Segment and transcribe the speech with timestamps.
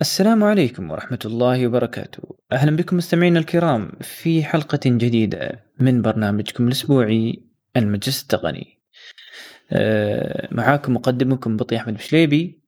[0.00, 2.36] السلام عليكم ورحمة الله وبركاته.
[2.52, 7.42] أهلا بكم مستمعينا الكرام في حلقة جديدة من برنامجكم الأسبوعي
[7.76, 8.80] المجلس التقني.
[9.72, 12.62] آه، معاكم مقدمكم بطي أحمد بشليبي.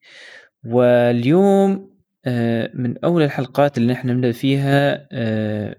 [0.67, 1.91] واليوم
[2.25, 5.77] آه، من أول الحلقات اللي نحن نبدأ فيها آه،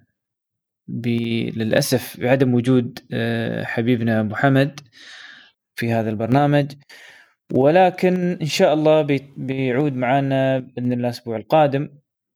[0.88, 3.00] للأسف بعدم وجود
[3.63, 4.79] حبيبنا أبو حمد
[5.75, 6.71] في هذا البرنامج.
[7.54, 11.89] ولكن إن شاء الله بيعود معنا بإذن الله الأسبوع القادم.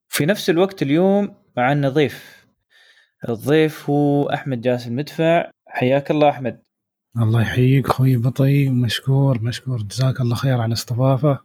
[0.10, 2.46] في نفس الوقت اليوم معنا ضيف.
[3.30, 6.60] الضيف هو أحمد جاسم مدفع حياك الله أحمد.
[7.18, 9.82] الله يحييك أخوي بطي مشكور مشكور.
[9.82, 11.40] جزاك الله خير على الاستضافه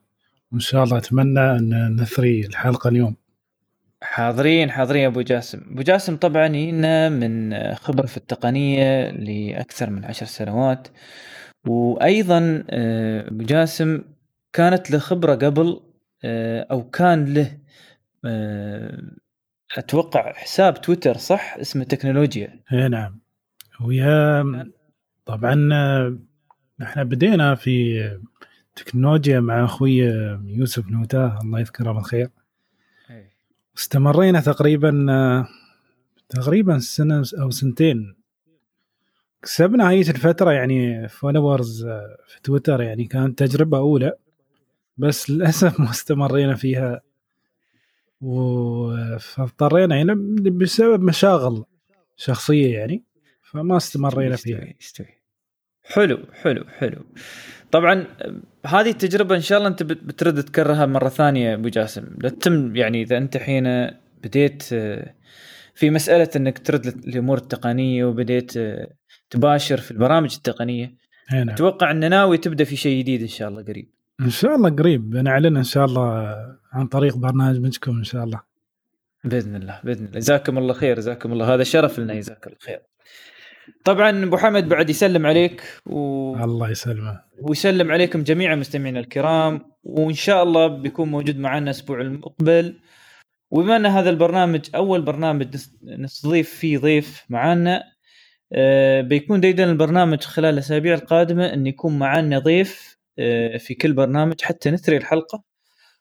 [0.52, 3.16] وإن شاء الله أتمنى أن نثري الحلقة اليوم.
[4.02, 5.60] حاضرين حاضرين أبو جاسم.
[5.70, 10.88] أبو جاسم طبعا هنا من خبرة في التقنية لأكثر من عشر سنوات.
[11.66, 14.02] وأيضا آه، جاسم
[14.52, 15.80] كانت له خبرة قبل
[16.24, 17.58] آه، أو كان له
[18.24, 19.02] آه،
[19.76, 22.60] أتوقع حساب تويتر صح؟ اسمه تكنولوجيا.
[22.72, 23.18] اي نعم.
[23.80, 24.44] ويا
[25.26, 25.68] طبعا
[26.82, 28.18] إحنا بدينا في
[28.76, 29.96] تكنولوجيا مع أخوي
[30.44, 32.30] يوسف نوتاه الله يذكره بالخير.
[33.78, 35.06] استمرينا تقريبا
[36.28, 38.17] تقريبا سنة أو سنتين.
[39.42, 41.86] كسبنا هاي الفترة يعني فولورز
[42.26, 44.12] في تويتر يعني كانت تجربة أولى
[44.96, 47.00] بس للأسف ما استمرينا فيها.
[49.18, 50.14] فاضطرينا يعني
[50.50, 51.64] بسبب مشاغل
[52.16, 53.04] شخصية يعني
[53.42, 54.74] فما استمرينا فيها.
[54.80, 55.06] يستوي.
[55.82, 57.04] حلو حلو حلو.
[57.70, 58.06] طبعا
[58.66, 62.04] هذه التجربة إن شاء الله أنت بترد تكررها مرة ثانية أبو جاسم.
[62.18, 63.90] لا تتم يعني إذا أنت حين
[64.24, 64.62] بديت
[65.74, 68.52] في مسألة إنك ترد الأمور التقنية وبديت
[69.30, 70.94] تباشر في البرامج التقنية.
[71.28, 71.52] هنا.
[71.52, 73.90] أتوقع ان ناوي تبدأ في شيء جديد إن شاء الله قريب.
[74.20, 75.10] إن شاء الله قريب.
[75.10, 76.36] بنعلن إن شاء الله
[76.72, 78.40] عن طريق برنامجكم إن شاء الله.
[79.24, 80.18] بإذن الله بإذن الله.
[80.18, 81.54] جزاكم الله خير جزاكم الله.
[81.54, 82.80] هذا شرف لنا جزاك الله خير.
[83.84, 86.34] طبعا أبو حمد بعد يسلم عليك و...
[86.44, 87.20] الله يسلمه.
[87.42, 89.60] ويسلم عليكم جميعا مستمعينا الكرام.
[89.82, 92.74] وإن شاء الله بيكون موجود معنا الأسبوع المقبل.
[93.50, 97.84] وبما أن هذا البرنامج أول برنامج نستضيف فيه ضيف معنا
[99.00, 104.70] بيكون دايما البرنامج خلال الأسابيع القادمة إن يكون معنا ضيف آه، في كل برنامج حتى
[104.70, 105.44] نثري الحلقة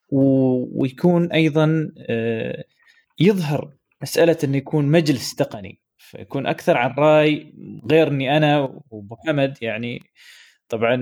[0.09, 2.63] ويكون أيضا آه،
[3.19, 7.53] يظهر مسألة انه يكون مجلس تقني فيكون أكثر عن رأي
[7.91, 8.59] غير اني أنا
[8.89, 10.01] وأبو حمد يعني
[10.69, 10.95] طبعا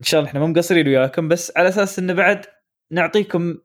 [0.00, 2.44] إن شاء الله إحنا مو مقصرين وياكم بس على أساس انه بعد
[2.90, 3.58] نعطيكم آه،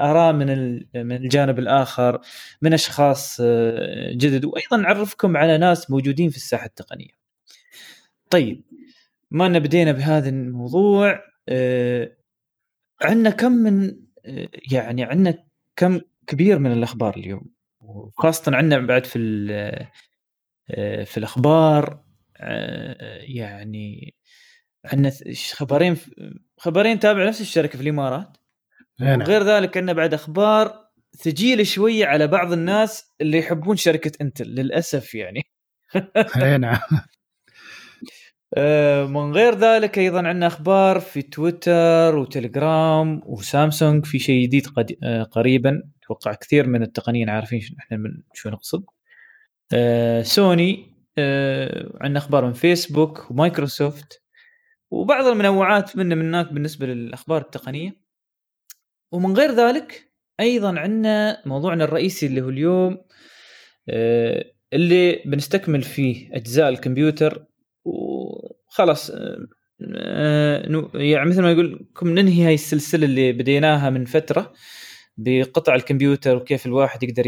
[0.00, 2.20] اراء من من الجانب الآخر
[2.62, 4.44] من أشخاص آه، جدد.
[4.44, 7.10] وأيضا نعرفكم على ناس موجودين في الساحة التقنية.
[8.30, 8.64] طيب
[9.30, 12.16] ما بدينا بهذا الموضوع؟ آه،
[13.02, 13.96] عندنا كم من
[14.72, 15.44] يعني عندنا
[15.76, 17.42] كم كبير من الأخبار اليوم؟
[17.80, 19.18] وخاصة عندنا بعد في
[21.04, 22.04] في الأخبار
[23.20, 24.14] يعني
[24.84, 25.12] عندنا
[25.52, 25.96] خبرين
[26.58, 28.36] خبرين تابع نفس الشركة في الإمارات.
[29.00, 29.22] نعم.
[29.22, 30.86] غير ذلك عندنا بعد أخبار
[31.16, 35.42] ثقيله شوية على بعض الناس اللي يحبون شركة إنتل للأسف يعني.
[36.60, 36.78] نعم
[38.54, 44.04] آه، من غير ذلك أيضا عندنا أخبار في تويتر وتليجرام وسامسونج.
[44.06, 44.66] في شيء جديد
[45.02, 48.84] آه، قريبا أتوقع كثير من التقنيين عارفين إحنا من شو نقصد.
[49.72, 50.96] آه، سوني
[52.00, 54.22] عندنا أخبار من فيسبوك ومايكروسوفت.
[54.90, 58.05] وبعض المنوعات من من هناك بالنسبة للأخبار التقنية.
[59.12, 62.98] ومن غير ذلك أيضا عندنا موضوعنا الرئيسي اللي هو اليوم
[63.88, 67.46] آه، اللي بنستكمل فيه أجزاء الكمبيوتر
[67.84, 69.46] وخلاص آه،
[70.94, 74.52] يعني مثل ما يقول لكم ننهي هاي السلسلة اللي بديناها من فترة
[75.16, 77.24] بقطع الكمبيوتر وكيف الواحد يقدر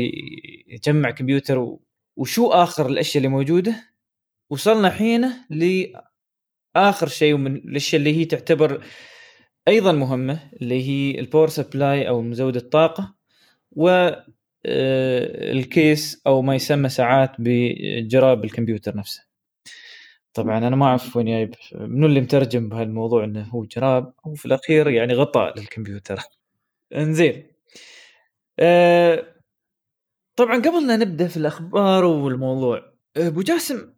[0.66, 1.76] يجمع كمبيوتر
[2.16, 3.74] وشو آخر الأشياء اللي موجودة.
[4.50, 8.84] وصلنا حين لآخر شيء ومن الأشياء اللي هي تعتبر
[9.68, 13.14] أيضا مهمة اللي هي ال power supply أو مزود الطاقة
[13.72, 13.88] و
[14.66, 19.24] آه، ال case أو ما يسمى ساعات بجراب الكمبيوتر نفسه.
[20.34, 24.46] طبعا أنا ما أعرف وين جايب منو اللي مترجم بهالموضوع إنه هو جراب أو في
[24.46, 26.20] الأخير يعني غطاء للكمبيوتر.
[26.96, 27.46] إنزين.
[28.58, 29.26] أه
[30.36, 33.92] طبعا قبل لا نبدأ في الأخبار والموضوع أبو جاسم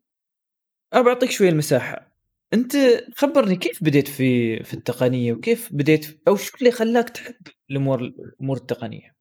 [0.92, 2.09] ابى اعطيك شوية المساحة.
[2.54, 2.72] أنت
[3.16, 7.34] خبرني كيف بديت في في التقنية وكيف بديت أو شو اللي خلاك تحب
[7.70, 9.14] الأمور الأمور التقنية؟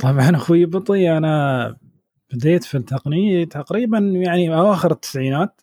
[0.00, 1.76] طبعا أخوي بطي أنا
[2.32, 5.60] بديت في التقنية تقريبا يعني أواخر التسعينات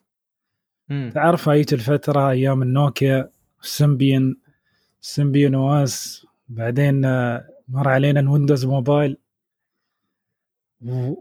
[0.88, 1.10] م.
[1.10, 3.30] تعرف هاي الفترة أيام النوكيا
[3.62, 4.36] السمبيان
[5.00, 7.00] سمبيان OS بعدين
[7.68, 9.16] مر علينا الويندوز موبايل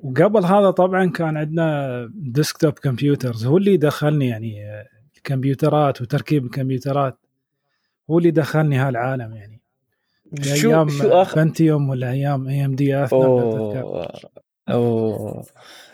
[0.03, 4.63] وقبل هذا طبعا كان عندنا desktop computers هو اللي دخلني يعني
[5.27, 7.19] آه، الكمبيوترات وتركيب الكمبيوترات
[8.09, 9.61] هو اللي دخلني هالعالم يعني.
[10.41, 14.07] شو أيام شو اخر بنتيوم ولا أيام AMD أف أوه
[14.69, 15.45] أوه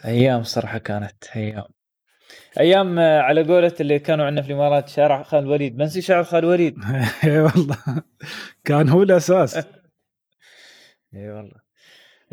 [0.05, 1.63] أيام صراحة كانت أيام.
[2.59, 5.77] أيام آه، على قولة اللي كانوا عندنا في الإمارات شارع خالد وليد.
[5.77, 6.75] منسي شارع خالد وليد؟
[7.23, 7.77] اي والله.
[8.65, 9.57] كان هو الأساس.
[11.15, 11.63] اي والله.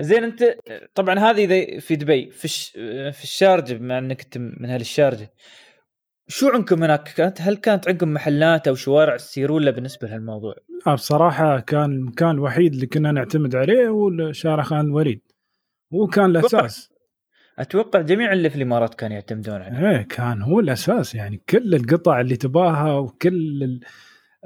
[0.00, 0.56] زين أنت
[0.94, 2.70] طبعا هذه إذا في دبي في الش...
[3.12, 5.32] في الشارجة بما إنك أنت من أهل الشارجة.
[6.30, 10.54] شو عندكم هناك؟ كانت هل كانت عندكم محلات أو شوارع تسيرون له بالنسبة لهالموضوع؟
[10.86, 15.20] آه، بصراحة كان المكان الوحيد اللي كنا نعتمد عليه هو شارع خان الوليد
[15.94, 16.92] هو كان الأساس.
[17.58, 19.90] أتوقع جميع اللي في الإمارات كانوا يعتمدون عليه.
[19.90, 21.14] إيه كان هو الأساس.
[21.14, 23.80] يعني كل القطع اللي تباها وكل ال...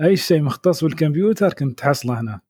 [0.03, 2.41] أي شيء مختص بالكمبيوتر كنت تحصله هنا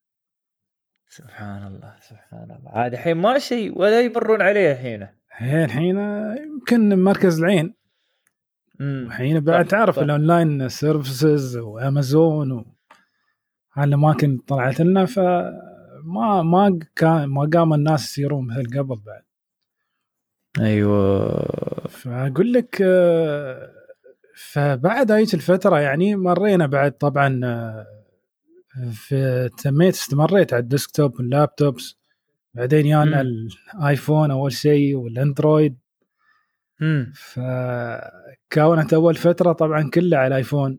[1.08, 2.70] سبحان الله سبحان الله.
[2.70, 5.08] عاد الحين ما شيء ولا يمرون عليه الحين.
[5.32, 5.98] هي الحين
[6.36, 7.83] يمكن مركز العين.
[8.80, 10.02] الحين بعد صح، تعرف صح.
[10.02, 12.64] ال online services وأمازون و
[13.72, 19.22] هالاماكن طلعت لنا فما ما كان ما قام الناس يسيرون مثل قبل بعد.
[20.60, 21.88] أيوه.
[21.88, 22.82] فأقول لك
[24.36, 27.40] فبعد هيك الفترة يعني مرينا بعد طبعا
[28.92, 31.96] في تميت استمريت على ال desktop وال laptops.
[32.54, 33.20] بعدين يانا.
[33.20, 35.78] الآيفون أول شيء والأندرويد.
[36.82, 37.12] امم
[38.54, 40.78] فكونت أول فترة طبعا كلها على الايفون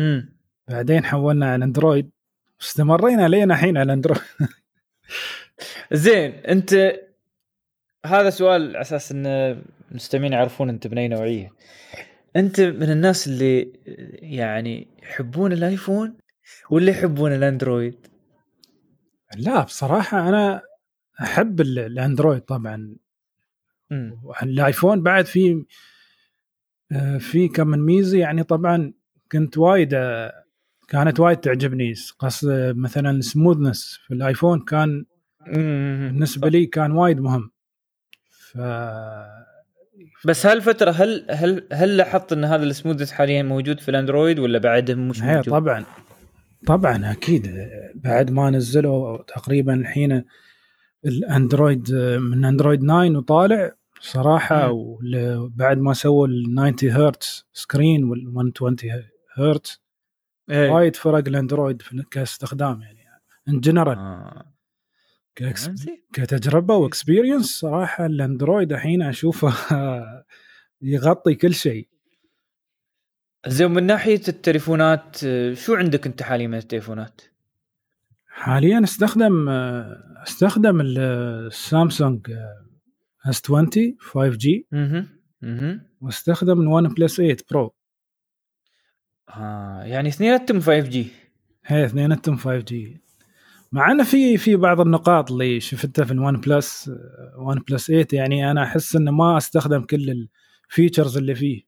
[0.00, 0.36] امم
[0.68, 2.10] بعدين حولنا على اندرويد
[2.60, 4.20] استمرينا لين الحين على اندرويد
[5.92, 6.92] زين أنت
[8.06, 9.26] هذا سؤال على أساس إن
[9.90, 11.52] المستمعين يعرفون أنت من اي نوعية.
[12.36, 13.72] أنت من الناس اللي
[14.22, 16.16] يعني يحبون الآيفون
[16.70, 18.06] ولا يحبون الأندرويد؟
[19.36, 20.62] لا بصراحة أنا
[21.22, 22.96] أحب ال- الأندرويد طبعا.
[23.92, 25.64] امم الآيفون بعد في
[27.18, 28.18] في كم من ميزة.
[28.18, 28.92] يعني طبعا
[29.32, 30.32] كنت وايد آه،
[30.88, 31.94] كانت وايد تعجبني.
[32.18, 32.44] قص
[32.74, 35.04] مثلا ال smoothness في الآيفون كان
[35.46, 37.50] بالنسبة لي كان وايد مهم.
[38.30, 38.58] ف
[40.24, 44.58] بس هالفترة هل هل هل لاحظت إن هذا ال smoothness حاليا موجود في الأندرويد ولا
[44.58, 45.84] بعده مش هي موجود؟ طبعا.
[46.66, 47.68] طبعا أكيد.
[47.94, 50.24] بعد ما نزلوا تقريبا الحين
[51.04, 54.78] الأندرويد من أندرويد 9 وطالع صراحة مم.
[55.38, 58.76] وبعد ما سووا ال 90 هرتز screen وال 120
[59.38, 59.82] هرتز
[60.50, 60.70] إيه.
[60.70, 62.98] وايد فرق الأندرويد كاستخدام يعني
[63.48, 64.52] in general آه.
[65.40, 66.02] ك ex- زين.
[66.12, 69.52] كتجربة و experience صراحة الأندرويد الحين أشوفه
[70.82, 71.88] يغطي كل شيء
[73.46, 75.16] زين من ناحية التليفونات
[75.52, 77.20] شو عندك أنت حاليا من التليفونات؟
[78.28, 79.48] حاليا أستخدم
[80.22, 80.98] أستخدم ال-
[81.46, 82.30] السامسونج
[83.26, 85.06] S 20 5G أها
[85.42, 87.74] أها واستخدم ال OnePlus 8 Pro
[89.28, 91.06] آه يعني اثنيناتهم 5G
[91.66, 93.00] هي اثنيناتهم 5G
[93.72, 96.90] مع إنه في في بعض النقاط اللي شفتها في ال OnePlus
[97.38, 100.26] OnePlus 8 يعني أنا أحس إنه ما أستخدم كل
[100.70, 101.62] ال features اللي فيه.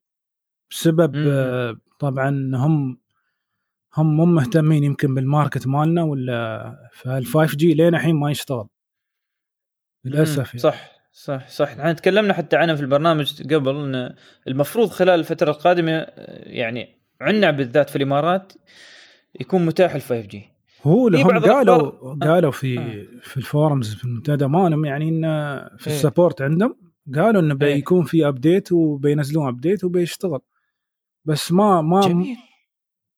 [0.71, 1.27] بسبب مم.
[1.29, 2.99] آه، طبعا هم
[3.97, 8.69] هم مو مهتمين يمكن بال market مالنا ولا فال 5G لين الحين ما يشتغل.
[10.05, 10.59] للأسف يعني.
[10.59, 10.98] صح.
[11.25, 14.15] صح صح إحنا تكلمنا حتى عنه في البرنامج قبل إن
[14.49, 16.89] المفروض خلال الفترة القادمة آه، يعني
[17.21, 18.53] عندنا بالذات في الإمارات
[19.41, 20.49] يكون متاح ال 5G
[20.83, 23.21] هو لهم بعض قالوا الأخبار- قالوا في آه.
[23.23, 25.97] في ال forums في المنتدى مالهم يعني انه في إيه.
[25.97, 26.77] ال support عندهم
[27.15, 27.75] قالوا إنه إيه.
[27.75, 30.41] بيكون في update وبينزلون update وبيشتغل
[31.25, 32.37] بس ما ما جميل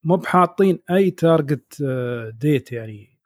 [0.03, 1.83] مو بحاطين أي target
[2.39, 3.19] date يعني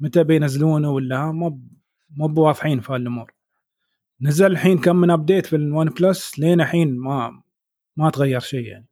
[0.00, 1.60] متى بينزلونه ولا مو
[2.10, 3.35] مو بواضحين في هالأمور
[4.20, 7.42] نزل الحين كم من update في ال OnePlus لين الحين ما
[7.96, 8.86] ما تغير شيء يعني.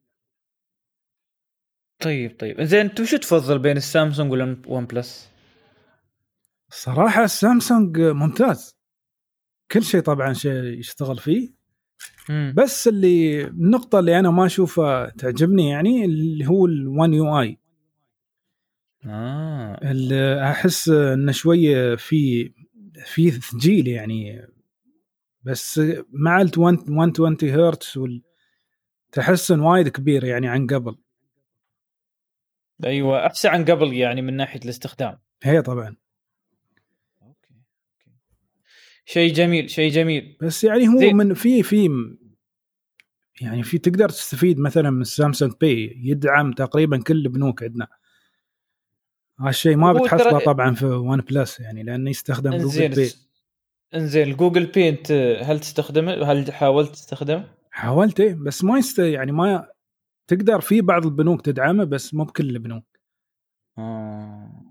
[2.02, 2.62] طيب طيب.
[2.62, 5.30] زين انت وش تفضل بين السامسونج وال OnePlus؟
[6.70, 8.76] الصراحه السامسونج ممتاز.
[9.70, 11.54] كل شيء طبعا شيء يشتغل فيه.
[12.28, 12.54] مم.
[12.56, 17.58] بس اللي النقطة اللي أنا ما أشوفها تعجبني يعني اللي هو ال One UI
[19.06, 19.90] آه.
[19.90, 22.52] اللي أحس إنه شوية في
[23.04, 24.46] في ثقيل يعني.
[25.44, 25.80] بس
[26.12, 27.98] مع ال 120 هرتز
[29.12, 30.96] تحسن وايد كبير يعني عن قبل.
[32.84, 35.18] أيوه أحسن عن قبل يعني من ناحية الاستخدام.
[35.42, 35.96] هي طبعا.
[37.22, 38.10] أوكي أوكي.
[39.04, 40.36] شيء جميل شيء جميل.
[40.40, 41.16] بس يعني هو زين.
[41.16, 41.88] من في في
[43.40, 47.88] يعني في تقدر تستفيد مثلا من Samsung Pay يدعم تقريبا كل البنوك عندنا.
[49.40, 53.10] هالشيء ما بتحصله ترى- طبعا في OnePlus يعني لأنه يستخدم جوجل بي
[53.94, 59.32] انزين جوجل بي انت هل تستخدمه؟ هل حاولت تستخدمه؟ حاولت إيه بس ما يست يعني
[59.32, 59.68] ما
[60.30, 62.84] تقدر في بعض البنوك تدعمه بس مو بكل البنوك
[63.78, 64.64] آه.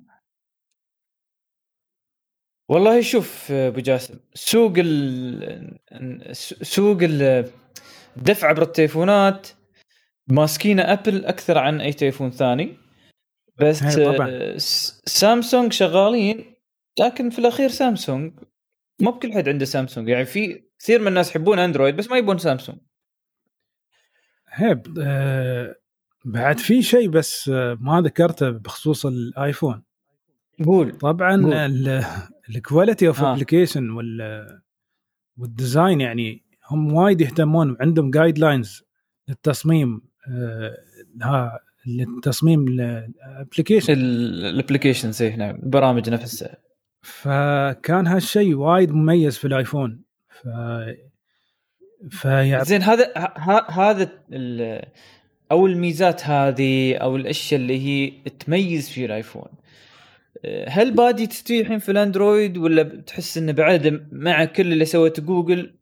[2.69, 7.51] والله شوف أبو جاسم سوق ال سوق ال-
[8.17, 9.47] الدفع عبر التليفونات
[10.27, 12.77] ماسكينه أبل أكثر عن أي تليفون ثاني
[13.59, 14.27] بس طبعاً.
[14.31, 14.55] آه،
[15.05, 16.55] سامسونج شغالين
[16.99, 18.33] لكن في الأخير سامسونج
[19.03, 22.37] مو بكل حد عنده سامسونج يعني في كثير من الناس يحبون أندرويد بس ما يبون
[22.37, 22.77] سامسونج
[24.49, 25.75] هي ب- آه
[26.25, 29.83] بعد في شيء بس آه ما ذكرته بخصوص الآيفون
[30.65, 31.35] قول طبعا.
[32.49, 33.23] ال quality of.
[33.23, 33.89] application
[35.37, 38.83] وال design يعني هم وايد يهتمون عندهم guidelines
[39.27, 40.77] للتصميم آه
[41.21, 46.57] ها للتصميم ال application ال applications نعم البرامج نفسها
[47.03, 50.01] فكان هالشيء وايد مميز في الآيفون.
[50.29, 50.47] ف
[52.09, 54.85] فيعطي زين هذا ه- هذا ال-
[55.51, 59.47] أو الميزات هذه أو الأشياء اللي هي تميز في الآيفون.
[60.67, 65.73] هل بادئ تستوي الحين في الأندرويد ولا بتحس إنه بعد مع كل اللي سوته جوجل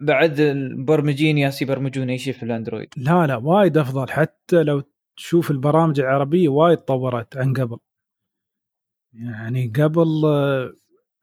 [0.00, 4.10] بعد المبرمجين يالسين يبرمجون أي شيء في الأندرويد؟ لا لا وايد أفضل.
[4.10, 4.82] حتى لو
[5.16, 7.76] تشوف البرامج العربية وايد طورت عن قبل.
[9.12, 10.22] يعني قبل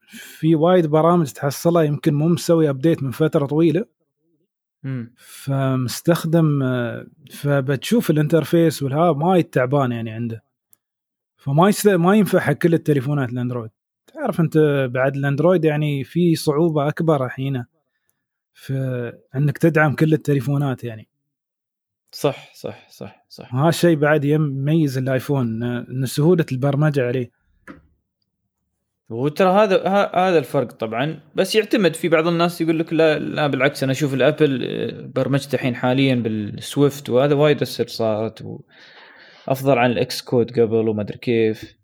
[0.08, 3.86] في وايد برامج تحصلها يمكن مو مسوي update من فترة طويلة.
[5.18, 6.60] فمستخدم
[7.32, 10.44] فبتشوف ال interface مالها وايد تعبان يعني عنده.
[11.38, 11.74] فما.
[11.86, 13.72] ما ينفع حق كل التليفونات الأندرويد.
[14.08, 14.58] تعرف أنت
[14.92, 17.66] بعد الأندرويد يعني في صعوبة أكبر الحين
[18.54, 18.74] في
[19.36, 21.08] انك تدعم كل التليفونات يعني.
[22.12, 23.54] صح صح صح صح.
[23.54, 27.32] وهذا الشيء بعد يميز الآيفون إن سهولة البرمجة عليه.
[29.10, 31.20] وترى هذا هذا الفرق طبعا.
[31.36, 35.56] بس يعتمد في بعض الناس يقول لك لا لا بالعكس أنا أشوف الأبل آه، برمجته
[35.56, 38.46] الحين حاليا بالسويفت وهذا وايد اسهل صارت.
[39.48, 41.76] افضل عن الإكس كود قبل وما أدري كيف.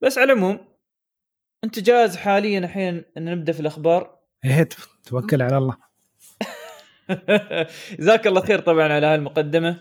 [0.00, 0.58] بس على العموم
[1.64, 4.68] أنت جاهز حاليا الحين إن نبدأ في الأخبار؟ إيه
[5.04, 5.76] توكل على الله.
[8.00, 9.80] جزاك الله خير طبعا على هالمقدمة.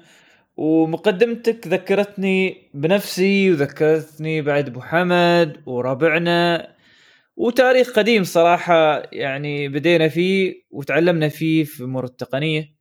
[0.58, 6.73] ومقدمتك ذكرتني بنفسي وذكرتني بعد أبو حمد وربعنا
[7.36, 12.76] وتاريخ قديم صراحة يعني بدينا فيه وتعلمنا فيه في أمور التقنية.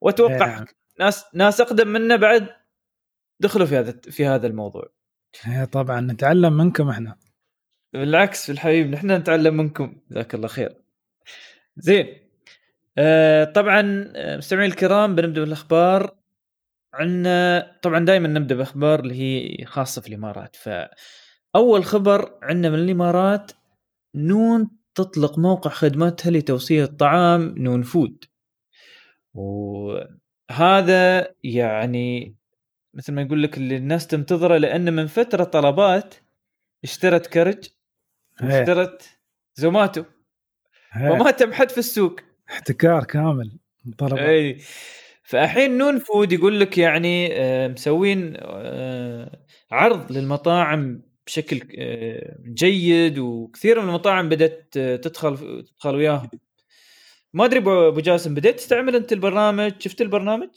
[0.00, 0.64] وأتوقع نعم.
[1.00, 2.48] ناس ناس أقدم منا بعد
[3.40, 4.92] دخلوا في هذا في هذا الموضوع.
[5.48, 7.16] إيه طبعا نتعلم منكم إحنا.
[7.92, 10.00] بالعكس الحبيب نحن نتعلم منكم.
[10.10, 10.74] جزاك الله خير.
[11.76, 12.06] زين.
[12.98, 16.16] آه طبعا آه، مستمعين الكرام بنبدأ بالأخبار.
[16.94, 20.56] عندنا طبعا دائما نبدأ بأخبار اللي هي خاصة في الإمارات.
[20.56, 23.52] فأول خبر عندنا من الإمارات
[24.14, 28.24] نون تطلق موقع خدماتها لتوصيل الطعام نون فود.
[29.34, 32.36] وهذا يعني
[32.94, 36.14] مثل ما يقول لك اللي الناس تنتظره لأن من فترة طلبات
[36.84, 37.68] اشترت كاريدج.
[38.42, 39.18] واشترت
[39.54, 40.04] زوماتو.
[41.00, 42.20] وما تم حد في السوق.
[42.50, 43.58] احتكار كامل
[43.98, 44.58] طلبات إي.
[45.22, 53.80] فالحين نون فود يقول لك يعني آه، مسوين آه، عرض للمطاعم بشكل آه، جيد وكثير
[53.80, 56.28] من المطاعم بدأت آه، تدخل تدخل وياهم
[57.32, 60.48] ما أدري أبو جاسم بديت تستعمل أنت البرنامج شفت البرنامج؟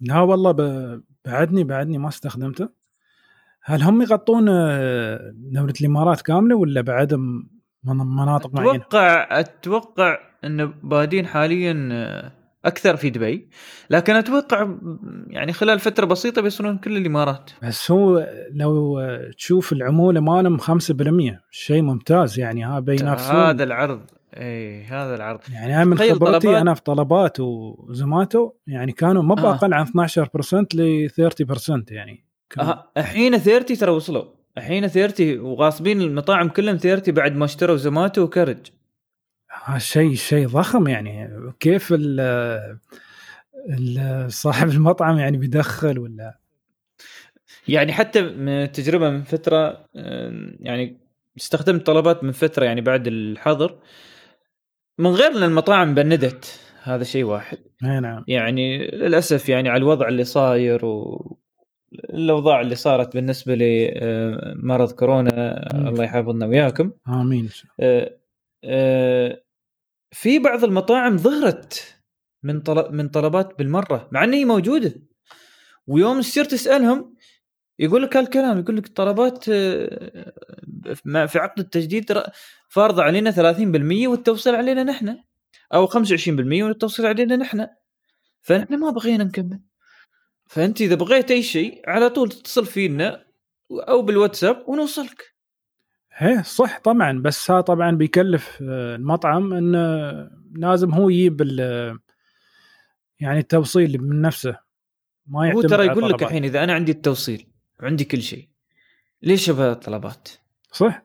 [0.00, 1.02] لا والله ب...
[1.24, 2.68] بعدني بعدني ما استخدمته
[3.62, 7.14] هل هم يغطون آه، دولة الإمارات كاملة ولا بعد
[7.84, 11.72] مناطق معينة؟ أتوقع أتوقع انه بادين حاليا
[12.64, 13.48] أكثر في دبي.
[13.90, 14.68] لكن أتوقع
[15.26, 17.50] يعني خلال فترة بسيطة بيصيرون كل الإمارات.
[17.62, 22.64] بس هو لو آه، تشوف العمولة مالهم 5% شيء ممتاز يعني.
[22.64, 24.00] ها بينافسون هذا العرض.
[24.34, 25.40] اي هذا العرض.
[25.52, 29.58] يعني أنا من خبرتي طلبات- أنا في طلبات وزوماتو يعني كانوا ما آه.
[29.62, 32.24] عن 12% ل 30% يعني.
[32.96, 34.24] الحين 30 ترى وصلوا.
[34.58, 38.58] الحين 30 وغاصبين المطاعم كلهم 30 بعد ما اشتروا زوماتو وكاريدج
[39.78, 41.30] شيء شيء ضخم يعني.
[41.60, 42.78] كيف ال
[44.32, 46.38] صاحب المطعم يعني بيدخل ولا؟
[47.68, 50.96] يعني حتى من تجربة من فترة آه، يعني
[51.36, 53.78] استخدمت طلبات من فترة يعني بعد الحظر.
[54.98, 57.58] من غير إن المطاعم بندت هذا شيء واحد.
[57.82, 58.24] نعم.
[58.28, 61.36] يعني للأسف يعني على الوضع اللي صاير و
[61.92, 65.88] الأوضاع اللي صارت بالنسبة لمرض كورونا مم.
[65.88, 66.92] الله يحفظنا وياكم.
[67.08, 67.48] آمين
[67.80, 68.16] آه،
[68.64, 69.42] آه،
[70.12, 71.98] في بعض المطاعم ظهرت
[72.42, 74.94] من طلب من طلبات بالمرة مع ان هي موجودة.
[75.86, 77.16] ويوم تصير تسألهم
[77.78, 80.32] يقول لك هالكلام يقول لك الطلبات آه،
[81.26, 82.22] في عقد التجديد
[82.68, 85.16] فارضه علينا 30% والتوصيل علينا نحن.
[85.74, 87.66] أو 25% والتوصيل علينا نحن.
[88.42, 89.60] فنحن ما بغينا نكمل.
[90.46, 93.24] فأنت إذا بغيت أي شيء على طول تتصل فينا
[93.70, 95.37] أو بالواتساب ونوصلك.
[96.22, 101.98] إيه صح طبعا بس ها طبعا بيكلف آه، المطعم انه لازم هو يجيب ال-
[103.20, 104.58] يعني التوصيل من نفسه
[105.26, 106.22] ما هو يعتمد ترى على يقول لك طلبات.
[106.22, 107.46] الحين إذا أنا عندي التوصيل
[107.82, 108.48] وعندي كل شيء
[109.22, 110.28] ليش أبغى الطلبات؟
[110.72, 111.02] صح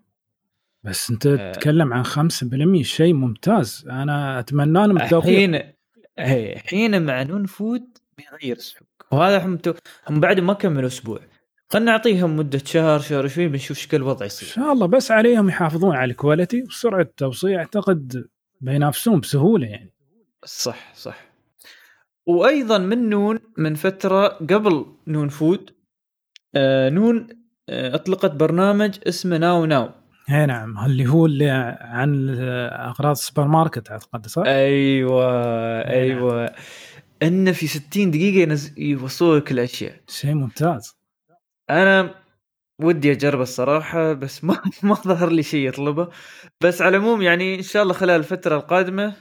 [0.83, 1.51] بس أنت آه.
[1.51, 5.73] تتكلم عن 5% شيء ممتاز أنا أتمنى لهم التوفيق الحين
[6.19, 9.59] إيه، الحين مع نون فود بيغير السوق وهذا هم.
[10.09, 11.19] هم بعد ما كملوا أسبوع
[11.73, 15.49] خلينا نعطيهم مدة شهر شهر شوي بنشوف إيش الوضع يصير إن شاء الله بس عليهم
[15.49, 18.27] يحافظون على ال quality وسرعة التوصيل أعتقد
[18.61, 19.93] بينافسون بسهولة يعني.
[20.45, 21.25] صح صح.
[22.25, 25.69] وأيضا من نون من فترة قبل نون فود
[26.55, 27.27] آه نون
[27.69, 29.89] آه أطلقت برنامج اسمه ناو ناو.
[30.29, 31.49] إي نعم اللي هو اللي
[31.81, 32.35] عن
[32.69, 35.87] أغراض السوبر ماركت أعتقد صح؟ أيوه نعم.
[35.87, 36.55] أيوه.
[37.23, 38.79] إنه في 60 دقيقة ينز...
[38.79, 39.95] يوصلوا لك الأشياء.
[40.07, 41.02] شيء ممتاز.
[41.69, 42.23] أنا
[42.79, 46.09] ودي اجرب الصراحة بس ما ما ظهر لي شيء يطلبه
[46.61, 49.15] بس على العموم يعني إن شاء الله خلال الفترة القادمة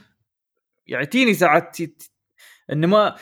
[0.87, 2.11] يعطيني ساعات ت-
[2.71, 3.15] إنه ما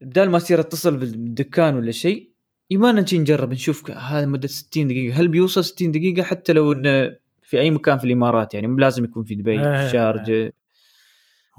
[0.00, 2.32] بدال ما اصير اتصل بالدكان ولا شيء
[2.70, 7.16] يبغى نجي نجرب نشوف هذا مدة 60 دقيقة هل بيوصل 60 دقيقة حتى لو إنه
[7.42, 9.76] في أي مكان في الإمارات يعني مو لازم يكون في دبي إيه.
[9.76, 10.52] في الشارجه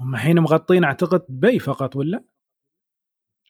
[0.00, 2.24] هم الحين مغطين أعتقد دبي فقط ولا؟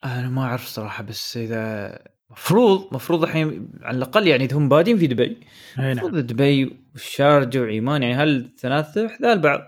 [0.04, 1.98] أنا ما أعرف صراحة بس إذا
[2.30, 5.24] مفروض مفروض الحين على الأقل يعني هم بادين في دبي.
[5.24, 5.38] أي
[5.78, 5.90] نعم.
[5.90, 9.60] المفروض دبي والشارجه وعمان يعني هل ثلاثة حذاء بعض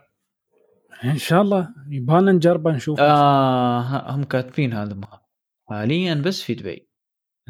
[1.04, 1.68] إن شاء الله.
[1.90, 3.00] يبغالنا نجربه نشوف.
[3.00, 5.20] آه ه- هم كاتبين هذا ما.
[5.68, 6.88] حاليا بس في دبي.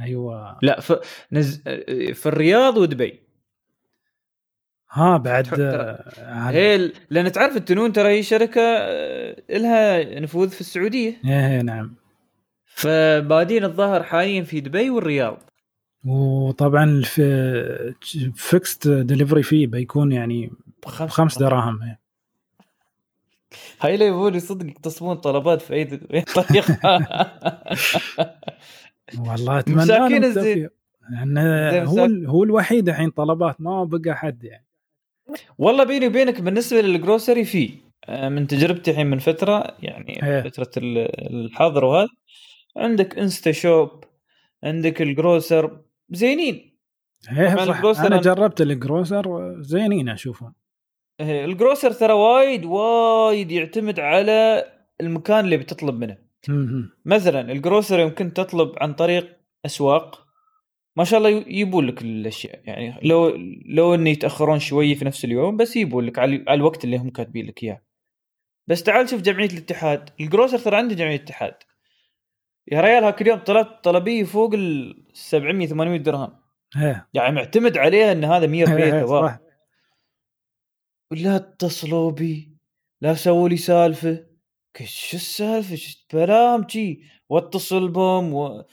[0.01, 0.59] أيوه.
[0.63, 0.93] لا ف...
[1.33, 1.63] نز...
[2.15, 3.27] في الرياض ودبي.
[4.91, 6.11] ها بعد آه،
[6.51, 11.17] هي لأن تعرف التنون ترى هي شركة آه، لها نفوذ في السعودية.
[11.25, 11.97] إيه نعم.
[12.77, 15.39] فبادين الظاهر حاليا في دبي والرياض
[16.05, 17.95] وطبعا في
[18.35, 20.51] fixed delivery fee بيكون يعني
[20.87, 21.99] بخمس دراهم إيه.
[23.81, 26.79] هاي لا يبغون صدق يقصمون طلبات في أي طريقة
[29.29, 30.69] والله أتمنى مساكين الزين.
[31.25, 34.67] زين هو هو الوحيد الحين طلبات ما بقى حد يعني
[35.59, 37.71] والله بيني وبينك بالنسبة لل grocery في
[38.09, 40.43] آه، من تجربتي الحين من فترة يعني إيه.
[40.43, 42.09] فترة ال- الحظر وهذا
[42.77, 44.05] عندك انستا شوب
[44.65, 46.79] عندك القروسر زينين.
[47.39, 50.55] إيه صح الجروسر أنا جربت الجروسر زينين أشوفهم.
[51.21, 54.65] إيه، الجروسر ترى وايد وايد يعتمد على
[55.01, 56.19] المكان اللي بتطلب منه.
[57.05, 59.37] مثلا الجروسر يمكن تطلب عن طريق
[59.67, 60.27] أسواق
[60.97, 62.61] ما شاء الله يجيبون لك الأشياء.
[62.65, 63.33] يعني لو
[63.67, 67.11] لو إنه يتأخرون شوي في نفس اليوم بس يجيبون لك على على الوقت اللي هم
[67.11, 67.83] كاتبين لك إياه.
[68.67, 70.11] بس تعال شوف جمعية الاتحاد.
[70.21, 71.55] الجروسر ترى عنده جمعية الاتحاد.
[72.73, 76.33] يا ريال هاك اليوم طلبت طلبيه فوق ال 700 800 درهم.
[76.77, 79.39] إيه يعني معتمد عليها إن هذا 100 إيه، بيت صح
[81.11, 82.57] لا اتصلوا بي.
[83.01, 84.27] لا سووا لي سالفة.
[84.85, 88.65] شو السالفة؟ شو بلام جي واتصل بهم و...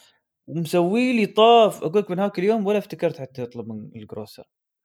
[0.48, 1.84] ومسوي لي طاف.
[1.84, 4.44] أقول لك من هاك اليوم ولا افتكرت حتى اطلب من الجروسر.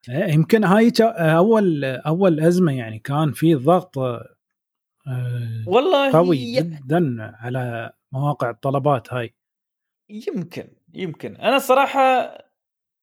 [0.09, 3.99] يمكن هاي اول أول أزمة يعني كان في ضغط
[5.67, 9.35] والله قوي ي- جدا على مواقع الطلبات هاي.
[10.11, 11.37] يمكن يمكن.
[11.37, 12.39] أنا صراحة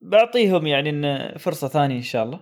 [0.02, 2.40] بعطيهم يعني إن فرصة ثانية إن شاء الله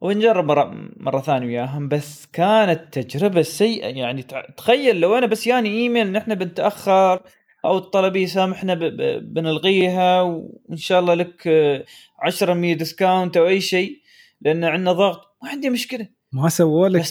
[0.00, 1.88] ونجرب مرة مرة ثانية وياهم.
[1.88, 4.22] بس كانت تجربة سيئة يعني
[4.56, 7.22] تخيل لو أنا بس ياني إيميل نحن بنتأخر
[7.64, 11.84] أو الطلبيه سامحنا ب- ب- بنلغيها وإن شاء الله لك آه،
[12.18, 13.98] 10% ديسكاونت أو أي شيء
[14.40, 15.36] لأن عندنا ضغط.
[15.42, 16.08] ما عندي مشكلة.
[16.32, 17.04] ما سووا لك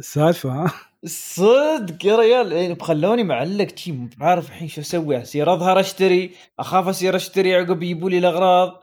[0.00, 0.72] سالفة ها؟
[1.04, 2.52] صدق يا ريال.
[2.52, 5.22] يعني بخلوني معلق شي مو عارف الحين شو أسوي.
[5.22, 8.82] اصير أظهر أشتري أخاف اصير أشتري عقب يجيبوا لي الأغراض.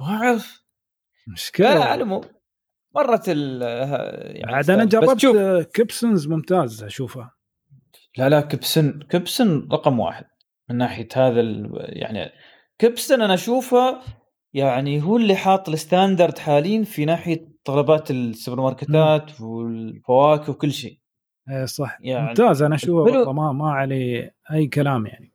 [0.00, 0.62] ما أعرف.
[1.26, 1.94] لا مشكله على والله.
[1.94, 2.22] العموم
[2.94, 3.62] مرت ال
[4.36, 5.26] يعني عاد أنا جربت
[5.74, 7.30] كيبسونز ممتاز أشوفه.
[8.16, 10.24] لا لا كبسن كبسن رقم واحد
[10.70, 11.70] من ناحية هذا ال...
[11.74, 12.32] يعني
[12.78, 14.00] كبسن أنا أشوفه
[14.54, 20.98] يعني هو اللي حاط ال standard حاليا في ناحية طلبات السوبر ماركتات والفواكه وكل شيء.
[21.50, 21.98] إيه صح.
[22.00, 22.62] يعني ممتاز.
[22.62, 22.92] أنا اشوفه.
[22.92, 25.32] والله ما ما عليه أي كلام يعني.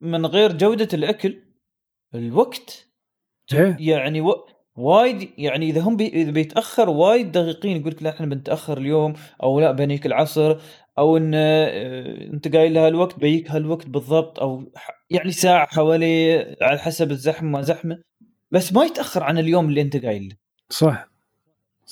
[0.00, 1.42] من غير جودة الأكل
[2.14, 2.88] الوقت
[3.52, 3.76] إيه.
[3.80, 4.46] يعني و...
[4.76, 9.14] وايد يعني إذا هم بي إذا بيتأخر وايد دقيقين يقول لك لا إحنا بنتأخر اليوم
[9.42, 10.56] أو لا بنييك العصر
[10.98, 14.72] أو إن آه، أنت قايل لها الوقت بييك هالوقت بالضبط أو
[15.10, 18.02] يعني ساعة حوالي على حسب الزحمة ما زحمة.
[18.50, 20.36] بس ما يتأخر عن اليوم اللي أنت قايل
[20.70, 21.11] صح.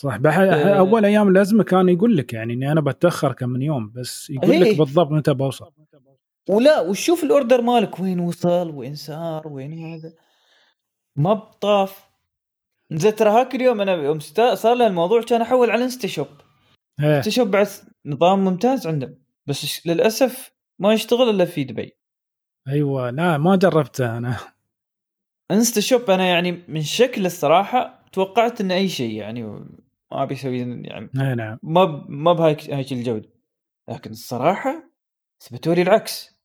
[0.00, 0.78] صح أه.
[0.78, 4.60] أول أيام الازمه كان يقول لك يعني إني أنا بتأخر كم من يوم بس يقول
[4.60, 4.78] لك إيه.
[4.78, 5.72] بالضبط متى بوصل.
[6.48, 10.12] ولا وشوف الأوردر مالك وين وصل وين صار وين هذا.
[11.16, 12.10] ما بطاف.
[12.92, 14.18] زين ترى هاك اليوم أنا يوم
[14.54, 16.26] صار له الموضوع كان أحول على إنستا شوب.
[17.00, 17.16] إيه.
[17.16, 17.66] إنستا شوب بعد
[18.06, 19.14] نظام ممتاز عندهم
[19.46, 21.96] بس للأسف ما يشتغل إلا في دبي.
[22.68, 24.36] أيوه لا ما جربته أنا.
[25.50, 29.64] إنستا شوب أنا يعني من شكل الصراحة توقعت انه أي شيء يعني.
[30.12, 31.58] ما أبي أسوي يعني إي نعم.
[31.62, 32.10] ما ب...
[32.10, 33.28] ما بهايك هيك الجودة.
[33.88, 34.90] لكن الصراحة
[35.42, 36.40] اثبتوا لي العكس.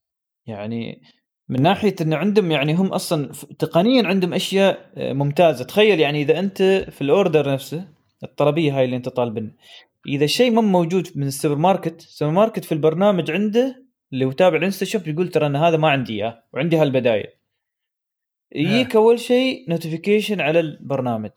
[0.47, 1.01] يعني
[1.49, 5.65] من ناحية إن عندهم يعني هم أصلا تقنيا عندهم أشياء آه، ممتازة.
[5.65, 7.87] تخيل يعني إذا أنت في الأوردر نفسه
[8.23, 9.53] الطلبيه هاي اللي أنت طالبنها
[10.07, 14.57] إذا شيء ما موجود من السوبر ماركت السوبر ماركت في البرنامج عنده اللي هو تابع
[14.57, 17.27] ال InstaShop يقول ترى أن هذا ما عندي إياه وعندي هالبدايل.
[18.55, 21.31] يجيك أول شيء notification على البرنامج.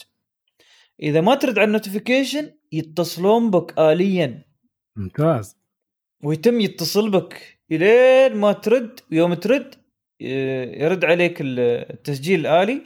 [1.02, 4.44] إذا ما ترد على ال notification يتصلون بك اليا.
[4.96, 5.56] ممتاز.
[6.24, 7.58] ويتم يتصل بك.
[7.72, 9.74] إلين ما ترد يوم ترد
[10.80, 12.82] يرد عليك التسجيل الآلي.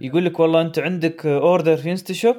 [0.00, 2.36] يقول لك والله أنت عندك order في InstaShop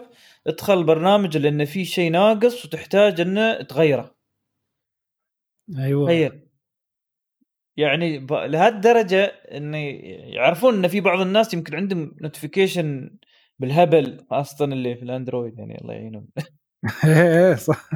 [0.47, 4.15] ادخل البرنامج لأن في شيء ناقص وتحتاج إنه تغيره.
[5.77, 6.05] أيوه.
[6.05, 6.47] تخيل.
[7.77, 9.77] يعني لهالدرجة انه
[10.35, 13.17] يعرفون إن في بعض الناس يمكن عندهم notification
[13.59, 16.27] بالهبل خاصه اللي في ال Android يعني الله يعينهم.
[17.05, 17.89] إيه صح.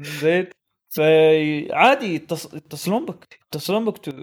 [0.00, 0.46] زين.
[0.90, 4.14] فعادي يتصلون بك يتصلون بك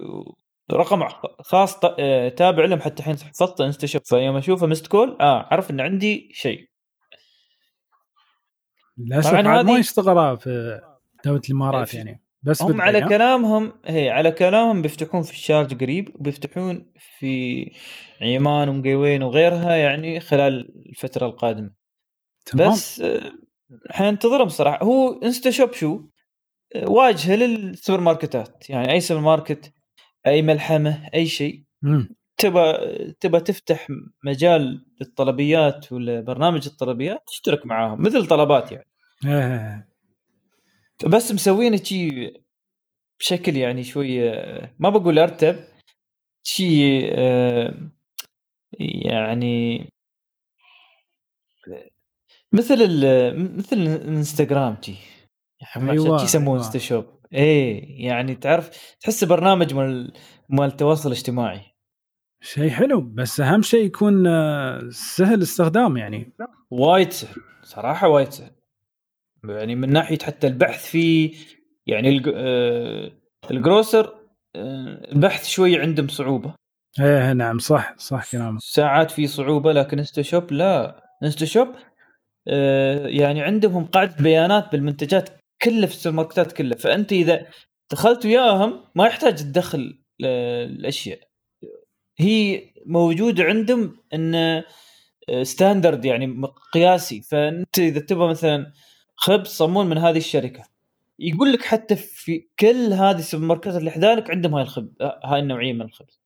[0.71, 1.08] رقم
[1.39, 5.80] خاص آه، تابع لهم حتى الحين حفظت InstaShop فيوم أشوفه missed call آه عرف إن
[5.80, 6.69] عندي شيء.
[8.98, 10.82] للأسف ما يشتغل في
[11.26, 12.21] دولة الإمارات يعني.
[12.43, 17.71] بس هم على كلامهم هي على كلامهم بيفتحون في الشارجة قريب وبيفتحون في
[18.21, 21.71] عمان ومقيوين وغيرها يعني خلال الفترة القادمة.
[22.45, 22.71] تمام.
[22.71, 23.32] بس آه،
[23.91, 24.84] حننتظرهم صراحة.
[24.84, 26.01] هو InstaShop شو؟
[26.75, 29.73] آه، واجهة للسوبر ماركتات يعني أي سوبر ماركت
[30.28, 31.63] أي ملحمة أي شيء.
[32.38, 32.73] تبى
[33.19, 33.88] تبى تفتح
[34.23, 38.88] مجال للطلبيات ولا برنامج الطلبيات تشترك معاهم مثل طلبات يعني.
[39.25, 39.89] إيه.
[41.08, 42.41] بس مسوينه شيء
[43.19, 44.32] بشكل يعني شوي
[44.80, 45.56] ما بقول أرتب
[46.43, 47.73] شيء آه،
[48.80, 49.90] يعني
[52.54, 52.78] مثل
[53.58, 54.96] مثل الإنستغرام تي
[55.78, 60.14] أيوة يسموه InstaShop إيه يعني تعرف تحس برنامج مال
[60.50, 61.62] مال التواصل الاجتماعي.
[62.42, 66.34] شيء حلو بس أهم شيء يكون آه، سهل استخدام يعني.
[66.72, 68.52] وايد سهل صراحة وايد سهل.
[69.44, 71.34] يعني من ناحية حتى البحث فيه
[71.88, 73.12] يعني آه،
[73.52, 74.15] ال grocer
[74.56, 76.56] آه، البحث شوي عندهم صعوبة.
[77.00, 78.60] إيه نعم صح صح كلامك.
[78.62, 81.04] ساعات في صعوبة لكن InstaShop لا.
[81.24, 81.68] InstaShop
[83.06, 85.30] يعني عندهم قاعدة بيانات بالمنتجات
[85.62, 86.78] كله في السوبر ماركتات كلها.
[86.78, 87.46] فأنت إذا
[87.92, 91.20] دخلت وياهم ما يحتاج تدخل الاشياء
[92.20, 94.64] هي موجودة عندهم انه
[95.44, 96.42] standard يعني
[96.74, 97.22] قياسي.
[97.22, 98.72] فأنت إذا تبغى مثلا
[99.16, 100.64] خبز صمون من هذه الشركة.
[101.20, 104.90] يقول لك حتى في كل هذه السوبر ماركتات اللي حذالك عندهم هاي الخبز
[105.24, 106.25] هاي النوعية من الخبز.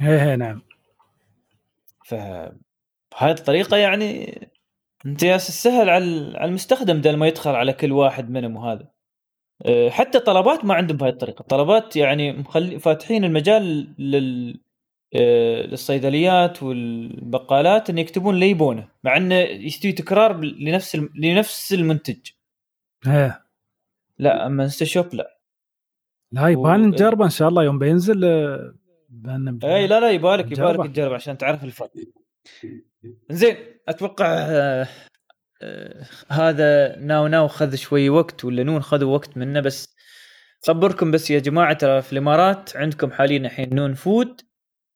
[0.00, 0.62] إيه نعم.
[2.04, 4.38] فبهذه الطريقة يعني
[5.06, 6.04] انت يا سهل على
[6.44, 8.88] المستخدم بدل ما يدخل على كل واحد منهم وهذا.
[9.66, 11.42] أه، حتى طلبات ما عندهم بهاي الطريقة.
[11.42, 14.60] طلبات يعني مخلي فاتحين المجال لل
[15.14, 22.18] أه، للصيدليات والبقالات إن يكتبون اللي يبونه مع إنه يستوي تكرار لنفس لنفس المنتج.
[23.06, 23.44] إيه
[24.18, 25.38] لا أما InstaShop لا
[26.32, 28.24] لا يبغى نجربه إن شاء الله يوم بينزل
[29.64, 31.90] أه، إي لا لا يبالك يبالك تجرب عشان تعرف الفرق.
[33.30, 33.56] زين
[33.88, 34.88] أتوقع آه
[35.62, 39.94] آه هذا NowNow خذ شوي وقت ولا نون خذوا وقت منه بس
[40.66, 44.40] خبركم بس يا جماعة ترى في الإمارات عندكم حاليا الحين نون Food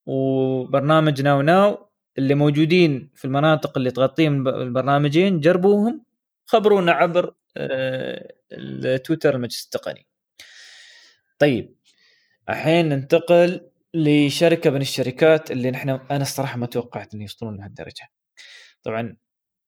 [0.07, 6.05] وبرنامج NowNow اللي موجودين في المناطق اللي تغطيهم البرنامجين جربوهم
[6.47, 10.07] خبرونا عبر آه التويتر المجلس التقني
[11.39, 11.77] طيب
[12.49, 18.09] الحين ننتقل لشركة من الشركات اللي نحن أنا الصراحة ما توقعت إن يوصلون لهالدرجة.
[18.83, 19.17] طبعا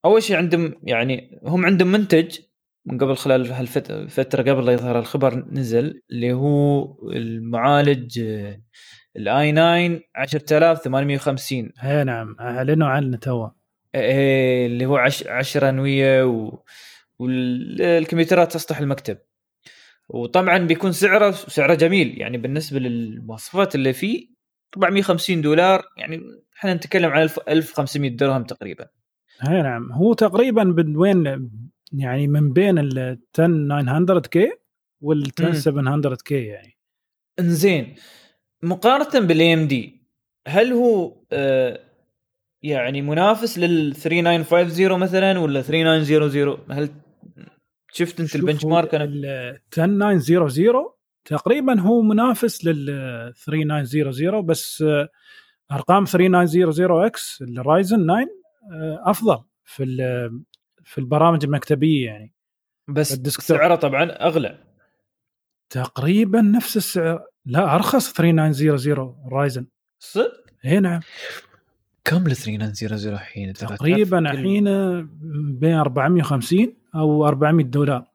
[0.04, 2.38] أول شيء عندهم يعني هم عندهم منتج
[2.86, 8.20] من قبل خلال هالفتره قبل لا يظهر الخبر نزل اللي هو المعالج
[9.16, 12.36] الآي 9 10850 اي نعم.
[12.40, 13.48] اعلنوا عنه تو
[13.94, 16.62] إيه اللي هو 10 أنوية و...
[17.18, 19.18] والكمبيوترات سطح المكتب.
[20.08, 22.20] وطبعا بيكون سعره سعره جميل.
[22.20, 24.28] يعني بالنسبة للمواصفات اللي فيه
[24.76, 25.82] 450 دولار.
[25.96, 26.20] يعني
[26.58, 28.86] إحنا نتكلم عن 1500 درهم تقريبا.
[29.48, 29.92] أي نعم.
[29.92, 31.50] هو تقريبا من وين؟
[31.92, 34.52] يعني من بين ال 10 900 K
[35.00, 36.76] وال 10 700 K يعني.
[37.40, 37.94] إنزين.
[38.62, 40.06] مقارنة بال AMD
[40.48, 41.80] هل هو آه
[42.62, 46.90] يعني منافس لل 3950 مثلا ولا 3900 هل
[47.96, 55.08] شفت انت ال benchmark أنا؟ ال 10900 تقريبا هو منافس لل 3900 بس آه،
[55.72, 58.26] ارقام 3900 X ال Ryzen 9
[59.10, 59.84] أفضل في
[60.84, 62.32] في البرامج المكتبية يعني.
[62.88, 64.58] بس سعره طبعا أغلى.
[65.70, 67.24] تقريبا نفس السعر.
[67.46, 69.66] لا أرخص 3900 رايزن.
[69.98, 70.32] صدق؟
[70.64, 71.00] اي نعم.
[72.04, 74.64] كم ال 3900 الحين؟ تقريبا الحين
[75.58, 78.06] بين 450 أو 400 دولار.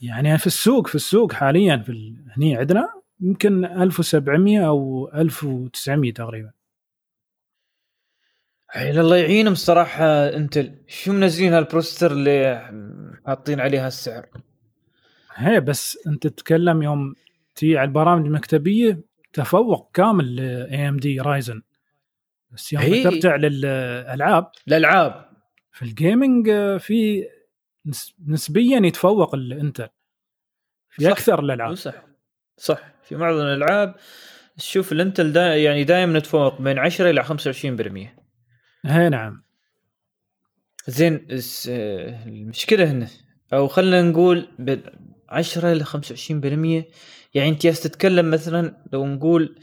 [0.00, 2.88] يعني في السوق في السوق حاليا في هني عندنا
[3.20, 6.50] يمكن 1700 أو 1900 تقريبا.
[8.70, 10.74] عيل الله يعينهم الصراحه Intel.
[10.88, 12.68] شو منزلين هال processor اللي
[13.26, 14.26] حاطين عليها السعر؟
[15.34, 17.14] هي بس أنت تتكلم يوم
[17.54, 19.00] تي على البرامج المكتبية
[19.32, 21.62] تفوق كامل ل AMD Ryzen
[22.50, 23.04] بس يوم هي...
[23.04, 25.27] ترجع للالعاب الألعاب.
[25.72, 26.50] في ال gaming
[26.80, 27.24] في
[28.26, 29.88] نسبيا يتفوق ال Intel.
[30.90, 31.10] في صح.
[31.10, 31.74] أكثر الألعاب.
[31.74, 32.04] صح.
[32.56, 33.94] صح في معظم الألعاب
[34.56, 38.18] تشوف ال Intel دا يعني دائما نتفوق بين 10 إلى 25%
[38.86, 39.42] اي نعم.
[40.88, 41.26] زين
[42.26, 43.08] المشكلة هنا
[43.52, 44.48] أو خلينا نقول
[45.28, 46.84] 10 إلى 25%
[47.34, 49.58] يعني أنت تتكلم مثلا لو نقول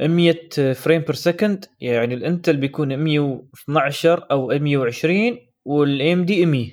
[0.00, 6.72] 100 frame per second يعني ال Intel بيكون 112 أو 120 وال AMD 100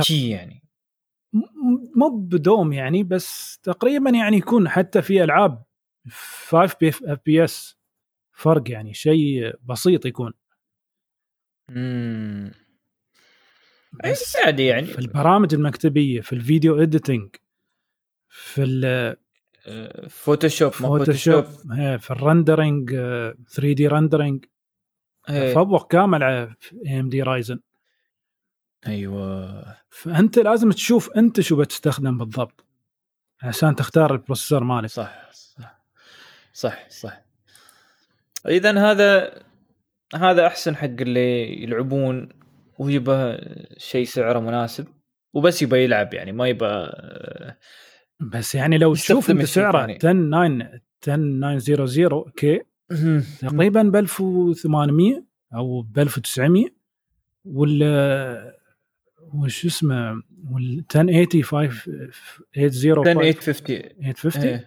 [0.00, 0.62] شي يعني.
[1.96, 5.64] مو بدوم يعني بس تقريبا يعني يكون حتى في ألعاب
[6.48, 7.78] 5 FPS
[8.32, 10.32] فرق يعني شيء بسيط يكون.
[11.70, 12.50] امم
[14.44, 14.86] عادي يعني.
[14.86, 17.28] في البرامج المكتبية في ال video editing
[18.28, 18.62] في
[19.68, 21.44] ال Photoshop Photoshop
[21.98, 24.44] في ال rendering 3 D rendering
[25.26, 26.54] تفوق كامل على
[26.86, 27.60] AMD Ryzen
[28.86, 29.64] أيوه.
[29.90, 32.64] فأنت لازم تشوف أنت شو بتستخدم بالضبط
[33.42, 34.88] عشان تختار البروسيسور مالك.
[34.88, 35.84] صح صح.
[36.52, 37.24] صح صح.
[38.46, 39.42] اذا هذا
[40.14, 42.28] هذا أحسن حق اللي يلعبون
[42.78, 43.38] ويبى
[43.76, 44.86] شيء سعره مناسب
[45.32, 46.88] وبس يبى يلعب يعني ما يبى
[48.20, 52.62] بس يعني لو تشوف انت سعره 10 9 10900 كي
[53.40, 56.66] تقريبا ب 1800 أو ب 1900
[57.44, 57.82] وال
[59.34, 64.60] وش اسمه وال 1080 580 850 850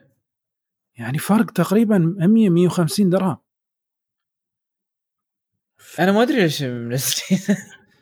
[0.97, 3.37] يعني فرق تقريبا 100 150 درهم.
[5.99, 7.57] أنا ما أدري ليش منزلين.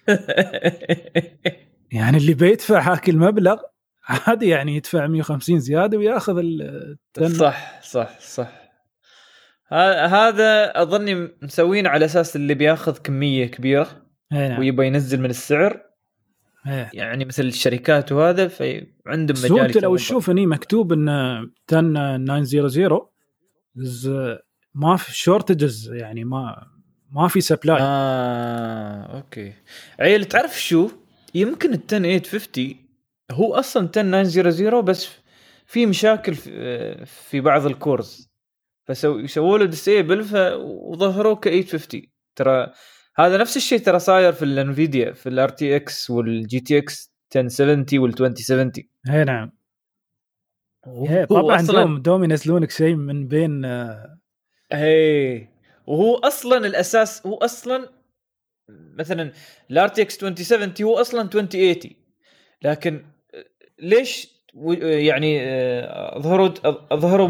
[1.91, 3.61] يعني اللي بيدفع هاك المبلغ
[4.09, 6.97] عادي يعني يدفع 150 زيادة وياخذ ال
[7.37, 8.59] صح صح صح.
[10.11, 14.59] هذا أظني مسوين على أساس اللي بياخذ كمية كبيرة نعم.
[14.59, 15.81] ويبغى ينزل من السعر.
[16.63, 16.89] هيه.
[16.93, 23.09] يعني مثل الشركات وهذا فعندهم مجال انت لو تشوف هني مكتوب إن 10900
[24.75, 26.67] ما في shortages يعني ما
[27.11, 29.53] ما في supply آه okay.
[29.99, 30.89] عيل تعرف شو؟
[31.35, 32.88] يمكن ال 10850
[33.31, 35.07] هو أصلا 10900 بس
[35.65, 38.29] في مشاكل في, في بعض ال cores.
[38.89, 40.19] فسووا له disable
[40.61, 42.01] وظهروه ك 850
[42.35, 42.73] ترى
[43.15, 48.09] هذا نفس الشيء ترى صاير في ال Nvidia في ال RTX وال GTX 1070 وال
[48.09, 48.71] 2070
[49.09, 49.51] اي نعم.
[51.29, 54.19] طبعا دوم دوم ينزلونك شيء من بين آه،
[54.73, 55.49] اي
[55.87, 57.89] وهو أصلا الأساس هو أصلا
[58.69, 59.31] مثلا
[59.71, 61.75] ال RTX 2070 هو أصلا 2080
[62.61, 63.05] لكن
[63.81, 64.27] ليش
[64.81, 65.39] يعني
[66.17, 66.49] أظهروا
[66.91, 67.27] أظهروا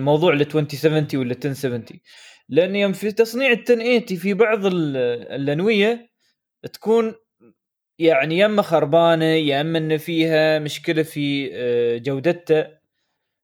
[0.00, 1.84] موضوع ال 2070 ولا 1070
[2.48, 6.10] لأن يوم في تصنيع ال 1080 في بعض الأنوية
[6.72, 7.14] تكون
[7.98, 11.50] يعني يا أما خربانة يا أما ان فيها مشكلة في
[11.98, 12.80] جودتها.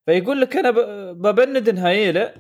[0.07, 0.71] فيقول لك أنا
[1.13, 2.35] ببند نهايله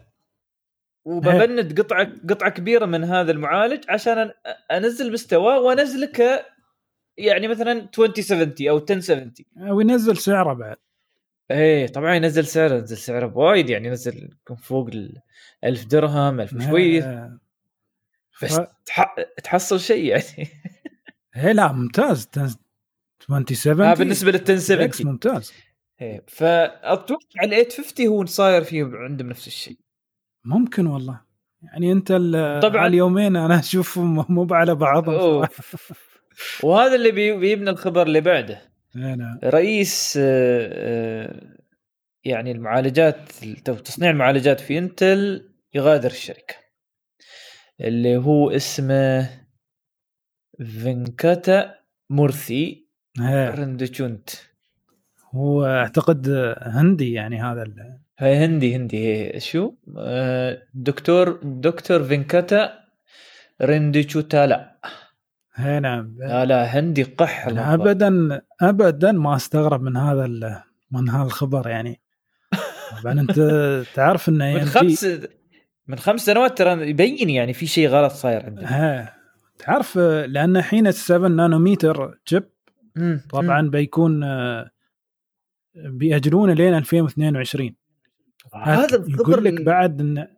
[1.05, 4.31] وببند قطعة قطعة كبيرة من هذا المعالج عشان
[4.71, 6.42] أنزل مستواه وانزله
[7.18, 9.33] يعني مثلا 2070 أو 1070
[9.70, 10.76] وينزل سعره بعد.
[11.50, 14.31] إيه طبعا ينزل سعره ينزل سعره بوايد يعني ينزل
[14.62, 15.22] فوق ال
[15.64, 17.38] 1000 درهم 1000 شوية.
[18.42, 19.14] بس ف- تح...
[19.44, 20.48] تحصل شيء يعني.
[21.37, 22.28] إيه لا ممتاز.
[23.31, 25.52] 2070 آه بالنسبة لل إكس 1070 ممتاز.
[26.00, 29.78] إيه، فأتوقع ال 850 هو صاير فيه عندهم نفس الشيء.
[30.44, 31.20] ممكن والله.
[31.62, 32.12] يعني أنت
[32.62, 32.87] طبعاً.
[32.87, 35.46] اليومين أنا أشوفهم مو على بعضهم.
[36.62, 38.61] وهذا اللي بي- بيبنى الخبر اللي بعده.
[38.96, 39.38] إيه نعم.
[39.44, 41.57] رئيس آه، آه،
[42.24, 43.16] يعني المعالجات
[43.64, 46.55] تصنيع المعالجات في إنتل يغادر الشركة
[47.81, 49.31] اللي هو اسمه
[50.83, 51.74] فينكاتا
[52.11, 52.88] مورثي
[53.20, 53.51] إيه.
[53.51, 54.31] رندشونت
[55.35, 62.79] هو أعتقد هندي يعني هذا ال- هاي هندي هندي هي شو؟ آه، دكتور دكتور فينكاتا
[63.62, 64.79] رندشوتالا
[65.59, 67.75] إيه نعم لا لا هندي قح أنا.
[67.75, 70.27] ابدا ابدا ما أستغرب من هذا
[70.90, 72.01] من هذا الخبر يعني
[73.03, 73.40] طبعا أنت
[73.94, 75.07] تعرف ان من AMD خمس
[75.87, 79.12] من خمس سنوات ترى يبين يعني في شيء غلط صاير عندنا
[79.59, 82.44] تعرف لأن الحين ال 7 نانومتر جيب.
[83.31, 84.71] طبعا بيكون آه،
[85.75, 87.75] بيأجلونه لين 2022
[88.55, 90.29] هذا الخبر يقول لك بعد إن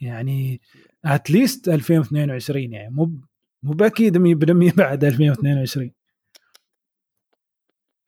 [0.00, 0.60] يعني
[1.04, 3.20] at least 2022 يعني مو
[3.62, 5.92] مو بأكيد 100% بعد 2022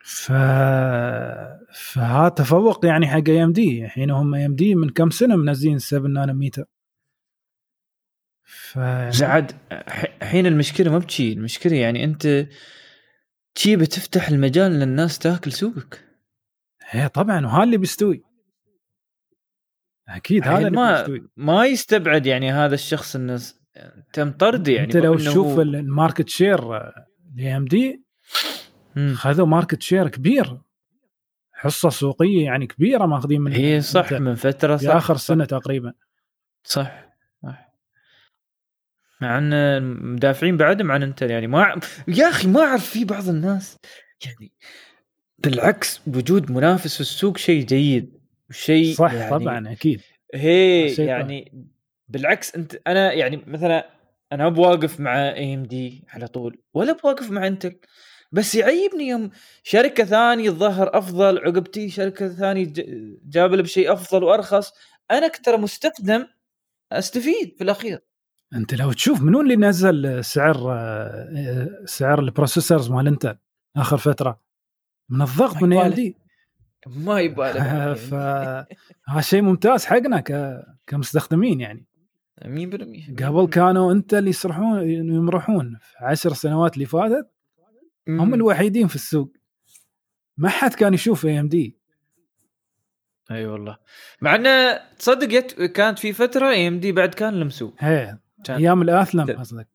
[0.04, 0.32] ف
[1.74, 6.64] فهذا تفوق يعني حق AMD الحين هم AMD من كم سنة منزلين 7 نانومتر.
[8.42, 9.52] ف زعد
[10.22, 11.32] الحين المشكلة ما بشي.
[11.32, 12.48] المشكلة يعني أنت
[13.54, 16.04] شي بتفتح المجال للناس تاكل سوقك.
[16.88, 18.22] هي طبعا وهذا اللي بيستوي.
[20.08, 21.28] أكيد هذا ما بيستوي.
[21.36, 23.40] ما يستبعد يعني هذا الشخص إنه
[24.12, 26.68] تم طرده يعني أنت لو تشوف هو- ال market
[27.36, 28.02] share ل AMD.
[29.14, 30.58] خذوا market share كبير.
[31.52, 35.22] حصة سوقية يعني كبيرة ماخذين من هي صح من فترة صح آخر صح.
[35.26, 35.92] سنة تقريبا.
[36.64, 37.08] صح
[37.42, 37.72] صح.
[39.20, 43.76] مع إن المدافعين بعدهم عن إنتل يعني ما يا أخي ما أعرف في بعض الناس
[44.26, 44.52] يعني
[45.38, 48.18] بالعكس وجود منافس في السوق شيء جيد
[48.50, 50.00] شيء صح يعني طبعا أكيد.
[50.34, 51.52] هي يعني
[52.12, 53.86] بالعكس أنت أنا يعني مثلا
[54.32, 57.76] أنا بواقف مع اي ام دي على طول ولا بواقف مع انتل
[58.32, 59.30] بس يعيبني يوم
[59.62, 64.72] شركة ثانية الظهر أفضل عقبتي شركة ثانية ج- جاب لي بشيء أفضل وأرخص
[65.10, 66.26] أنا ترى مستخدم
[66.92, 68.00] أستفيد في الأخير.
[68.54, 70.56] أنت لو تشوف منو اللي نزل سعر
[71.86, 73.38] سعر البروسيسورز مال انتل
[73.76, 74.40] آخر فترة؟
[75.08, 75.94] من الضغط من يبالي.
[75.94, 76.16] دي
[76.86, 77.94] ما يبالي يعني.
[77.94, 80.62] فهذا شيء ممتاز حقنا ك...
[80.86, 81.86] كمستخدمين يعني.
[82.42, 87.30] 100% قبل كانوا انت اللي يسرحون يمرحون في عشر سنوات اللي فاتت
[88.08, 89.32] هم الوحيدين في السوق.
[90.36, 91.76] ما حد كان يشوف AMD
[93.30, 93.78] أي أيوة والله.
[94.20, 95.62] مع إنه تصدق يت...
[95.62, 99.68] كانت في فترة AMD بعد كان لمسوه هي كان أيام ال Athlon قصدك.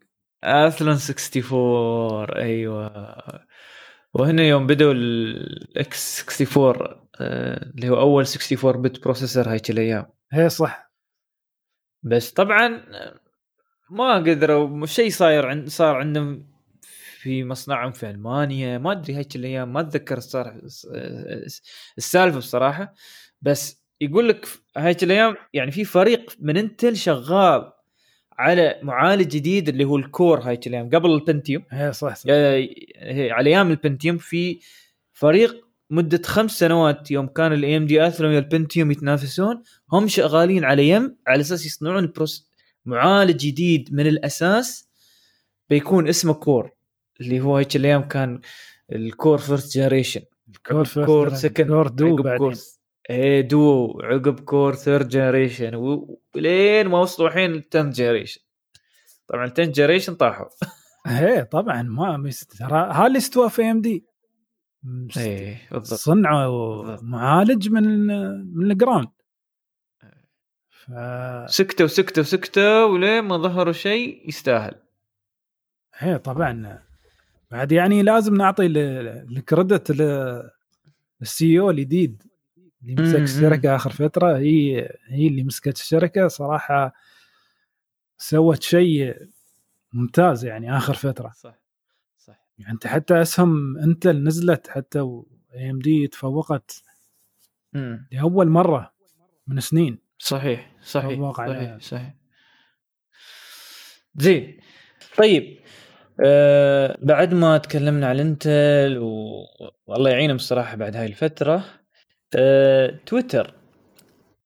[0.44, 3.18] Athlon 64 أيوه.
[4.14, 10.50] وهنا يوم بدوا ال x64 آه، اللي هو أول 64 bit processor هايك الأيام هي
[10.50, 10.87] صح.
[12.08, 12.82] بس طبعا
[13.90, 16.48] ما قدروا شيء صاير عند صار عندهم
[17.22, 18.78] في مصنعهم في ألمانيا.
[18.78, 20.62] ما أدري هيك الأيام ما أتذكر صار
[21.98, 22.94] السالفة بصراحة.
[23.42, 27.72] بس يقول لك هيك الأيام يعني في فريق من انتل شغال
[28.38, 31.64] على معالج جديد اللي هو ال Core هيك الأيام قبل ال Pentium.
[31.70, 32.26] هي صح, صح.
[32.30, 32.68] آه،
[33.32, 34.60] على أيام ال Pentium في
[35.14, 40.90] فريق مدة خمس سنوات يوم كان ال AMD Athlon وال Pentium يتنافسون هم شغالين على
[40.90, 42.52] يم على أساس يصنعون ال proces
[42.86, 44.90] معالج جديد من الأساس
[45.70, 46.72] بيكون اسمه Core
[47.22, 48.42] اللي هو هيك الأيام كان
[48.92, 50.22] ال Core first generation
[50.68, 51.34] Core first Core.
[51.34, 52.38] second Core Duo عقب بعدين.
[52.38, 52.54] Core
[53.10, 58.42] إيه دو عقب Core third generation ولين ما وصلوا الحين ال tenth generation
[59.28, 60.46] طبعا ال tenth generation طاحوا.
[61.06, 64.07] هي طبعا ما ترى اللي استوى في AMD
[65.18, 66.00] إيه بالضبط.
[66.00, 67.04] صنعوا بالضبط.
[67.04, 68.08] معالج من
[68.58, 69.08] من ال ground.
[70.70, 70.92] ف
[71.50, 74.76] سكتوا وسكتوا وسكتوا ولين ما ظهروا شيء يستاهل.
[75.96, 76.84] هي طبعا.
[77.52, 78.78] بعد يعني لازم نعطي ال-
[79.38, 79.92] ال credit
[81.22, 82.24] لل CEO الجديد
[82.82, 84.38] اللي مسك الشركة آخر فترة.
[84.38, 86.28] هي هي اللي مسكت الشركة.
[86.28, 86.94] صراحة
[88.18, 89.28] سوت شيء
[89.94, 91.32] ممتاز يعني آخر فترة.
[91.36, 91.56] صح.
[92.60, 95.00] يعني أنت حتى أسهم إنتل نزلت حتى
[95.56, 96.84] اي ام دي تفوقت
[97.76, 98.94] امم لأول مرة
[99.48, 100.00] من سنين.
[100.18, 102.14] صحيح صحيح تفوق على- صحيح صحيح.
[104.16, 104.60] زين.
[105.18, 105.58] طيب
[106.26, 109.44] آه بعد ما تكلمنا عن إنتل و...
[109.88, 111.66] والله يعينهم الصراحه بعد هاي الفترة
[112.36, 113.54] آه تويتر.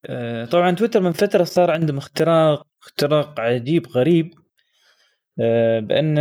[0.05, 4.33] آه طبعا تويتر من فترة صار عندهم اختراق اختراق عجيب غريب
[5.39, 6.17] آه، بأن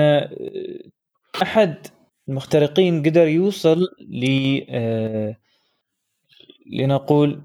[1.42, 1.86] أحد
[2.28, 4.24] المخترقين قدر يوصل ل
[4.70, 5.36] آه،
[6.72, 7.42] لنقول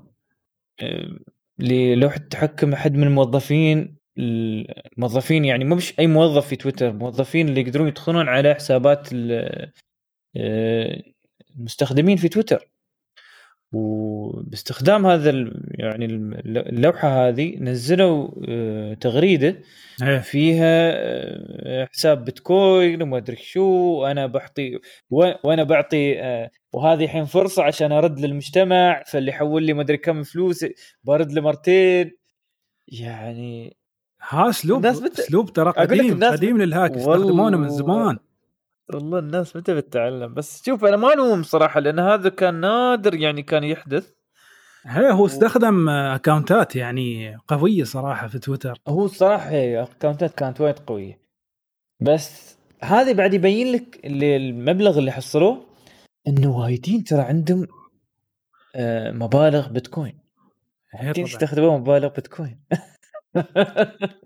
[1.59, 7.87] للوحه تحكم أحد من الموظفين الموظفين يعني مش أي موظف في تويتر موظفين اللي يقدرون
[7.87, 9.09] يدخلون على حسابات
[11.57, 12.74] المستخدمين في تويتر.
[13.73, 15.29] وباستخدام هذا
[15.71, 16.05] يعني
[16.45, 19.61] اللوحة هذه نزلوا آه، تغريدة
[20.03, 20.19] إيه.
[20.19, 27.63] فيها آه، حساب بيتكوين وما أدري شو وأنا بعطي وأنا بعطي آه، وهذه الحين فرصة
[27.63, 30.65] عشان أرد للمجتمع فاللي يحول لي ما أدري كم فلوس
[31.03, 32.11] برد له مرتين.
[32.87, 33.77] يعني
[34.21, 38.17] ها اسلوب أسلوب ترى قديم قديم للهاك يستخدمونه من زمان.
[38.93, 40.33] والله الناس متى بتتعلم.
[40.33, 44.11] بس شوف أنا ما ألوم صراحة لأن هذا كان نادر يعني كان يحدث.
[44.85, 48.77] هي هو استخدم اكونتات يعني قوية صراحة في تويتر.
[48.87, 51.19] هو الصراحه اكونتات كانت وايد قوية.
[52.01, 55.65] بس هذا بعد يبين لك اللي المبلغ اللي حصلوه
[56.27, 57.67] إنه وايدين ترى عندهم
[58.75, 60.19] آه، مبالغ بيتكوين.
[61.17, 62.59] يستخدمون مبالغ بيتكوين.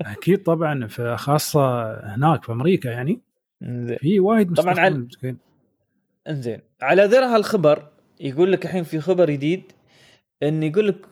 [0.02, 3.22] أكيد طبعا في خاصه هناك في أمريكا يعني.
[3.98, 5.08] في وايد طبعا على
[6.28, 6.62] إنزين.
[6.82, 9.72] على ذر هالخبر يقول لك الحين في خبر جديد
[10.44, 11.06] إن يقول لك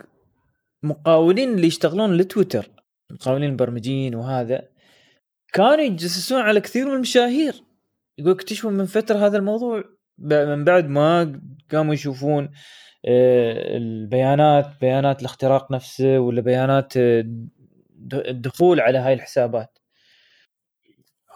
[0.83, 2.69] مقاولين اللي يشتغلون لتويتر
[3.11, 4.67] مقاولين مبرمجين وهذا
[5.53, 7.63] كانوا يتجسسون على كثير من المشاهير.
[8.17, 9.83] يقول اكتشفوا من فترة هذا الموضوع
[10.17, 11.41] من بعد ما
[11.71, 12.49] قاموا يشوفون
[13.05, 17.25] آه، البيانات بيانات الاختراق نفسه ولا بيانات آه،
[18.13, 19.76] الدخول على هاي الحسابات.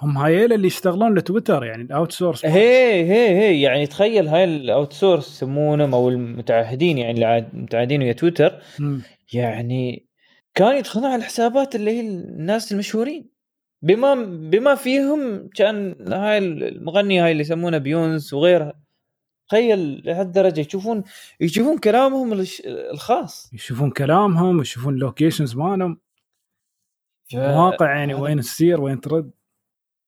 [0.02, 4.94] هم هايل اللي يشتغلون لتويتر يعني ال outsource هي هي هي يعني تخيل هاي ال
[4.94, 9.00] outsource يسمونهم أو المتعهدين يعني المتعهدين ويا تويتر م.
[9.34, 10.08] يعني
[10.56, 13.32] كانوا يدخلون على الحسابات اللي هي الناس المشهورين.
[13.82, 14.16] بما
[14.50, 18.82] بما فيهم كان هاي المغنيه هاي اللي يسمونها بيونس وغيرها.
[19.48, 21.04] تخيل لهالدرجة يشوفون
[21.40, 23.54] يشوفون كلامهم الخاص.
[23.54, 26.00] يشوفون كلامهم يشوفون ال locations مالهم.
[27.32, 27.36] ف...
[27.36, 29.32] مواقع يعني وين تسير وين ترد.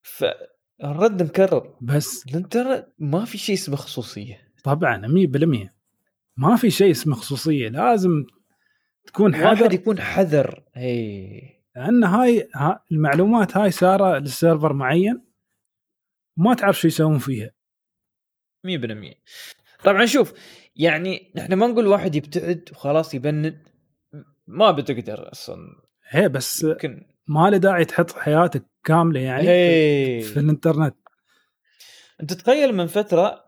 [0.04, 1.78] فالرد مكرر.
[1.80, 4.52] بس الانترنت ما في شيء اسمه خصوصية.
[4.64, 5.74] طبعا 100%
[6.36, 7.68] ما في شيء اسمه خصوصية.
[7.68, 8.24] لازم
[9.06, 9.62] تكون حذر.
[9.62, 10.64] واحد يكون حذر.
[10.74, 11.40] هي
[11.76, 15.24] لأن هاي ها المعلومات هاي ساره لسيرفر معين.
[16.36, 17.50] ما تعرف شو يسوون فيها.
[18.66, 19.14] 100%
[19.84, 20.32] طبعا شوف
[20.76, 23.68] يعني إحنا ما نقول واحد يبتعد وخلاص يبند.
[24.46, 25.56] ما بتقدر أصلا.
[26.08, 30.20] هي بس يمكن ما له داعي تحط حياتك كاملة يعني هي.
[30.20, 30.94] في الإنترنت.
[32.20, 33.44] أنت تخيل من فترة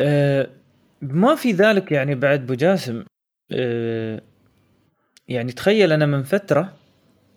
[0.00, 0.50] آه
[1.02, 3.04] ما في ذلك يعني بعد أبو جاسم.
[3.52, 4.22] آه
[5.28, 6.76] يعني تخيل أنا من فترة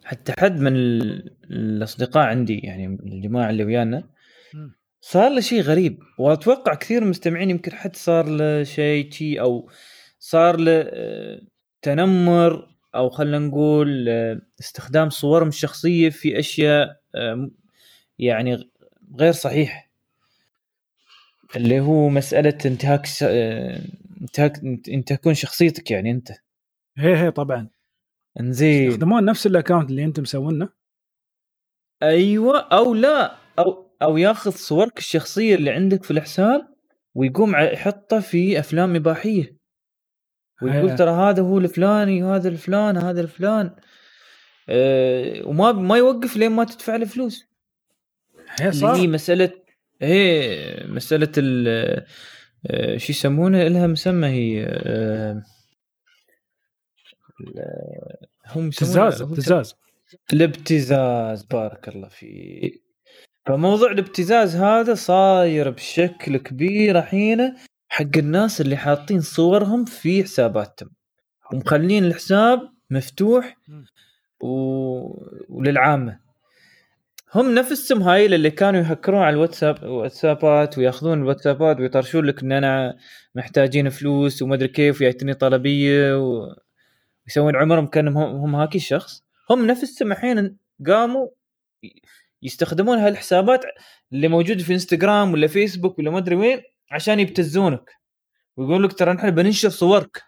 [0.03, 0.73] حتى حد من
[1.51, 4.03] الأصدقاء عندي يعني الجماعة اللي ويانا
[5.01, 5.99] صار له شيء غريب.
[6.17, 9.69] وأتوقع كثير مستمعين يمكن حد صار له شيء شي أو
[10.19, 11.41] صار له آه،
[11.81, 12.78] تنمر.
[12.95, 17.49] أو خلينا نقول آه، استخدام صورهم الشخصيه في أشياء آه،
[18.19, 18.69] يعني
[19.19, 19.89] غير صحيح.
[21.55, 23.07] اللي هو مسألة انتهاك
[24.21, 26.31] انتهاك انتهاكون شخصيتك يعني أنت.
[26.97, 27.67] هي هي طبعا.
[28.39, 28.87] إنزين.
[28.87, 30.69] يستخدمون نفس الاكونت اللي انت مسوينه؟
[32.03, 36.67] أيوه أو لا أو أو ياخذ صورك الشخصية اللي عندك في الحساب
[37.15, 39.58] ويقوم يحطه في أفلام إباحية.
[40.61, 43.71] ويقول ترى هذا هو الفلاني وهذا الفلان هذا الفلان.
[44.69, 47.45] أه وما ما يوقف لين ما تدفع له فلوس.
[48.59, 49.51] هي هي مسألة
[50.01, 51.67] هي مسألة ال
[52.67, 55.43] أه شو يسمونه؟ لها مسمى هي أه
[58.47, 59.75] هم ابتزاز ابتزاز.
[60.33, 62.83] الابتزاز بارك الله فيك.
[63.45, 67.55] فموضوع الابتزاز هذا صاير بشكل كبير الحين
[67.89, 70.89] حق الناس اللي حاطين صورهم في حساباتهم.
[71.53, 72.59] ومخلين الحساب
[72.89, 73.57] مفتوح
[74.41, 74.49] و...
[75.49, 76.19] وللعامة.
[77.35, 82.97] هم نفسهم هاي اللي كانوا يهكرون على الواتساب واتسابات وياخذون الواتسابات ويطرشون لك إن أنا
[83.35, 86.55] محتاجين فلوس وما أدري كيف ويعطيني طلبية و...
[87.27, 89.23] ويسوون عمرهم كأنهم هم هاكي الشخص.
[89.49, 91.27] هم نفسهم الحين قاموا
[92.41, 93.65] يستخدمون هالحسابات
[94.13, 96.61] اللي موجوده في إنستغرام ولا فيسبوك ولا ما أدري وين
[96.91, 97.91] عشان يبتزونك.
[98.57, 100.23] ويقول لك ترى نحن بننشر صورك.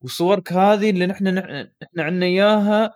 [0.00, 2.94] وصورك هذه اللي نحن نحن عندنا إياها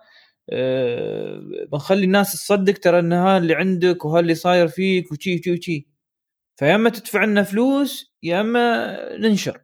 [0.49, 1.41] أه
[1.71, 5.87] بنخلي الناس تصدق ترى إن هذا اللي عندك وهذا اللي صاير فيك وشي وشي وشي
[6.55, 9.61] فيا إما تدفع لنا فلوس يا إما ننشر.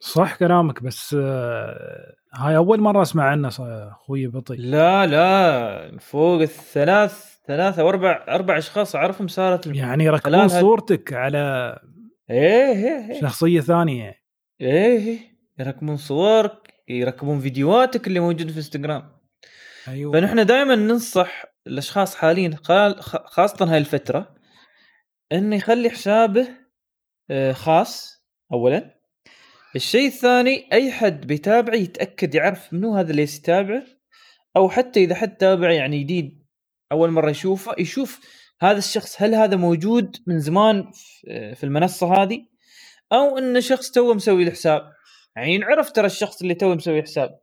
[0.00, 4.56] صح كلامك بس آه هاي أول مرة أسمع عنه أخوي بطي.
[4.56, 11.78] لا لا فوق الثلاث ثلاثة وأربع أربع أشخاص أعرفهم صارت يعني يركبون صورتك على
[12.32, 13.20] إيه إيه إيه.
[13.20, 14.22] شخصية ثانية.
[14.60, 15.18] إيه إيه.
[15.58, 19.12] يركبون صورك يركبون فيديوهاتك اللي موجوده في إنستغرام.
[19.88, 20.12] أيوه.
[20.12, 22.56] فنحن دائما ننصح الأشخاص حاليا
[23.24, 24.34] خاصة هاي الفترة
[25.32, 26.48] إنه يخلي حسابه
[27.30, 28.98] آه، خاص اولا.
[29.76, 33.82] الشيء الثاني أي حد بيتابعه يتأكد يعرف منو هذا اللي يتابعه
[34.56, 36.46] أو حتى إذا حد تابع يعني جديد
[36.92, 38.20] أول مرة يشوفه يشوف
[38.62, 42.46] هذا الشخص هل هذا موجود من زمان في- في المنصة هذه؟
[43.12, 44.92] أو انه شخص تو مسوي الحساب
[45.36, 47.38] يعني ينعرف ترى الشخص اللي تو مسوي حساب.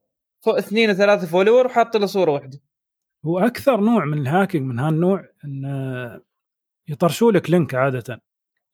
[0.46, 2.60] فوق اثنين وثلاثة follower وحاط له صورة واحدة.
[3.26, 6.22] هو أكثر نوع من ال hacking من هالنوع انه
[6.88, 8.22] يطرشوا لك link عادة.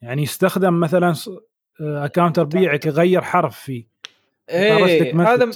[0.02, 1.30] يعني يستخدم مثلا س-
[1.82, 3.88] account ربيعك يغير حرف فيه.
[4.50, 5.22] إيه.
[5.34, 5.50] هذا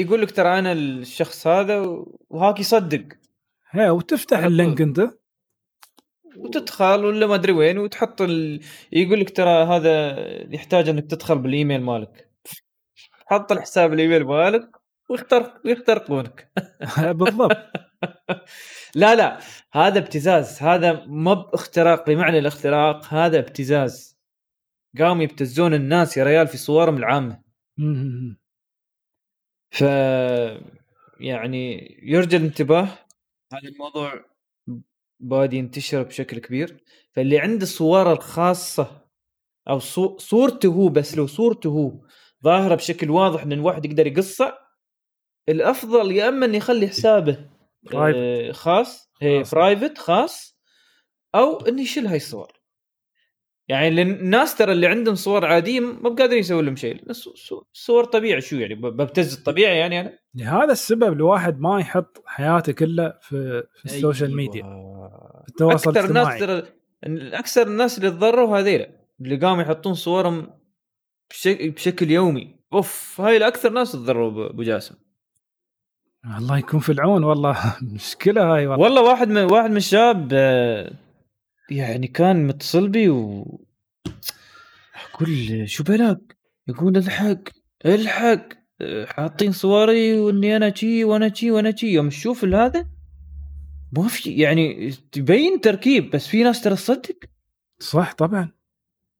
[0.00, 1.78] يقول لك ترى أنا الشخص هذا
[2.30, 3.04] وهاك يصدق.
[3.70, 4.38] هي وتفتح.
[4.38, 5.00] اللينك أنت.
[6.36, 8.60] وتدخل ولا ما أدري وين وتحط ال...
[8.92, 10.16] يقول لك ترى هذا
[10.54, 12.30] يحتاج إنك تدخل بالإيميل مالك.
[13.26, 14.70] حط الحساب الإيميل مالك
[15.10, 16.52] ويخترق ويخترقونك
[17.18, 17.56] بالضبط.
[18.94, 19.38] لا لا
[19.72, 20.62] هذا ابتزاز.
[20.62, 24.18] هذا ما باختراق بمعنى الاختراق هذا ابتزاز.
[24.98, 27.42] قاموا يبتزون الناس يا ريال في صورهم العامة.
[29.70, 29.80] ف
[31.20, 32.88] يعني يرجى الانتباه.
[33.52, 34.24] هذا الموضوع
[35.28, 39.02] بادي ينتشر بشكل كبير فاللي عنده صوره الخاصه
[39.68, 41.92] أو صو- صورته هو بس لو صورته هو
[42.44, 44.58] ظاهره بشكل واضح إن الواحد يقدر يقصه
[45.48, 47.50] الأفضل يا إما إنه يخلي حسابه
[47.88, 48.14] Private.
[48.16, 49.08] آه، خاص.
[49.52, 50.58] private خاص
[51.34, 52.52] أو إنه يشيل هاي الصور
[53.68, 57.10] يعني الناس ترى اللي عندهم صور عادية ما بقادرين يسوي لهم شيء.
[57.74, 62.72] الصور طبيعي شو يعني؟ ب- ببتز الطبيعي يعني أنا؟ لهذا السبب الواحد ما يحط حياته
[62.72, 64.64] كلها في, في ال social media.
[64.64, 65.42] أيوة.
[65.42, 66.62] في التواصل أكثر الناس الاجتماعي.
[66.62, 68.90] ترى أكثر الناس اللي تضروا هذيلا
[69.20, 70.50] اللي قاموا يحطون صورهم
[71.30, 72.56] بشكل, بشكل يومي.
[72.72, 74.94] أوف هاي الاكثر ناس تضروا ب- أبو جاسم.
[76.38, 77.76] الله يكون في العون والله.
[77.94, 78.84] مشكلة هاي والله.
[78.84, 80.92] والله واحد من واحد من الشباب آه،
[81.70, 83.60] يعني كان متصل بي و
[85.14, 86.36] أقول شو بلاك
[86.68, 87.42] يقول الحق
[87.86, 88.48] الحق
[89.04, 91.86] حاطين صوري وإني أنا شي وأنا شي وأنا شي.
[91.86, 92.86] يوم تشوف هذا
[93.96, 97.16] ما في يعني تبين تركيب بس في ناس ترى تصدق؟
[97.78, 98.50] صح طبعا.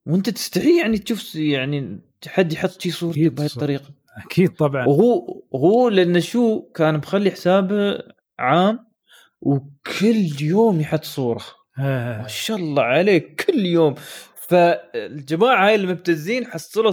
[0.07, 3.47] وأنت تستحي يعني تشوف يعني حد يحط شي صورته أكيد بهاي.
[3.47, 3.91] الطريقة.
[4.25, 4.87] أكيد طبعا.
[4.87, 7.99] وهو هو لأنه شو كان مخلي حسابه
[8.39, 8.87] عام
[9.41, 11.45] وكل يوم يحط صورة.
[11.79, 12.23] آه.
[12.23, 13.95] ما شاء الله عليك كل يوم.
[14.49, 16.93] فالجماعة هاي المبتزين حصلوا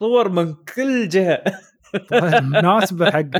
[0.00, 1.44] صور من كل جهة.
[2.42, 3.30] مناسبة حق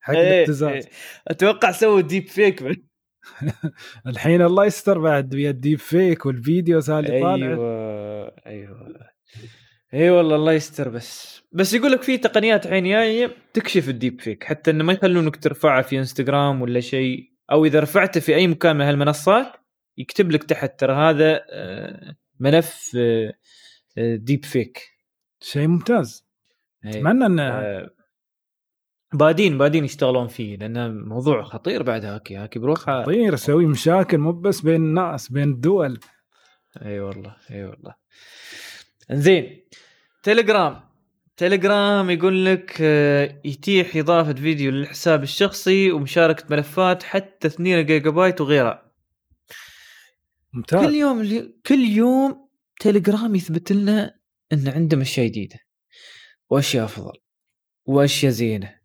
[0.00, 0.72] حق إيه، الابتزاز.
[0.72, 0.82] إيه.
[1.28, 2.62] أتوقع سووا deep fake.
[4.06, 7.48] الحين الله يستر بعد ويا ال deep fake وال videos اللي طالعة.
[7.48, 9.12] أيوه أيوه.
[9.94, 11.42] إي والله الله يستر بس.
[11.52, 15.36] بس يقول لك في تقنيات الحين جاية تكشف ال deep fake حتى إنه ما يخلونك
[15.36, 17.32] ترفعه في انستغرام ولا شيء.
[17.52, 19.52] أو إذا رفعته في أي مكان من هالمنصات
[19.96, 23.34] يكتب لك تحت ترى هذا آه، ملف آه،
[23.98, 24.92] آه، deep fake
[25.40, 26.26] شيء ممتاز.
[26.84, 26.90] إيه.
[26.90, 27.90] أتمنى آه،
[29.14, 32.36] بادين بادين يشتغلون فيه لأنه موضوع خطير بعد هاكي.
[32.36, 36.00] هاكي بروحها تصير يسوي مشاكل مو بس بين الناس بين الدول.
[36.82, 37.94] إي والله إي والله.
[39.10, 39.64] زين
[40.22, 40.80] تليجرام.
[41.36, 48.40] تليجرام يقول لك آه، يتيح إضافة فيديو للحساب الشخصي ومشاركة ملفات حتى 2 جيجا بايت
[48.40, 48.91] وغيرها
[50.52, 50.86] ممتاز.
[50.86, 51.22] كل يوم
[51.66, 52.48] كل يوم
[52.80, 54.18] تليجرام يثبت لنا
[54.52, 55.58] إن عندهم أشياء جديدة
[56.50, 57.12] وأشياء أفضل
[57.84, 58.80] وأشياء زينة.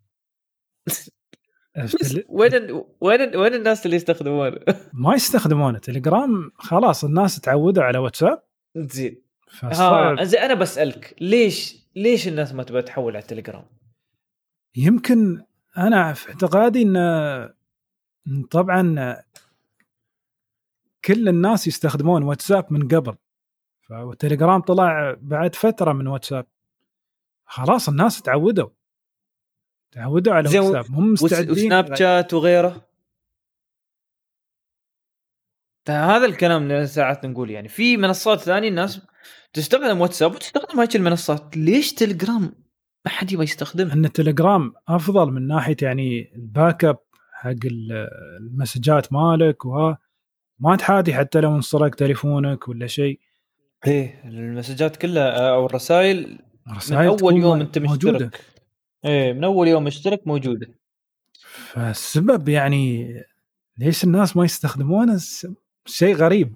[2.30, 4.60] وين وين وين الناس اللي يستخدمونه؟
[5.04, 5.80] ما يستخدمونه.
[5.80, 8.44] تليجرام خلاص الناس تعودوا على واتساب.
[8.78, 9.22] زين.
[9.62, 13.66] ها زين أنا بسألك ليش ليش الناس ما تبغى تحول على التليجرام؟
[14.76, 15.44] يمكن
[15.78, 17.54] أنا في اعتقادي إن
[18.52, 19.16] طبعا
[21.08, 23.16] كل الناس يستخدمون واتساب من قبل.
[23.90, 26.48] فالتليجرام طلع بعد فترة من واتساب.
[27.46, 28.70] خلاص الناس تعودوا.
[29.92, 30.96] تعودوا على واتساب.
[30.96, 32.88] هم مستعدين وسناب شات وغيره؟
[35.90, 37.68] هذا الكلام اللي ساعات نقول يعني.
[37.68, 39.08] في منصات ثانية الناس
[39.54, 41.58] تستخدم واتساب وتستخدم هاي المنصات.
[41.58, 42.42] ليش تليجرام
[43.06, 46.98] ما حد يبغى يستخدمها؟ ان التليجرام أفضل من ناحية يعني ال backup
[47.34, 49.98] حق ال- المسجات مالك وها
[50.60, 53.20] ما تحاتي حتى لو انسرق تليفونك ولا شيء.
[53.88, 56.40] إيه المسجات كلها أو الرسائل
[56.92, 58.42] من أول يوم أنت مشترك.
[59.06, 60.68] إيه من أول يوم مشترك موجودة.
[61.72, 63.14] فالسبب يعني
[63.78, 65.20] ليش الناس ما يستخدمونه؟
[65.86, 66.56] شيء غريب.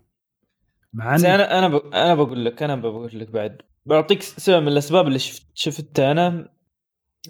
[0.93, 1.76] مع إن أنا أنا ب...
[1.93, 3.58] أنا بقول لك أنا بقول لك بعد.
[3.86, 6.49] بعطيك سبب من الأسباب اللي شفت شفتها أنا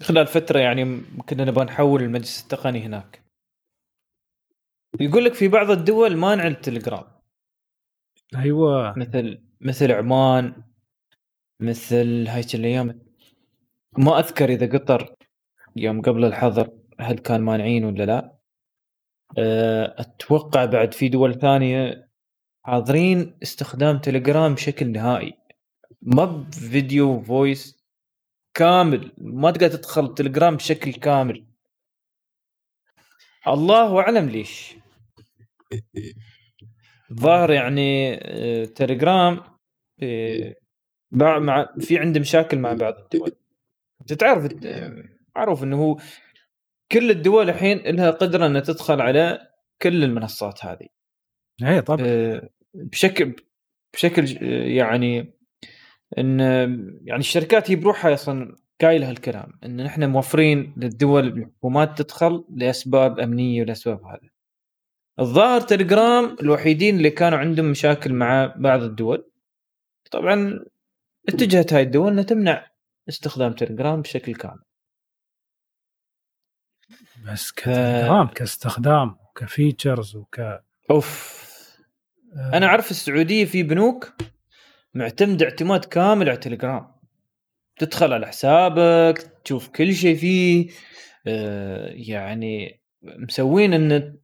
[0.02, 3.22] خلال فترة يعني كنا نبغى نحول المجلس التقني هناك.
[5.00, 7.04] يقول لك في بعض الدول مانع التليجرام
[8.36, 8.98] أيوه.
[8.98, 10.62] مثل مثل عمان
[11.60, 13.02] مثل هاي الأيام
[13.98, 15.14] ما أذكر إذا قطر
[15.76, 16.70] يوم قبل الحظر
[17.00, 18.38] هل كان مانعين ولا لا.
[19.38, 22.08] أه، أتوقع بعد في دول ثانية
[22.64, 25.38] حاضرين استخدام تليجرام بشكل نهائي.
[26.02, 27.84] ما بفيديو فويس
[28.54, 29.12] كامل.
[29.18, 31.46] ما تقدر تدخل تليجرام بشكل كامل.
[33.46, 34.81] الله أعلم ليش.
[37.12, 39.40] ظاهر يعني آه، تليجرام
[40.02, 40.54] آه،
[41.12, 43.32] مع في عنده مشاكل مع بعض الدول.
[44.00, 45.04] أنت تعرف آه،
[45.36, 45.98] معروف إنه هو
[46.92, 49.48] كل الدول الحين لها قدرة إنها تدخل على
[49.82, 50.86] كل المنصات هذه.
[51.62, 52.06] اي طبعا.
[52.06, 53.34] آه، بشكل
[53.94, 55.34] بشكل آه، يعني
[56.18, 56.64] إن آه،
[57.04, 63.60] يعني الشركات هي بروحها أصلا قايلة هالكلام إن نحن موفرين للدول الحكومات تدخل لأسباب أمنية
[63.60, 64.31] والاسباب هذه.
[65.20, 69.30] الظاهر تليجرام الوحيدين اللي كانوا عندهم مشاكل مع بعض الدول.
[70.10, 70.64] طبعا
[71.28, 72.66] اتجهت هاي الدول إنها تمنع
[73.08, 74.62] استخدام تليجرام بشكل كامل.
[77.26, 80.40] بس كتليجرام كاستخدام وكفيتشرز وك
[80.90, 81.42] أوف
[82.36, 84.14] أنا أعرف السعودية في بنوك
[84.94, 86.92] معتمدة اعتماد كامل على تليجرام
[87.76, 90.68] تدخل على حسابك تشوف كل شيء فيه
[91.26, 94.18] آه، يعني مسوين إن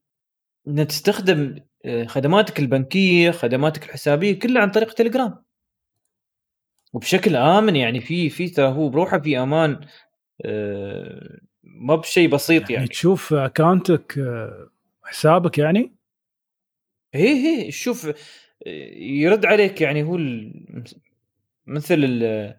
[0.69, 5.45] ان تستخدم آه، خدماتك البنكية خدماتك الحسابية كلها عن طريق تليجرام
[6.93, 9.81] وبشكل آمن يعني في في ترى هو بروحه في أمان
[10.45, 14.71] آه، ما بشيء بسيط يعني, يعني تشوف اكونتك آه،
[15.03, 15.95] حسابك يعني
[17.15, 18.13] هي هي شوف
[18.97, 20.19] يرد عليك يعني هو
[21.67, 22.57] مثل ال-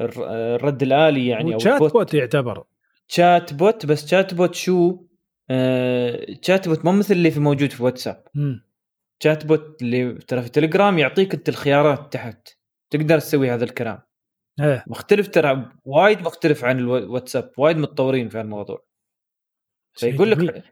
[0.00, 1.80] الر- الرد الآلي يعني هو chat.
[1.92, 2.64] bot يعتبر
[3.08, 4.98] chat bot بس chat bot شو؟
[5.52, 8.24] آه chat bot ما مثل اللي في موجود في واتساب.
[9.22, 12.48] chat bot اللي ترى في تليجرام يعطيك أنت الخيارات تحت.
[12.92, 13.98] تقدر تسوي هذا الكلام.
[14.60, 14.84] إيه.
[14.86, 18.84] مختلف ترى وايد مختلف عن الواتساب وايد متطورين في الموضوع
[19.94, 20.30] فيقول.
[20.30, 20.64] لك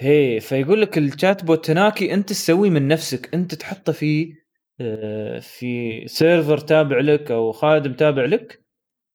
[0.00, 3.34] هي فيقول لك ال chat bot هناك أنت تسويه من نفسك.
[3.34, 4.34] أنت تحطه في
[4.80, 8.64] آه، في server تابع لك أو خادم تابع لك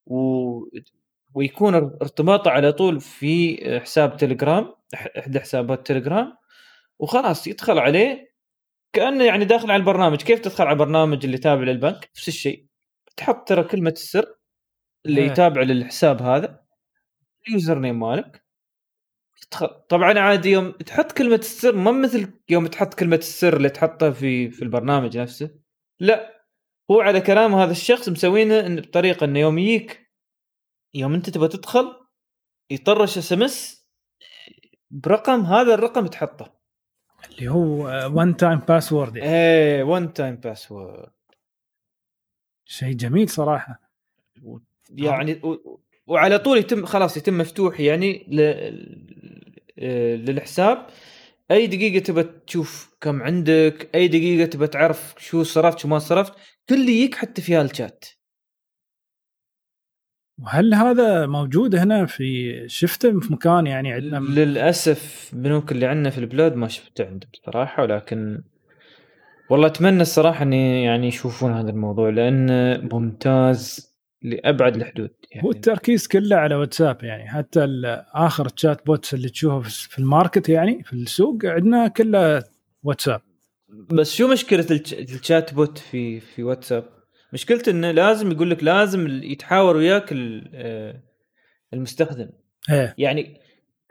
[0.07, 0.15] و
[1.35, 6.37] ويكون ارتباطه على طول في حساب تليجرام إحدى حسابات تليجرام
[6.99, 8.33] وخلاص يدخل عليه
[8.93, 10.21] كأنه يعني داخل على البرنامج.
[10.21, 12.67] كيف تدخل على البرنامج اللي تابع للبنك؟ نفس الشيء.
[13.17, 14.35] تحط ترى كلمة السر
[15.05, 15.27] اللي إيه.
[15.27, 16.63] يتابع للحساب هذا
[17.47, 18.43] ال user name مالك.
[19.41, 19.67] تدخل.
[19.67, 24.49] طبعا عادي يوم تحط كلمة السر ما مثل يوم تحط كلمة السر اللي تحطها في
[24.49, 25.55] في البرنامج نفسه.
[25.99, 26.45] لا
[26.91, 30.11] هو على كلام هذا الشخص مسوينه إن بطريقة إنه يوم يجيك
[30.93, 31.95] يوم أنت تبغى تدخل
[32.69, 33.82] يطرش SMS
[34.93, 36.53] برقم هذا الرقم تحطه.
[37.31, 37.83] اللي هو
[38.17, 41.09] one time password إيه one time password
[42.65, 43.79] شيء جميل صراحة.
[44.91, 48.39] يعني و- وعلى طول يتم خلاص يتم مفتوح يعني ل...
[49.79, 50.87] آه، للحساب.
[51.51, 56.33] أي دقيقة تبى تشوف كم عندك أي دقيقة تبى تعرف شو صرفت شو ما صرفت
[56.69, 58.05] كل يجيك حتى فيها الشات
[60.39, 66.17] وهل هذا موجود هنا في شفته في مكان يعني عندنا للأسف بنوك اللي عندنا في
[66.17, 68.41] البلاد ما شفته عندهم بصراحة ولكن
[69.49, 76.07] والله أتمنى الصراحة إني يعني يشوفون هذا الموضوع لأنه ممتاز لأبعد الحدود يعني هو التركيز
[76.07, 77.65] كله على واتساب يعني حتى
[78.13, 82.43] آخر chat bots اللي تشوفه في- ال market يعني في السوق عندنا كله
[82.83, 83.21] واتساب
[83.89, 86.83] بس شو مشكلة ال chat bot في في واتساب؟
[87.33, 90.13] مشكلته إنه لازم يقول لك لازم يتحاور وياك
[90.53, 91.03] آه،
[91.73, 92.29] المستخدم.
[92.69, 92.95] إيه.
[92.97, 93.39] يعني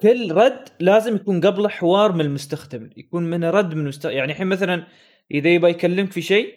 [0.00, 4.46] كل رد لازم يكون قبله حوار من المستخدم يكون منه رد من المستخدم يعني الحين
[4.46, 4.86] مثلا
[5.30, 6.54] إذا يبغى يكلمك في شيء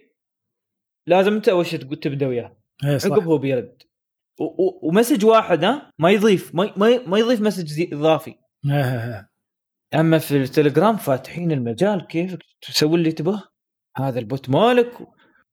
[1.07, 2.57] لازم أنت أول شيء تقول تبدأ وياه.
[2.85, 3.11] إيه صح.
[3.11, 3.81] عقب هو بيرد.
[4.83, 8.35] ومسج واحد ها ما يضيف ما ما, ما يضيف مسج إضافي.
[8.65, 9.29] إيه، إيه، إيه.
[9.99, 13.43] أما في التليجرام فاتحين المجال كيفك تسوي اللي تبغاه؟
[13.97, 15.07] هذا ال bot مالك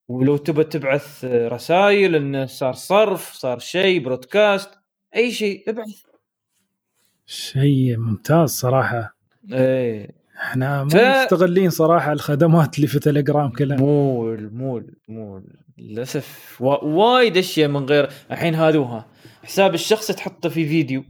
[0.08, 4.70] ولو تبى تبعث رسائل إنه صار صرف صار شيء broadcast
[5.16, 6.02] أي شيء ابعث.
[7.26, 9.16] شيء ممتاز صراحة.
[9.52, 10.10] إيه.
[10.36, 13.76] إحنا مو ف- مستغلين صراحة الخدمات اللي في تليجرام كلها.
[13.76, 15.44] مول مول مول.
[15.78, 16.56] للأسف.
[16.60, 19.06] وا- وايد أشياء من غير الحين هذوها
[19.44, 21.04] حساب الشخص تحطه في فيديو.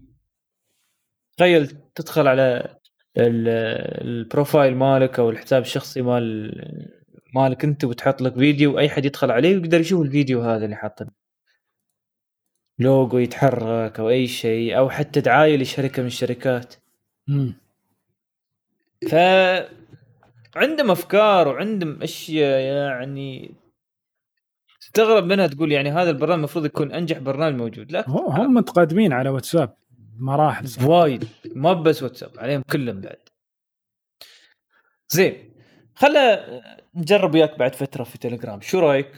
[1.36, 2.76] تخيل تدخل على
[3.16, 3.48] ال-
[4.08, 7.01] ال profile مالك أو الحساب الشخصي مال
[7.34, 11.06] مالك انت وتحط لك فيديو واي حد يدخل عليه ويقدر يشوف الفيديو هذا اللي حاطه.
[12.78, 16.74] لوجو يتحرك أو اي شيء أو حتى دعاية لشركة من الشركات.
[17.28, 17.54] مم.
[19.10, 19.14] ف
[20.56, 23.54] عندهم افكار وعندهم اشياء يعني
[24.80, 27.92] تستغرب منها تقول يعني هذا البرنامج المفروض يكون انجح برنامج موجود.
[27.92, 28.04] لا.
[28.08, 29.76] هم متقدمين على واتساب
[30.18, 30.66] مراحل.
[30.90, 31.28] وايد.
[31.54, 33.18] ما بس واتساب عليهم كلهم بعد.
[35.08, 35.52] زين.
[35.94, 38.60] خلا نجرب وياك بعد فترة في تليجرام.
[38.60, 39.12] شو رأيك؟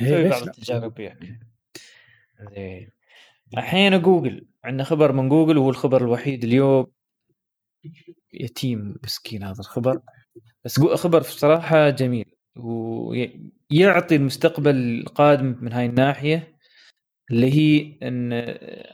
[0.00, 1.18] إيه، نسوي بعض؟ التجارب وياك.
[2.54, 2.90] زين.
[3.54, 6.86] الحين جوجل عندنا خبر من جوجل وهو الخبر الوحيد اليوم.
[8.32, 10.00] يتيم مسكين هذا الخبر.
[10.64, 12.34] بس خبر بصراحة جميل.
[12.56, 16.58] ويعطي المستقبل القادم من هاي الناحية
[17.30, 18.30] اللي هي إن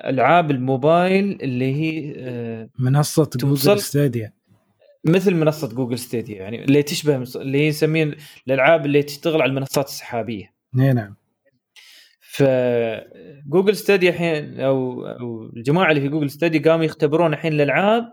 [0.09, 4.33] ألعاب الموبايل اللي هي آه، منصة جوجل ستاديا
[5.05, 8.15] مثل منصة جوجل ستيديا يعني اللي تشبه اللي هي يسمون
[8.47, 10.55] الألعاب اللي تشتغل على المنصات السحابية.
[10.81, 11.17] اي نعم.
[12.21, 18.13] فجوجل ستاديا الحين أو أو الجماعة اللي في جوجل ستاديا قاموا يختبرون الحين الألعاب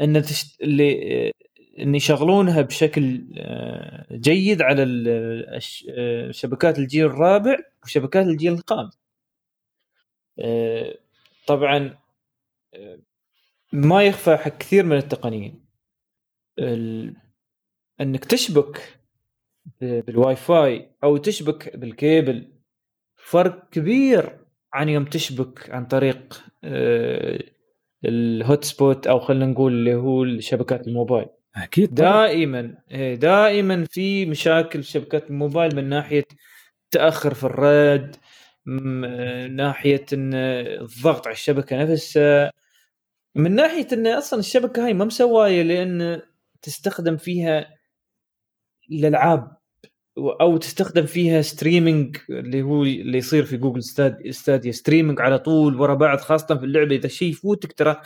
[0.00, 0.60] إن تشت...
[0.60, 1.32] اللي
[1.78, 4.82] إن يشغلونها بشكل آه، جيد على
[5.98, 8.98] آه، شبكات الجيل الرابع وشبكات الجيل الخامس.
[10.38, 10.94] آه،
[11.46, 11.98] طبعا
[13.72, 15.67] ما يخفى حق كثير من التقنيين.
[16.58, 17.14] ال...
[18.00, 18.98] انك تشبك
[19.80, 22.52] بالواي فاي أو تشبك بالكيبل.
[23.16, 24.38] فرق كبير
[24.72, 27.44] عن يوم تشبك عن طريق آه،
[28.04, 31.26] ال hotspot أو خلينا نقول اللي هو شبكات الموبايل.
[31.56, 31.94] أكيد.
[31.94, 36.24] دائما إيه، دائما في مشاكل في شبكات الموبايل من ناحية
[36.90, 38.16] تأخر في الرد
[38.66, 42.52] من ناحية إن الضغط على الشبكة نفسها
[43.34, 46.20] من ناحية إن أصلا الشبكة هاي ما مسوايه لأن
[46.62, 47.66] تستخدم فيها
[48.90, 49.58] الالعاب
[50.18, 55.80] أو تستخدم فيها streaming اللي هو اللي يصير في جوجل ستاد ستاديا streaming على طول
[55.80, 56.96] ورا بعض خاصة في اللعبة.
[56.96, 57.96] إذا شيء يفوتك ترى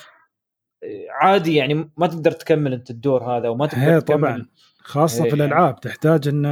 [1.20, 4.18] عادي يعني ما تقدر تكمل أنت الدور هذا وما تقدر هي تكمل.
[4.18, 4.46] طبعا.
[4.78, 6.44] خاصة إيه، في الألعاب تحتاج إن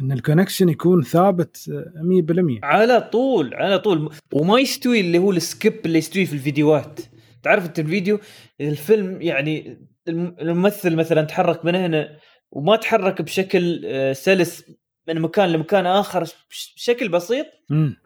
[0.00, 4.10] إن ال connection يكون ثابت آه، 100% على طول على طول.
[4.32, 7.00] وما يستوي اللي هو ال skip اللي يستوي في الفيديوهات.
[7.42, 8.18] تعرف أنت الفيديو
[8.60, 9.78] الفيلم يعني
[10.08, 12.18] الممثل مثلا تحرك من هنا
[12.50, 14.64] وما تحرك بشكل آه، سلس
[15.08, 17.46] من مكان لمكان آخر بش- بشكل بسيط.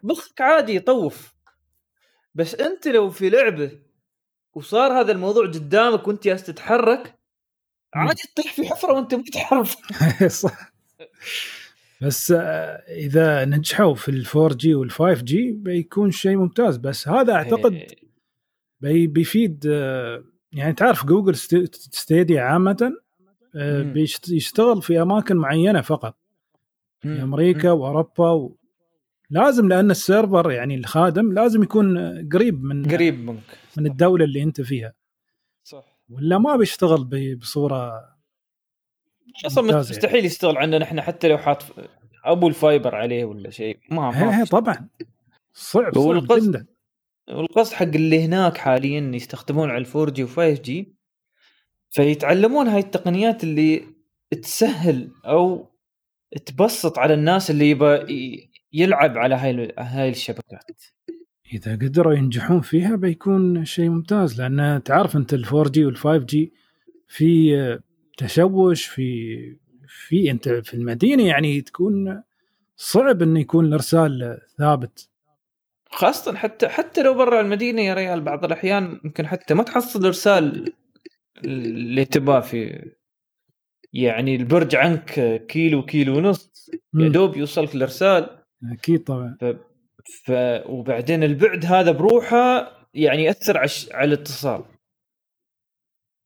[0.02, 1.34] مخك عادي يطوف.
[2.34, 3.70] بس أنت لو في لعبة
[4.54, 7.18] وصار هذا الموضوع قدامك وأنت جالس تتحرك
[7.94, 9.66] عادي تطيح في حفرة وأنت متحرك
[10.42, 10.72] صح.
[12.02, 16.76] بس آه، إذا نجحوا في ال 4 جي وال 5 جي بيكون شيء ممتاز.
[16.76, 17.86] بس هذا أعتقد إيه،
[18.80, 22.92] بي بيفيد آه، يعني تعرف جوجل ست- ستيديا عامة
[23.56, 23.92] آه، مم.
[23.92, 26.16] بيشت- يشتغل في أماكن معينة فقط.
[27.04, 27.22] في.
[27.22, 28.56] أمريكا وأوروبا و...
[29.30, 33.42] لازم لأن ال server يعني الخادم لازم يكون آه، قريب من قريب منك.
[33.76, 34.92] من الدولة اللي أنت فيها.
[35.64, 35.84] صح.
[36.10, 37.08] ولا ما بيشتغل
[37.40, 37.92] بصورة
[39.46, 41.62] أصلا ممتاز مستحيل يشتغل عندنا إحنا حتى لو حاط
[42.24, 43.78] أبو ال fiber عليه ولا شيء.
[43.90, 44.88] ما ما طبعا.
[45.52, 46.66] صعب صعب جدا.
[47.32, 50.94] والقصد حق اللي هناك حاليا يستخدمون على الفور جي و5 جي
[51.90, 53.82] فيتعلمون هاي التقنيات اللي
[54.42, 55.70] تسهل أو
[56.46, 57.98] تبسط على الناس اللي يبى
[58.72, 60.82] يلعب على هاي هاي الشبكات.
[61.52, 66.18] إذا قدروا ينجحون فيها بيكون شيء ممتاز لأن تعرف أنت ال 4 جي وال 5
[66.24, 66.52] جي
[67.08, 67.80] في
[68.16, 69.36] تشوش في
[69.88, 72.22] في أنت في المدينة يعني تكون
[72.76, 75.08] صعب إنه يكون الإرسال ثابت.
[75.92, 80.72] خاصة حتى حتى لو برا المدينة يا ريال بعض الأحيان ممكن حتى ما تحصل إرسال
[81.44, 82.90] اللي تباه في
[83.92, 85.12] يعني البرج عنك
[85.46, 86.70] كيلو كيلو ونص.
[86.94, 87.08] يا.
[87.08, 88.42] دوب يوصلك الإرسال.
[88.72, 89.36] أكيد طبعا.
[89.40, 89.44] ف...
[90.24, 90.32] ف...
[90.66, 94.64] وبعدين البعد هذا بروحه يعني يأثر على الش- على الاتصال.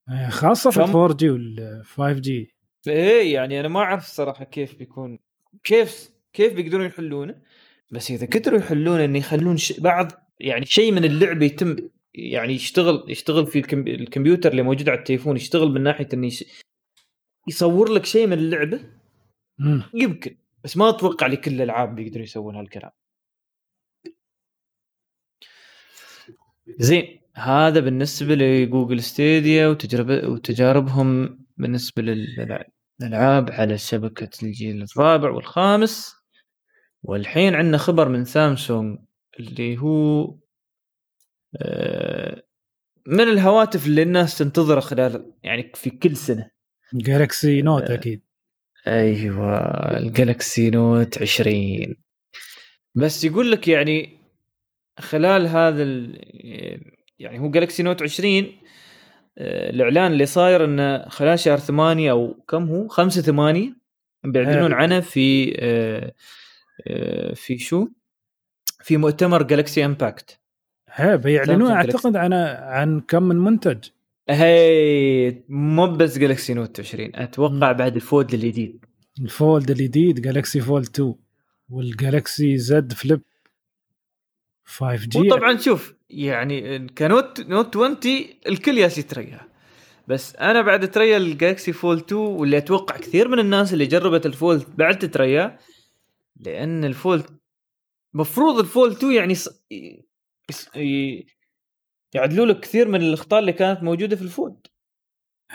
[0.08, 2.54] آه، خاصة في فم- ال 4 جي وال 5 جي.
[2.88, 5.18] إيه يعني أنا ما أعرف الصراحه كيف بيكون
[5.64, 7.42] كيف كيف بيقدرون يحلونه.
[7.92, 9.80] بس إذا قدروا يحلونه إنه يخلون ش...
[9.80, 11.76] بعض يعني شيء من اللعبه يتم
[12.14, 13.88] يعني يشتغل يشتغل في الكم...
[13.88, 16.44] الكمبيوتر اللي موجود على التليفون يشتغل من ناحية إنه يش...
[17.48, 18.80] يصور لك شيء من اللعبة؟
[19.58, 19.82] مم.
[19.94, 22.90] يمكن بس ما أتوقع لكل الألعاب بيقدروا يسوون هالكلام.
[26.78, 36.23] زين هذا بالنسبة لجوجل ستيديا وتجربه وتجاربهم بالنسبة للألعاب على شبكة الجيل الرابع والخامس.
[37.04, 38.98] والحين عندنا خبر من سامسونج
[39.40, 40.24] اللي هو
[41.56, 42.42] آه،
[43.06, 46.50] من الهواتف اللي الناس تنتظرها خلال يعني في كل سنة
[46.94, 47.94] جالكسي نوت آه.
[47.94, 48.22] أكيد
[48.86, 49.58] أيوه
[49.98, 51.94] الجالكسي نوت 20
[52.94, 54.18] بس يقول لك يعني
[54.98, 55.82] خلال هذا.
[57.18, 58.52] يعني هو جالكسي نوت 20
[59.38, 63.76] آه، الإعلان اللي صاير إنه خلال شهر 8 أو كم هو 5 8
[64.24, 64.76] بيعلنون آه.
[64.76, 65.54] عنه في
[67.34, 67.88] في شو؟
[68.82, 70.40] في مؤتمر جالكسي أنباكد
[70.90, 73.78] ها بيعلنون سامسونج أعتقد عن عن كم من منتج.
[74.28, 78.84] هي مو بس جالكسي نوت 20 أتوقع بعد الفولد الجديد.
[79.20, 81.14] الفولد الجديد جالكسي فولد 2
[81.70, 83.20] والجالكسي زد فليب
[84.64, 87.96] 5G وطبعا شوف يعني كنوت نوت 20
[88.46, 89.40] الكل ياس يتريا
[90.08, 94.62] بس أنا بعد اتريا الجالكسي فولد 2 واللي أتوقع كثير من الناس اللي جربت الفولد
[94.78, 95.58] بعد تتريا
[96.36, 97.22] لأن الفولد
[98.14, 99.48] مفروض الفولد 2 يعني ص...
[100.50, 100.76] يص...
[100.76, 101.26] ي...
[102.14, 104.66] يعدلوا لك كثير من الأخطاء اللي كانت موجودة في الفولد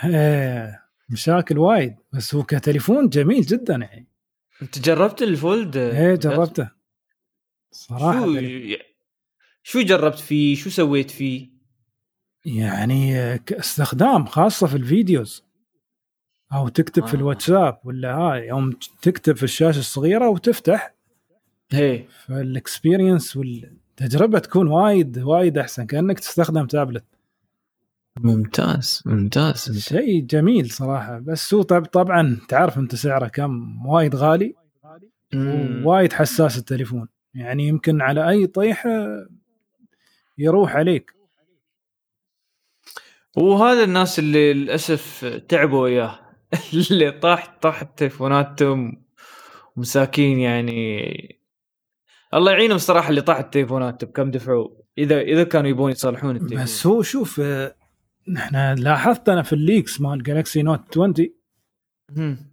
[0.04, 0.78] آه،
[1.10, 4.08] مشاكل وايد بس هو كتليفون جميل جدا يعني.
[4.62, 6.70] أنت جربت الفولد إيه جربته.
[7.70, 8.76] صراحة شو.
[9.62, 11.50] شو جربت فيه؟ شو سويت فيه؟
[12.44, 15.49] يعني كاستخدام خاصة في ال videos.
[16.52, 17.16] أو تكتب في آه.
[17.16, 18.70] الواتساب ولا هاي يوم
[19.02, 20.94] تكتب في الشاشة الصغيرة وتفتح.
[21.72, 22.04] هي.
[22.26, 27.04] فال experience والتجربة تكون وايد وايد أحسن كأنك تستخدم تابلت
[28.20, 29.78] ممتاز ممتاز.
[29.88, 31.18] شيء جميل صراحة.
[31.18, 34.54] بس هو طب طبعا تعرف أنت سعره كم؟ وايد غالي.
[35.84, 37.08] وايد حساس التليفون.
[37.34, 38.90] يعني يمكن على أي طيحة
[40.38, 41.12] يروح عليك.
[43.36, 46.29] وهذا الناس اللي للأسف تعبوا اياه
[46.90, 49.04] اللي طاح طاحت تليفوناتهم
[49.76, 51.40] ومساكين يعني
[52.34, 56.86] الله يعينهم صراحة اللي طاحت تليفوناتهم كم دفعوا اذا إذا كانوا يبون يصلحون التليفون بس
[56.86, 57.74] هو شوف آه،
[58.36, 61.14] إحنا لاحظت أنا في ال leaks مال جالكسي نوت 20
[62.16, 62.50] مم.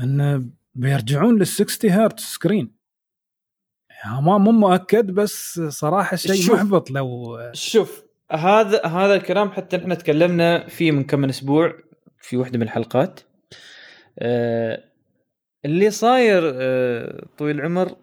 [0.00, 2.74] انه بيرجعون لل 60 هرتز screen
[4.06, 6.54] ما مو مؤكد بس صراحة شيء.
[6.54, 11.72] محبط لو شوف هذا هذا الكلام حتى إحنا تكلمنا فيه من كم من أسبوع
[12.20, 13.33] في واحدة من الحلقات آه
[15.64, 17.96] اللي صاير آه طويل العمر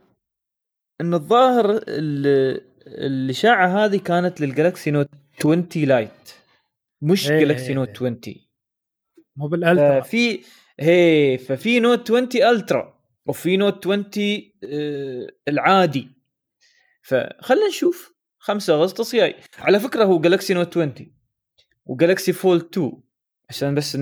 [1.01, 6.11] إنه الظاهر ال- الاشاعه هذه كانت لل Galaxy Note 20 Lite
[7.01, 7.95] مش إيه، Galaxy إيه، Note إيه.
[7.95, 8.21] 20
[9.35, 10.01] مو بال Ultra.
[10.01, 10.39] ففي
[10.79, 14.05] هي ففي Note 20 Ultra وفي Note 20
[14.63, 16.07] آه، العادي.
[17.03, 18.11] فخلنا نشوف.
[18.39, 19.35] 5 أغسطس جاي.
[19.59, 20.93] على فكرة هو Galaxy Note 20
[21.85, 23.03] و Galaxy Fold 2
[23.51, 23.97] عشان بس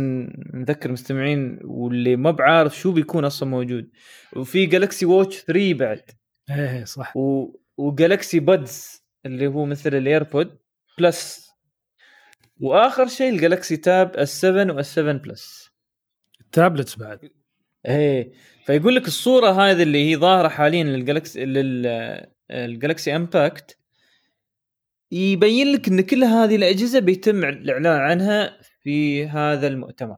[0.53, 3.89] نذكر المستمعين واللي ما بعارف شو بيكون أصلا موجود.
[4.35, 6.01] وفي Galaxy Watch 3 بعد.
[6.49, 7.17] إيه إيه، صح.
[7.17, 7.55] و...
[7.77, 10.57] و Galaxy Buds اللي هو مثل ال AirPod
[10.99, 11.49] Plus
[12.59, 15.69] وآخر شيء ال Galaxy Tab S 7 و S 7 Plus
[16.41, 17.29] ال tablets بعد.
[17.85, 18.31] إيه
[18.65, 23.77] فيقول لك الصورة هذه اللي هي ظاهرة حاليا لل Galaxy لل Galaxy Unpacked
[25.11, 30.17] يبين لك إن كل هذه الأجهزة بيتم الاعلان عنها في هذا المؤتمر.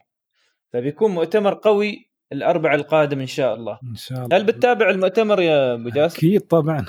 [0.74, 3.80] فبيكون مؤتمر قوي الاربع القادم إن شاء الله.
[3.84, 4.38] إن شاء الله.
[4.38, 6.86] هل بتتابع المؤتمر يا أبو جاسم؟ أكيد طبعا.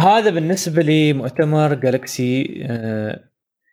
[0.00, 2.66] هذا بالنسبة لمؤتمر Galaxy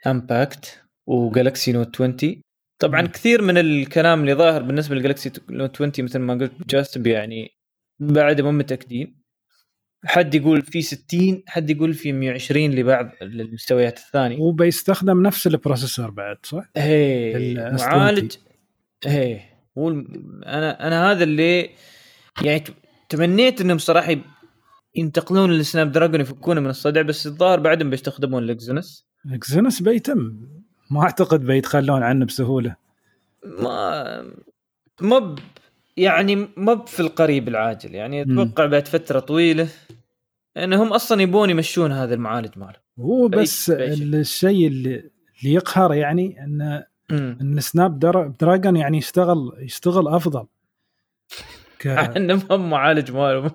[0.08, 2.42] Unpacked و Galaxy Note 20
[2.80, 3.08] طبعا مم.
[3.08, 7.58] كثير من الكلام اللي ظاهر بالنسبة ل Galaxy Note 20 مثل ما قلت جاسم يعني
[8.00, 9.25] بعد مو متأكدين.
[10.06, 16.10] حد يقول في 60 حد يقول في 120 لبعض المستويات الثانية وبيستخدم نفس ال processor
[16.10, 17.82] بعد صح؟ S20.
[17.82, 18.32] معالج
[19.06, 19.39] هي
[19.78, 19.89] هو
[20.45, 21.70] أنا أنا هذا اللي
[22.41, 22.64] يعني
[23.10, 24.16] تمنيت إنهم صراحة
[24.95, 30.38] ينتقلون لل Snapdragon يفكونه من الصدع بس الظاهر بعدهم بيستخدمون الاكزينوس اكزينوس بيتم
[30.91, 32.76] ما أعتقد بيتخلون عنه بسهولة
[33.45, 34.24] ما
[35.01, 35.39] ما ب-
[35.98, 38.22] يعني ما في القريب العاجل يعني.
[38.22, 39.68] أتوقع بعد فترة طويلة
[40.58, 43.70] انهم أصلا يبون يمشون هذا المعالج ماله هو بس.
[43.70, 44.96] الشيء اللي
[45.39, 47.38] اللي يقهر يعني إن مم.
[47.41, 50.46] إن Snapdr- dragon يعني يشتغل يشتغل أفضل
[51.80, 51.88] ك...
[51.88, 53.52] إنه ما معالج ماله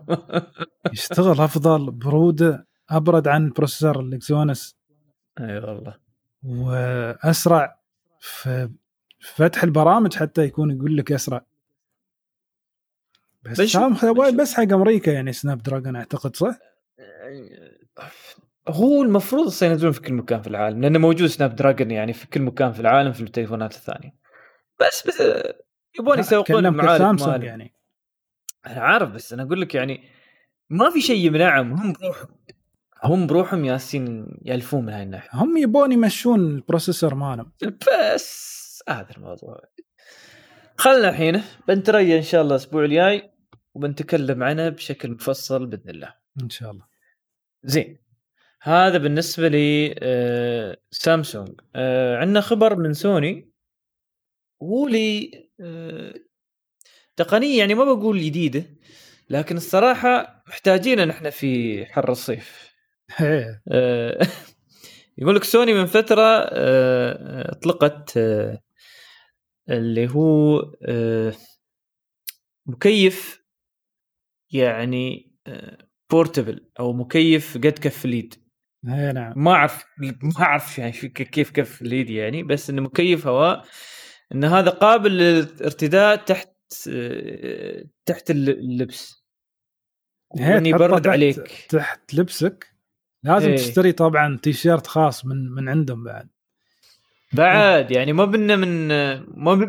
[0.93, 4.77] يشتغل أفضل برودة أبرد عن processor ال Exynos
[5.41, 5.95] أي والله
[6.43, 7.81] وأسرع
[8.21, 8.71] في
[9.21, 11.45] فتح البرامج حتى يكون يقول لك أسرع
[13.43, 13.97] بس سام.
[14.37, 16.59] بس حق أمريكا يعني Snapdragon أعتقد صح؟
[18.69, 22.73] هو المفروض ينزلون في كل مكان في العالم لأنه موجود Snapdragon يعني في كل مكان
[22.73, 24.15] في العالم في التليفونات الثانية
[24.81, 25.55] بس بس آه،
[25.99, 27.47] يبون يسوقون المعالج كسامسونج ماله.
[27.47, 27.75] يعني
[28.67, 30.09] أنا عارف بس أنا أقول لك يعني
[30.71, 32.29] ما في شيء يمنعهم هم بروحهم
[33.05, 39.09] هم بروحهم ياسين يألفون من هاي الناحية هم يبون يمشون ال processor مالهم بس هذا
[39.17, 39.61] الموضوع
[40.81, 43.31] خلنا الحين بنتريا إن شاء الله الأسبوع الجاي
[43.75, 46.15] وبنتكلم عنه بشكل مفصل بإذن الله.
[46.43, 46.85] إن شاء الله.
[47.65, 47.99] زين.
[48.63, 51.61] هذا بالنسبة لي آه سامسونج.
[51.77, 53.51] آه عندنا خبر من سوني.
[54.63, 56.15] هو لي آه
[57.17, 58.65] تقنية يعني ما بقول جديدة
[59.31, 62.75] لكن الصراحة محتاجينها نحن في حر الصيف.
[63.21, 63.63] إيه.
[63.69, 64.27] آه،
[65.19, 68.63] يقول لك سوني من فترة آه، أطلقت آه،
[69.71, 71.35] اللي هو آه،
[72.67, 73.45] مكيف
[74.53, 75.31] يعني
[76.11, 78.35] بورتبل أو مكيف قد كف اليد.
[78.89, 79.33] إيه، نعم.
[79.37, 83.65] ما أعرف ما أعرف يعني كيف كف اليد يعني بس إنه مكيف هواء
[84.35, 86.55] إن هذا قابل للارتداء تحت
[86.89, 89.25] آه، تحت اللبس.
[90.37, 91.67] تحطه يبرد عليك.
[91.69, 92.67] تحت لبسك.
[93.25, 93.57] لازم إيه.
[93.57, 96.29] تشتري طبعا تيشيرت خاص من من عندهم بعد.
[97.35, 98.89] بعد يعني ما بنا من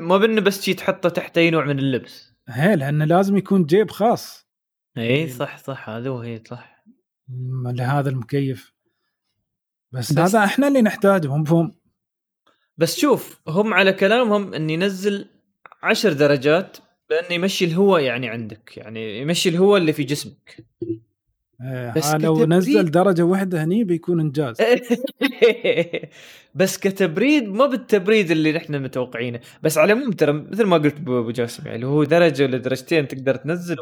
[0.08, 2.34] ما بنا بس شي تحطه تحت أي نوع من اللبس.
[2.50, 4.48] هي لأنه لازم يكون جيب خاص.
[4.98, 6.86] إي صح صح هذا هو هي صح.
[7.66, 8.74] لهذا المكيف.
[9.92, 11.72] بس, بس- هذا إحنا اللي نحتاجه هم
[12.78, 15.30] بس شوف هم على كلامهم ان ينزل
[15.84, 16.78] عشر درجات
[17.10, 20.66] بإنه يمشي الهواء يعني عندك يعني يمشي الهواء اللي في جسمك.
[21.64, 24.58] إيه، بس لو نزل درجة واحدة هني بيكون إنجاز.
[26.56, 29.40] بس كتبريد ما بالتبريد اللي نحن متوقعينه.
[29.64, 33.36] بس على العموم ترى مثل ما قلت أبو جاسم يعني هو درجة ولا درجتين تقدر
[33.36, 33.78] تنزل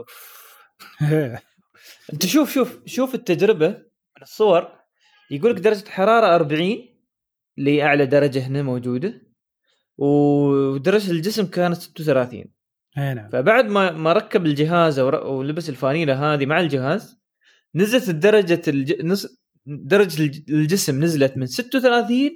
[1.02, 1.44] إيه،
[2.14, 4.68] أنت شوف شوف شوف التجربة من الصور.
[5.32, 6.78] يقول لك درجة حرارة 40
[7.58, 9.22] اللي اعلى درجة هنا موجودة
[9.98, 12.46] ودرجة الجسم كانت 36
[12.98, 13.30] إيه، نعم.
[13.30, 17.19] فبعد ما ما ركب الجهاز ولبس الفانيلة هذه مع الجهاز
[17.76, 19.02] نزلت درجة الج...
[19.02, 19.40] نز...
[19.66, 22.30] درجة الج- الجسم نزلت من 36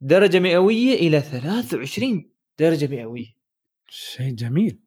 [0.00, 3.34] درجة مئوية إلى 23 درجة مئوية.
[3.88, 4.80] شيء جميل.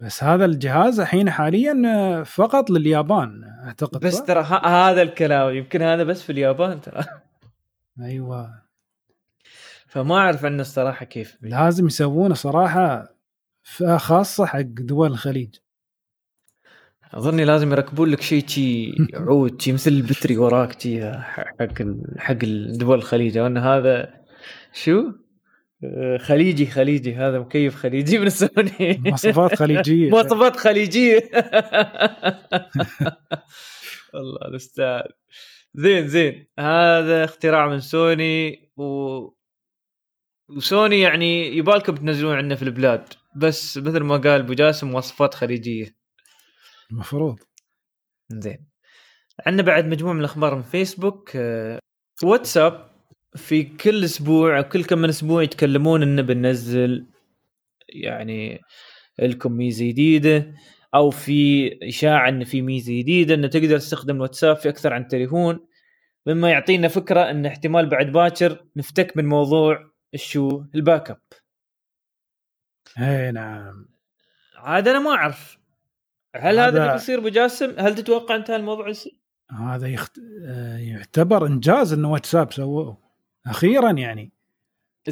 [0.00, 6.02] بس هذا الجهاز الحين حاليا فقط لليابان أعتقد بس؟ ترى ه- هذا الكلام يمكن هذا
[6.04, 7.04] بس في اليابان ترى.
[8.00, 8.62] أيوه.
[9.86, 11.38] فما أعرف عنه الصراحة كيف.
[11.42, 13.16] لازم يسوونه صراحة
[13.96, 15.54] خاصة حق دول الخليج.
[17.14, 18.92] أظني لازم يركبون لك شيء شي
[19.28, 21.72] عود شي مثل البتري وراك شي حق
[22.18, 22.38] حق
[22.68, 24.14] دول الخليج وأن هذا
[24.72, 25.12] شو؟
[26.18, 27.14] خليجي خليجي.
[27.14, 30.10] هذا مكيف خليجي من سوني مواصفات خليجية.
[30.14, 31.18] مواصفات خليجية.
[34.14, 35.08] الله المستعان
[35.74, 36.46] زين زين.
[36.58, 38.70] هذا اختراع من سوني.
[38.76, 38.84] و
[40.56, 43.04] وسوني يعني يبالكم تنزلون عندنا في البلاد.
[43.36, 46.03] بس مثل ما قال أبو جاسم مواصفات خليجية.
[46.90, 47.38] المفروض.
[48.28, 48.66] زين.
[49.46, 51.78] عندنا بعد مجموعة من الأخبار من فيسبوك آه،
[52.24, 52.90] واتساب
[53.36, 57.06] في كل أسبوع أو كل كم من أسبوع يتكلمون إنه بننزل
[57.88, 58.60] يعني
[59.18, 60.54] لكم ميزة جديدة
[60.94, 65.66] أو في إشاعة إن في ميزة جديدة إنه تقدر تستخدم الواتساب في أكثر عن تليفون.
[66.26, 71.20] مما يعطينا فكرة إن احتمال بعد باكر نفتك من موضوع الشو ال backup
[72.98, 73.88] إي نعم.
[74.56, 75.58] عاد أنا ما أعرف.
[76.34, 79.12] هل هذا هذا- اللي بيصير أبو جاسم؟ هل تتوقع انت هالموضوع يصير؟
[79.50, 80.18] هذا يخت...
[80.46, 82.98] آه، يعتبر إنجاز إنه واتساب سووه
[83.46, 84.32] أخيرا يعني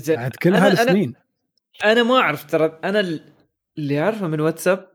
[0.09, 1.15] بعد كل أنا- أنا- هالسنين
[1.85, 3.33] أنا ما أعرف ترى أنا ال-
[3.79, 4.91] اللي أعرفه من واتساب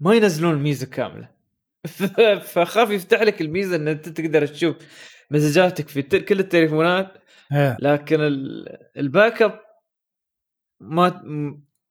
[0.00, 1.28] ما ينزلون الميزه كاملة
[2.52, 4.76] فخاف يفتح لك الميزة إن أنت تقدر تشوف
[5.30, 7.12] مسجاتك في كل التليفونات
[7.52, 7.76] إيه.
[7.80, 9.60] لكن ال- الباك أب
[10.80, 11.22] ما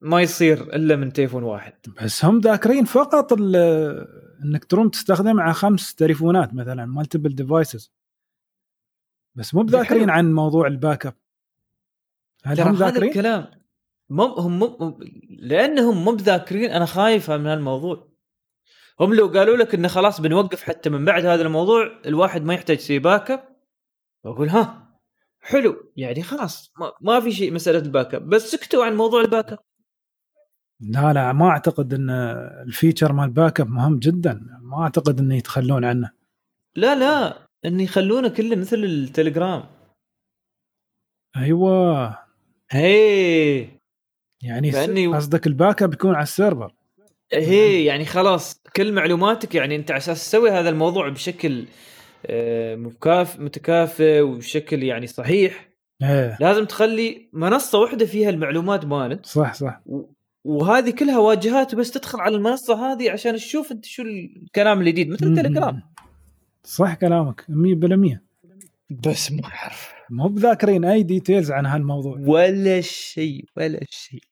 [0.03, 1.73] ما يصير إلا من تليفون واحد.
[2.03, 7.93] بس هم ذاكرين فقط ال- إنك تروم تستخدم على خمس تليفونات مثلا multiple devices
[9.35, 10.09] بس مو بذاكرين.
[10.09, 11.13] عن موضوع الباك اب
[12.43, 13.45] هل هم ذاكرين؟ الكلام
[14.09, 14.99] مو هم مو
[15.29, 18.13] لأنهم مو بذاكرين أنا خايف من هالموضوع.
[18.99, 22.77] هم لو قالوا لك إنه خلاص بنوقف حتى من بعد هذا الموضوع الواحد ما يحتاج
[22.77, 23.43] يسوي backup
[24.23, 24.97] بقول ها
[25.39, 25.91] حلو.
[25.95, 29.59] يعني خلاص ما, ما في شيء مسألة ال backup بس سكتوا عن موضوع ال backup
[30.89, 32.09] لا لا ما أعتقد إن
[32.67, 34.59] ال feature مال backup مهم جدا.
[34.61, 36.11] ما أعتقد انه يتخلون عنه.
[36.75, 39.63] لا لا إن يخلونه كله مثل التليجرام.
[41.37, 42.17] أيوه.
[42.71, 43.67] هي.
[44.43, 46.73] يعني فإني- قصدك ال backup يكون على السيرفر.
[47.33, 51.65] هي يعني خلاص كل معلوماتك يعني أنت على أساس تسوي هذا الموضوع بشكل
[52.25, 55.69] آه، مكاف متكافئ وبشكل يعني صحيح.
[56.03, 56.37] إيه.
[56.39, 59.81] لازم تخلي منصة واحدة فيها المعلومات مالك صح صح.
[60.43, 65.25] وهذه كلها واجهات بس تدخل على المنصة هذه عشان تشوف انت شو الكلام الجديد مثل
[65.27, 65.81] التليجرام.
[66.63, 68.19] صح كلامك 100%
[68.89, 72.17] بس ما اعرف مو بذاكرين أي details عن هالموضوع.
[72.19, 74.23] ولا شيء ولا شيء.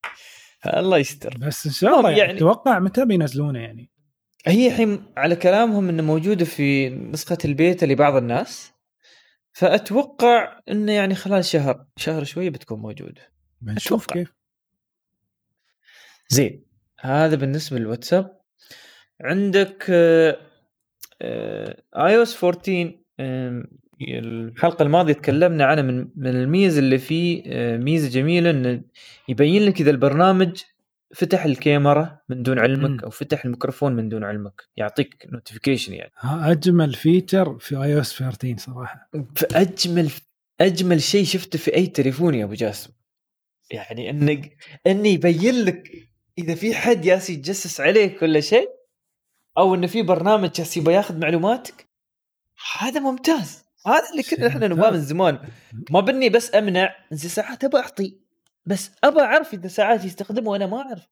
[0.78, 1.38] الله يستر.
[1.42, 3.90] بس إن شاء الله يعني, يعني- أتوقع متى بينزلونه يعني؟
[4.46, 8.72] هي الحين على كلامهم إنه موجودة في نسخة البيتا لبعض الناس.
[9.54, 13.22] فأتوقع إنه يعني خلال شهر شهر شوي بتكون موجودة.
[13.62, 14.20] بنشوف أتوقع.
[14.22, 14.34] كيف.
[16.32, 16.64] زين
[17.00, 18.42] هذا بالنسبة للواتساب.
[19.22, 20.38] عندك آه،
[21.96, 23.64] iOS 14 آم،
[24.02, 28.82] الحلقة الماضية تكلمنا عنه من من الميزة اللي فيه آه، ميزة جميلة انه
[29.30, 30.62] يبين لك إذا البرنامج
[31.16, 33.04] فتح الكاميرا من دون علمك.
[33.04, 36.12] أو فتح الميكروفون من دون علمك يعطيك notification يعني.
[36.24, 39.10] أجمل feature في iOS 13 صراحة.
[39.36, 40.10] فأجمل
[40.62, 42.92] أجمل شيء شفته في أي تليفون يا أبو جاسم.
[43.72, 44.56] يعني إنك
[44.88, 45.84] انه يبين لك
[46.42, 48.70] إذا في حد ياس يتجسس عليك ولا شيء
[49.58, 51.88] أو إنه في برنامج ياس يبغى ياخذ معلوماتك
[52.80, 53.66] هذا ممتاز.
[53.88, 55.02] هذا اللي كنا إحنا نبغاه من.
[55.02, 55.40] زمان.
[55.92, 58.18] ما بني بس أمنع زي ساعات ابى أعطي
[58.66, 61.08] بس ابى أعرف إذا ساعات يستخدمه وأنا ما أعرف.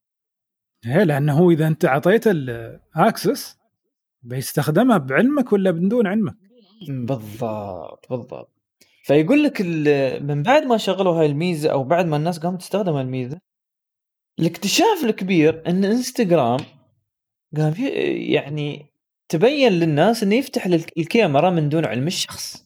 [0.85, 3.57] إيه لأنه هو إذا أنت اعطيته ال access
[4.23, 6.35] بيستخدمها بعلمك ولا من دون علمك.
[6.89, 8.51] بالضبط بالضبط.
[9.03, 9.61] فيقول لك
[10.21, 13.39] من بعد ما شغلوا هاي الميزة أو بعد ما الناس قامت تستخدم هاي الميزة
[14.39, 16.59] الاكتشاف الكبير إن إنستغرام
[17.57, 17.73] قام
[18.31, 18.85] يعني
[19.29, 22.65] تبين للناس إنه يفتح لك الكاميرا من دون علم الشخص.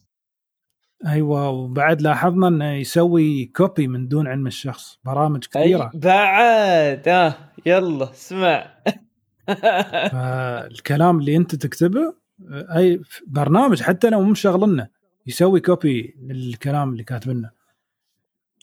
[1.06, 7.08] أيوه وبعد لاحظنا إنه يسوي copy من دون علم الشخص برامج كثيره أي بعد.
[7.08, 7.34] آه
[7.66, 8.74] يلا اسمع.
[10.12, 12.14] فالكلام اللي أنت تكتبه
[12.50, 14.88] أي برنامج حتى لو مو مشغلينه
[15.26, 17.50] يسوي copy للكلام اللي كاتبينه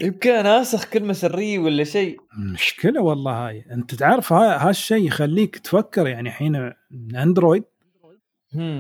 [0.02, 2.20] يمكن ناسخ كلمة سرية ولا شيء.
[2.38, 3.66] مشكلة والله هاي.
[3.72, 7.64] أنت تعرف ها هالشيء يخليك تفكر يعني حين من اندرويد.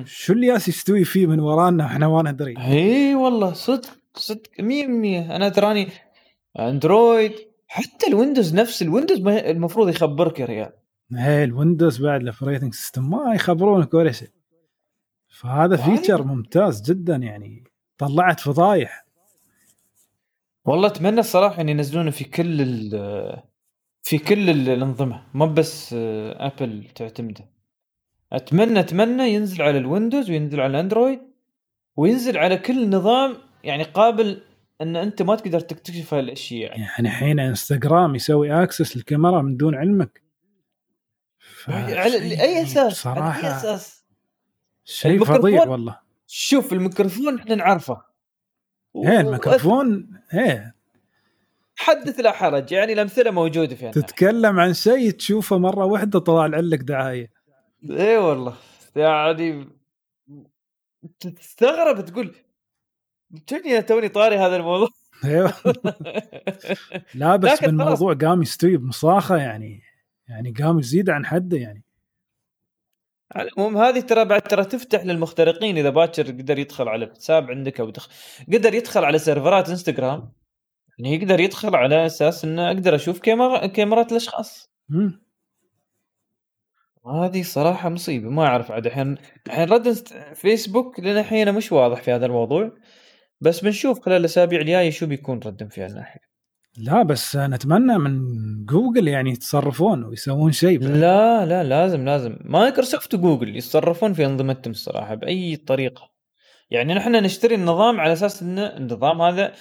[0.06, 2.58] شو اللي ياس يستوي فيه من ورانا إحنا ما ندري.
[2.58, 4.62] اي والله صدق صدق 100%
[5.32, 5.88] أنا تراني
[6.60, 7.34] أندرويد
[7.68, 10.72] حتى الويندوز نفس الويندوز المفروض يخبرك يا ريال.
[11.14, 14.30] هي الويندوز بعد ال operating system ما يخبرونك ولا شيء.
[15.30, 17.64] فهذا feature ممتاز جدا يعني.
[17.98, 19.06] طلعت فضايح.
[20.66, 23.42] والله أتمنى الصراحة إن ينزلونه في كل ال-
[24.04, 27.46] في كل ال- الأنظمة مو بس أبل تعتمده.
[28.34, 31.20] أتمنى أتمنى ينزل على الويندوز وينزل على الأندرويد
[31.96, 34.42] وينزل على كل نظام يعني قابل
[34.82, 36.84] إن أنت ما تقدر تكتشف هالأشياء يعني.
[36.84, 40.22] يعني حين إنستغرام يسوي access للكاميرا من دون علمك.
[41.68, 44.04] على شيء اي أساس؟ على أي أساس؟
[44.84, 46.00] شيء فظيع والله.
[46.28, 48.02] شوف الميكروفون إحنا نعرفه.
[48.96, 50.76] إيه الميكروفون إيه
[51.76, 53.92] حدث لا حرج يعني الأمثلة موجودة في.
[53.92, 57.30] تتكلم عن شيء تشوفه مرة واحدة طلع لك دعاية.
[57.90, 58.56] إي والله
[58.96, 59.68] يعني
[61.20, 62.36] تستغرب تقول
[63.48, 64.88] توني توني طاري هذا الموضوع.
[65.26, 65.54] أيوه.
[67.16, 69.82] لا بس لكن بالموضوع قام يستوي بمصاخه يعني
[70.28, 71.84] يعني قام يزيد عن حده يعني.
[73.38, 77.90] العموم هذه ترى بعد ترى تفتح للمخترقين إذا باكر قدر يدخل على الحساب عندك أو
[77.90, 78.10] دخل
[78.54, 80.32] قدر يدخل على سيرفرات إنستغرام.
[81.00, 84.72] يعني يقدر يدخل على أساس انه أقدر أشوف كاميرا كاميرات الأشخاص.
[87.08, 88.30] هذه صراحة مصيبة.
[88.30, 88.86] ما أعرف عاد.
[88.86, 89.18] الحين
[89.48, 89.94] الحين رد
[90.36, 92.72] فيسبوك لنا الحين مش واضح في هذا الموضوع.
[93.42, 96.31] بس بنشوف خلال الأسابيع الجاية شو بيكون ردهم في هالناحية.
[96.78, 98.20] لا بس نتمنى من
[98.66, 102.38] جوجل يعني يتصرفون ويسوون شيء لا لا لازم لازم.
[102.42, 106.12] مايكروسوفت وجوجل يتصرفون في أنظمتهم الصراحة بأي طريقة.
[106.70, 109.54] يعني نحن نشتري النظام على أساس إن النظام هذا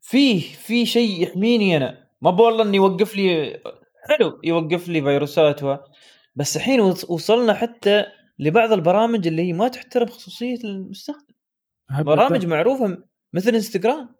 [0.00, 1.98] فيه في شيء يحميني أنا.
[2.22, 3.60] ما والله اني يوقف لي
[4.08, 5.76] حلو يوقف لي فيروسات و...
[6.34, 8.04] بس الحين وص- وصلنا حتى
[8.38, 11.34] لبعض البرامج اللي هي ما تحترم خصوصية المستخدم.
[12.00, 12.98] برامج معروفة
[13.32, 14.17] مثل إنستغرام.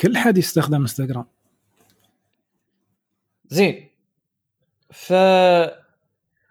[0.00, 1.24] كل حد يستخدم انستغرام
[3.48, 3.88] زين.
[4.90, 5.12] ف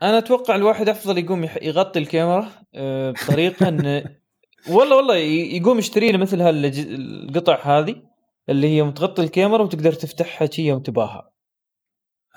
[0.02, 4.04] أنا أتوقع الواحد أفضل يقوم يغطي الكاميرا آه، بطريقة انه
[4.70, 8.02] والله والله يقوم يشتري له مثل هالج- القطع هذه
[8.50, 11.32] اللي هي متغطي الكاميرا وتقدر تفتحها شي وتباها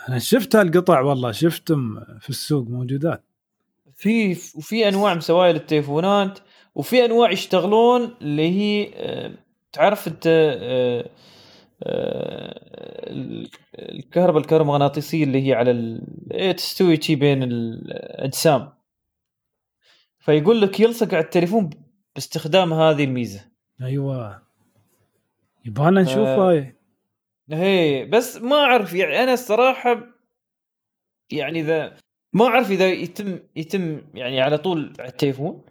[0.08, 3.24] أنا شفت هالقطع والله شفتهم في السوق موجودات.
[3.96, 6.38] في وفي أنواع مسوايا للتليفونات
[6.74, 9.32] وفي أنواع يشتغلون اللي هي آه،
[9.72, 11.10] تعرف انت آه،
[11.82, 12.60] آه،
[13.10, 16.02] ال- الكهرباء الكهرومغناطيسية اللي هي على ال...
[16.32, 18.72] إيه، تستوي شي بين الأجسام.
[20.18, 21.70] فيقول لك يلصق على التليفون
[22.14, 23.44] باستخدام هذه الميزة.
[23.82, 24.42] أيوه.
[25.64, 26.18] يبغانا نشوف.
[26.28, 26.76] هاي.
[27.50, 30.06] هي بس ما أعرف يعني أنا الصراحة
[31.30, 31.96] يعني إذا
[32.32, 35.62] ما أعرف إذا يتم يتم يعني على طول على التليفون.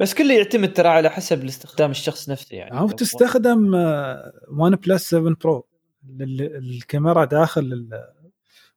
[0.00, 2.78] بس كله يعتمد ترى على حسب الاستخدام الشخص نفسه يعني.
[2.78, 3.74] أو تستخدم
[4.58, 5.66] OnePlus 7 Pro
[6.20, 7.88] الكاميرا داخل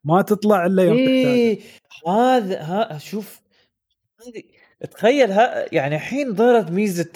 [0.03, 1.59] ما تطلع إلا يوم إيه
[2.07, 3.41] هذا ها شوف
[4.27, 4.43] هذه
[4.91, 7.11] تخيل ها يعني الحين ظهرت ميزة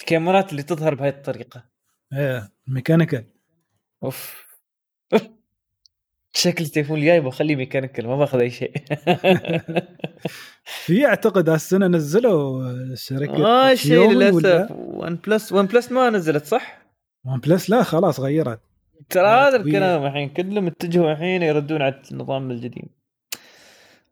[0.00, 1.64] الكاميرات اللي تظهر بهذه الطريقة.
[2.12, 3.24] إيه mechanical.
[4.02, 4.46] أوف.
[6.32, 8.72] شكل التليفون الجاي بخليه mechanical ما باخذ أي شيء.
[10.84, 16.82] في أعتقد هالسنة نزلوا شركة ما شيء للاسف OnePlus OnePlus ما نزلت صح؟
[17.24, 18.60] OnePlus لا خلاص غيرت.
[19.10, 19.56] ترى هذا.
[19.56, 22.88] الكلام الحين كلهم اتجهوا الحين يردون على النظام الجديد.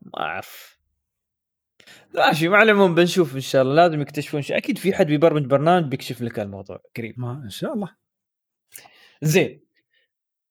[0.01, 0.77] ما أعرف.
[2.15, 4.57] ماشي مع العموم بنشوف إن شاء الله لازم يكتشفون شيء.
[4.57, 7.19] أكيد في حد بيبرمج برنامج بيكشف لك الموضوع قريب.
[7.19, 7.89] ما إن شاء الله.
[9.21, 9.60] زين.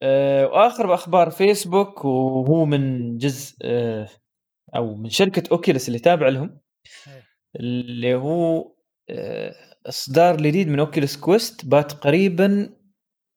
[0.04, 4.08] وآخر أخبار فيسبوك وهو من جزء آه
[4.76, 6.60] أو من شركة Oculus اللي تابع لهم
[7.60, 8.72] اللي هو
[9.08, 9.54] آه
[9.86, 12.76] إصدار جديد من Oculus Quest بات قريبا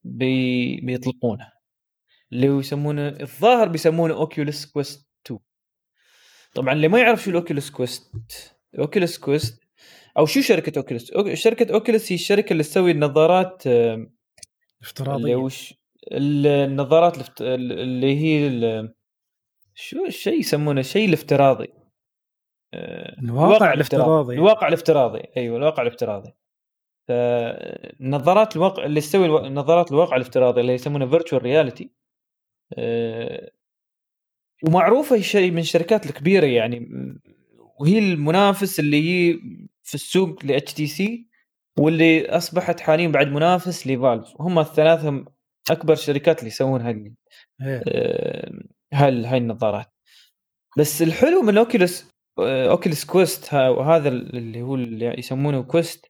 [0.04, 1.52] بي بيطلقونه
[2.32, 5.40] اللي هو يسمونه الظاهر بيسمونه Oculus Quest 2
[6.54, 8.12] طبعا اللي ما يعرف شو ال Oculus Quest
[8.74, 9.60] ال Oculus Quest
[10.18, 14.10] أو شو شركة Oculus أوك- شركة Oculus هي الشركة اللي تسوي النظارات آه، اللي
[14.82, 15.36] افتراضية.
[15.36, 15.74] وش
[16.12, 18.48] النظارات اللي هي
[19.74, 21.68] شو الشيء يسمونه؟ الشيء الافتراضي.
[22.74, 24.34] آه، الواقع الافتراضي.
[24.34, 25.22] الواقع الافتراضي.
[25.36, 26.32] أيوه الواقع الافتراضي.
[27.08, 29.28] فنظارات الواقع اللي تسوي.
[29.48, 31.90] نظارات الواقع الافتراضي اللي يسمونها virtual reality
[34.66, 36.88] ومعروفة شيء من الشركات الكبيرة يعني.
[37.80, 39.38] وهي المنافس اللي هي
[39.82, 41.28] في السوق ل HTC
[41.78, 45.24] واللي أصبحت حاليا بعد منافس ل Valve هم الثلاثة
[45.70, 47.14] أكبر شركات اللي يسوون هاي
[47.62, 47.82] إيه.
[47.88, 48.52] آه،
[48.92, 49.86] هاي النظارات.
[50.78, 52.08] بس الحلو من Oculus
[52.38, 56.06] Oculus Quest وهذا اللي هو اللي يسمونه Quest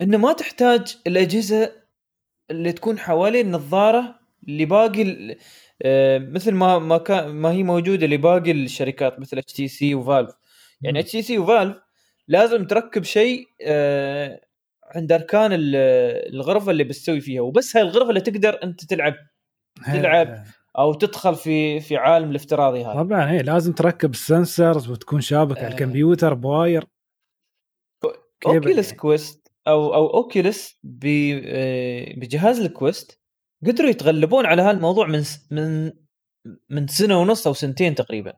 [0.00, 1.72] إنه ما تحتاج الأجهزة
[2.50, 4.18] اللي تكون حوالين النظارة
[4.48, 5.36] لباقي
[5.82, 10.34] آه، مثل ما ما كان ما هي موجودة لباقي الشركات مثل HTC و Valve
[10.82, 11.00] يعني.
[11.00, 11.76] HTC و Valve
[12.28, 14.40] لازم تركب شيء آه،
[14.96, 15.76] عند أركان ال-
[16.34, 19.14] الغرفة اللي بتسوي فيها وبس هاي الغرفة اللي تقدر أنت تلعب
[19.86, 20.44] تلعب.
[20.78, 25.58] أو تدخل في في عالم الافتراضي هذا طبعا إيه لازم تركب ال sensors وتكون شابك
[25.58, 25.70] على آه.
[25.70, 26.84] الكمبيوتر ب wire
[28.40, 28.98] cable Oculus يعني.
[28.98, 33.20] Quest أو أو Oculus آه، بجهاز ال Quest
[33.66, 35.92] قدروا يتغلبون على هالموضوع من من
[36.70, 38.32] من سنة ونص أو سنتين تقريبا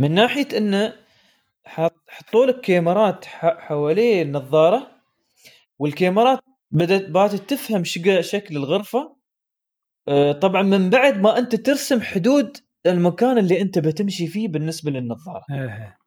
[0.00, 0.92] من ناحية إنه
[1.64, 4.91] حط- حطوا لك كاميرات ح- حوالين النظارة
[5.82, 6.38] والكاميرات
[6.70, 7.84] بدات باتت تفهم
[8.20, 9.16] شكل الغرفة.
[10.08, 12.56] آه، طبعا من بعد ما أنت ترسم حدود
[12.86, 15.44] المكان اللي أنت بتمشي فيه بالنسبة للنظارة.
[15.50, 15.98] إيه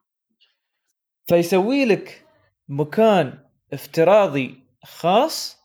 [1.27, 2.25] فيسوي لك
[2.67, 3.39] مكان
[3.73, 5.57] افتراضي خاص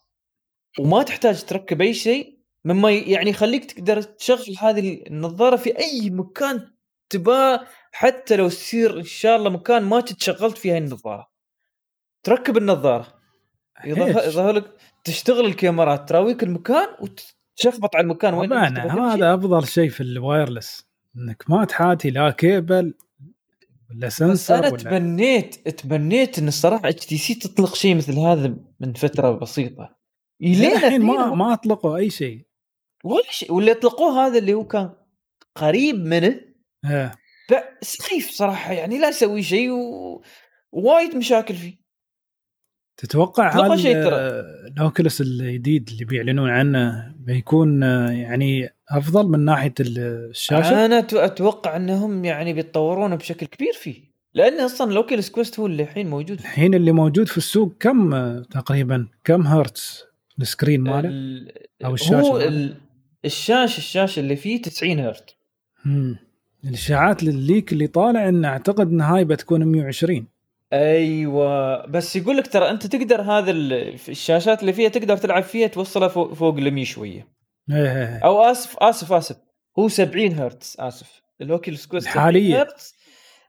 [0.81, 6.71] وما تحتاج تركب أي شيء مما يعني يخليك تقدر تشغل هذه النظارة في أي مكان
[7.11, 11.31] تباه حتى لو تصير إن شاء الله مكان ما تتشغلت فيه هاي النظارة.
[12.23, 13.20] تركب النظارة.
[13.85, 14.65] يظهر لك
[15.05, 18.53] تشتغل الكاميرات تراويك المكان وتشخبط على المكان وين.
[18.53, 22.95] هذا أفضل شيء في ال wireless إنك ما تحاتي لا كيبل
[23.91, 29.31] ولا sensor أنا ولا تمنيت تمنيت إن الصراحة HTC تطلق شيء مثل هذا من فترة
[29.31, 29.97] بسيطة.
[30.41, 32.47] لين الحين ما الحين ما أطلقوا أي شيء.
[33.05, 34.91] ولا شيء واللي أطلقوه هذا اللي هو كان
[35.55, 36.41] قريب منه.
[36.85, 37.13] إيه.
[37.83, 40.23] سخيف صراحة يعني لا يسوي شيء و...
[40.73, 41.80] وايد مشاكل فيه.
[43.01, 44.17] تتوقع هذا ترى.
[44.77, 51.77] ال Oculus الجديد اللي بيعلنون عنه بيكون آه، يعني أفضل من ناحية الشاشة أنا أتوقع
[51.77, 56.39] أنهم يعني بيتطورون بشكل كبير فيه لأن أصلا ال Oculus Quest هو اللي الحين موجود
[56.39, 60.05] الحين اللي موجود في السوق كم آه، تقريبا كم هرتز
[60.41, 61.53] ال screen ماله ال...
[61.85, 62.39] أو الشاشة هو.
[62.39, 62.75] ال...
[63.25, 65.37] الشاشة الشاشة اللي فيه 90 هرت
[65.85, 66.17] مم.
[66.65, 70.27] الإشاعات لال leak اللي طالع انه أعتقد إن هاي بتكون 120
[70.73, 71.87] أيوه.
[71.87, 73.73] بس يقول لك ترى أنت تقدر هذا ال-
[74.09, 77.29] الشاشات اللي فيها تقدر تلعب فيها توصلها فوق, فوق ال 100 شوية.
[77.71, 78.19] إيه إيه.
[78.25, 79.37] أو آسف آسف آسف.
[79.79, 81.21] هو 70 هرتز آسف.
[81.41, 82.61] ال Oculus Quest 70 الحالية.
[82.63, 82.95] هرتز.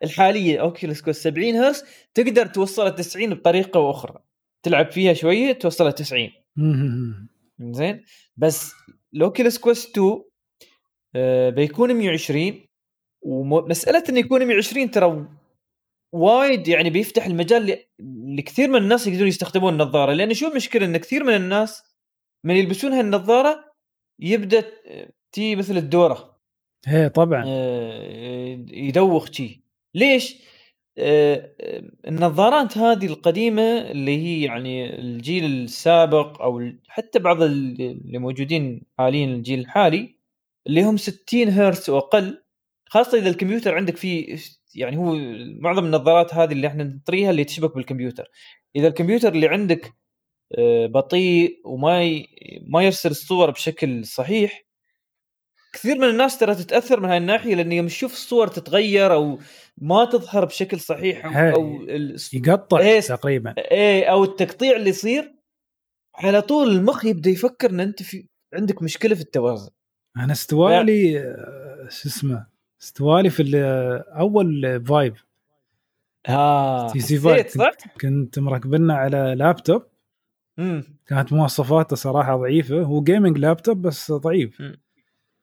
[0.03, 1.83] الحالية Oculus Quest 70 هرتز.
[2.13, 4.19] تقدر توصلها 90 بطريقة أخرى.
[4.63, 7.27] تلعب فيها شوية توصلها 90 مم.
[7.71, 8.03] زين.
[8.37, 8.71] بس
[9.13, 10.23] ال Oculus Quest 2
[11.15, 12.65] آه بيكون 120
[13.21, 15.27] ومسألة إنه يكون 120 ترى
[16.13, 17.77] وايد يعني بيفتح المجال
[18.37, 21.83] لكثير من الناس يقدرون يستخدمون النظارة لأن شو المشكلة؟ إن كثير من الناس
[22.43, 23.65] من يلبسون هالنظارة
[24.19, 24.63] يبدأ
[25.31, 26.39] تي مثل الدورة.
[26.87, 27.43] إيه طبعا.
[27.47, 29.63] آه، يدوخ شي.
[29.95, 30.37] ليش؟
[30.97, 31.51] آه،
[32.07, 33.61] النظارات هذه القديمة
[33.91, 40.15] اللي هي يعني الجيل السابق أو حتى بعض ال- اللي موجودين حاليا الجيل الحالي
[40.67, 42.43] اللي هم 60 هرتز وأقل
[42.89, 44.37] خاصة إذا الكمبيوتر عندك فيه
[44.75, 45.15] يعني هو
[45.61, 48.27] معظم النظارات هذه اللي إحنا نطريها اللي تشبك بالكمبيوتر.
[48.75, 49.93] إذا الكمبيوتر اللي عندك
[50.57, 52.27] آه، بطيء وما ي...
[52.67, 54.63] ما يرسل الصور بشكل صحيح
[55.73, 59.39] كثير من الناس ترى تتأثر من هاي الناحية لأن يوم تشوف الصور تتغير أو
[59.77, 63.53] ما تظهر بشكل صحيح أو, أو ال- يقطع إيه، تقريبا.
[63.57, 65.35] إيه أو التقطيع اللي يصير
[66.15, 69.71] على طول المخ يبدأ يفكر إن أنت في عندك مشكلة في التوازن.
[70.17, 72.47] أنا استوالي آه، شو اسمه
[72.83, 73.55] استوالي في ال-
[74.09, 75.13] أول Vive
[76.27, 77.71] HTC Vive صح؟
[78.01, 79.83] كنت مركبنا على لابتوب
[80.59, 82.81] امم كانت مواصفاته صراحة ضعيفة.
[82.81, 84.61] هو gaming laptop بس ضعيف.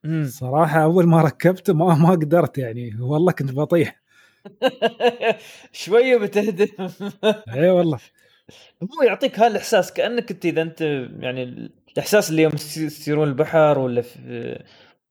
[0.05, 2.97] امم صراحة أول ما ركبته ما ما قدرت يعني.
[3.01, 4.01] والله كنت بطيح.
[5.73, 6.73] شوية بتهدى
[7.55, 7.99] اي والله.
[8.83, 10.81] هو يعطيك هالإحساس كأنك أنت إذا أنت
[11.21, 14.63] يعني الإحساس اللي يوم تس- تسيرون البحر ولا في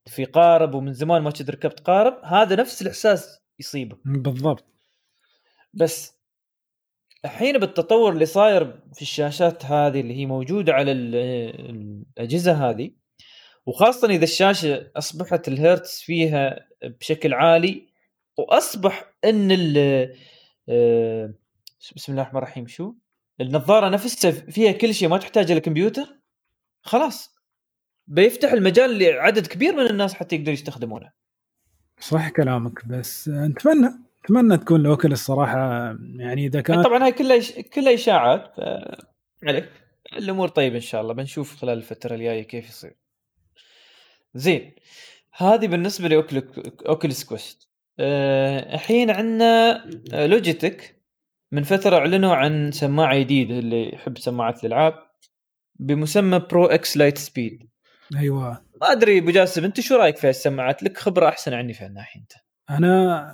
[0.08, 4.66] في قارب ومن زمان ما كنت ركبت قارب هذا نفس الإحساس يصيبك بالضبط.
[5.74, 6.18] بس
[7.26, 11.16] الحين بالتطور اللي صاير في الشاشات هذه اللي هي موجودة على ال-
[12.18, 12.92] الأجهزة هذه
[13.66, 17.88] وخاصة إذا الشاشة أصبحت الهرتز فيها بشكل عالي
[18.38, 19.78] وأصبح إن ال
[20.70, 21.34] آه،
[21.96, 22.94] بسم الله الرحمن الرحيم شو؟
[23.42, 26.20] النظارة نفسها فيها كل شيء ما تحتاج إلى كمبيوتر
[26.82, 27.37] خلاص.
[28.08, 31.12] بيفتح المجال لعدد كبير من الناس حتى يقدروا يستخدمونه.
[32.00, 33.90] صح كلامك بس نتمنى
[34.24, 37.62] نتمنى تكون لوكل الصراحة يعني إذا كانت طبعا هاي كلها.
[37.62, 38.62] كلها إشاعات ف...
[39.44, 39.70] عليك.
[40.14, 42.96] الأمور طيبة إن شاء الله بنشوف خلال الفترة الجاية كيف يصير.
[44.36, 44.72] زين
[45.38, 47.68] هذه بالنسبة لاوكلس كويست.
[48.00, 51.02] أه الحين عندنا لوجيتك.
[51.52, 54.94] من فترة أعلنوا عن سماعة جديدة اللي يحب سماعات الألعاب
[55.76, 57.70] بمسمى Pro X Lightspeed.
[58.16, 58.62] أيوه.
[58.82, 62.22] ما أدري أبو جاسم أنت شو رأيك في السماعات لك خبرة أحسن عني في هالناحية
[62.22, 62.32] أنت.
[62.70, 63.28] أنا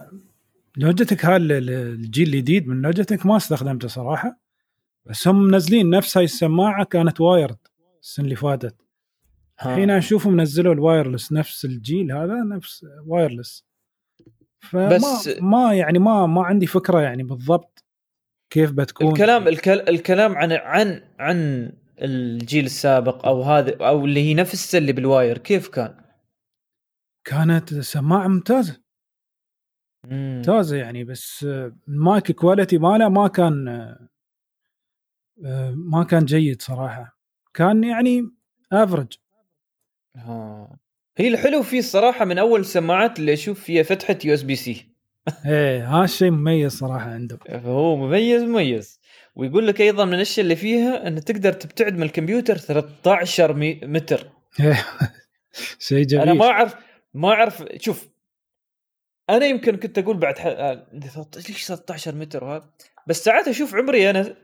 [0.78, 4.40] Logitech هال الجيل الجديد من Logitech ما استخدمته صراحة
[5.06, 7.58] بس هم منزلين نفس هاي السماعة كانت wired
[8.02, 8.76] السنة اللي فاتت.
[9.66, 13.66] الحين أشوفهم نزلوا ال wireless نفس الجيل هذا نفس wireless
[14.60, 17.86] فما بس- ما يعني ما ما عندي فكرة يعني بالضبط
[18.50, 19.08] كيف بتكون.
[19.08, 19.80] الكلام الكل...
[19.80, 21.72] الكلام عن عن عن
[22.04, 26.04] الجيل السابق أو هذا أو اللي هي نفس اللي بال wire كيف كان؟
[27.24, 28.84] كانت سماعة ممتازة
[30.06, 30.36] مم.
[30.36, 31.46] ممتازة يعني بس
[31.88, 33.66] ال mic quality ماله ما كان
[35.74, 37.18] ما كان جيد صراحة
[37.54, 38.32] كان يعني
[38.72, 39.14] average
[40.16, 40.80] ها.
[41.18, 44.90] هي الحلو فيه الصراحة من أول السماعات اللي أشوف فيها فتحة USB-C
[45.46, 49.00] إيه هذا الشيء مميز صراحة عنده فهو مميز مميز
[49.36, 54.30] ويقول لك أيضا من الأشياء اللي فيها إن تقدر تبتعد من الكمبيوتر 13 مي- متر.
[54.60, 54.86] إيه،
[55.80, 56.24] شيء جميل.
[56.24, 56.76] أنا ما اعرف
[57.14, 58.10] ما اعرف شوف
[59.30, 60.46] أنا يمكن كنت أقول بعد ح...
[60.46, 60.88] آه،
[61.50, 62.70] ليش 13 متر وهذا
[63.08, 64.36] بس ساعات أشوف عمري أنا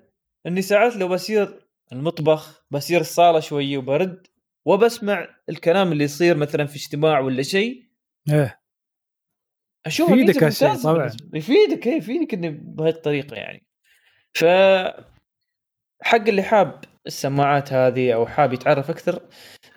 [0.47, 4.27] إني ساعات لو بسير المطبخ بسير الصالة شوية وبرد
[4.65, 7.83] وبسمع الكلام اللي يصير مثلا في اجتماع ولا شيء.
[8.31, 8.59] إيه.
[9.85, 11.11] أشوف يفيدك هالشيء طبعاً.
[11.33, 13.68] يفيدك إيه يفيدك انه بهذه الطريقة يعني.
[14.34, 14.45] ف
[16.01, 19.22] حق اللي حاب السماعات هذه أو حاب يتعرف أكثر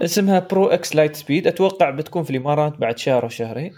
[0.00, 3.76] اسمها Pro X Lightspeed أتوقع بتكون في الإمارات بعد شهر أو شهرين.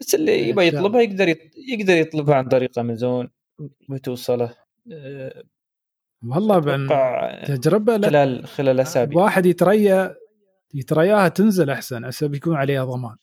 [0.00, 1.28] بس اللي يبغى يطلبها يقدر.
[1.68, 3.30] يقدر يطلبها عن طريق امازون
[3.88, 4.54] بتوصله
[4.92, 5.42] أه،
[6.28, 9.18] والله بن أتوقع تجربة لا خلال خلال أسابيع.
[9.18, 10.16] واحد يتريا
[10.74, 13.16] يترياها تنزل أحسن هسه بيكون عليها ضمان.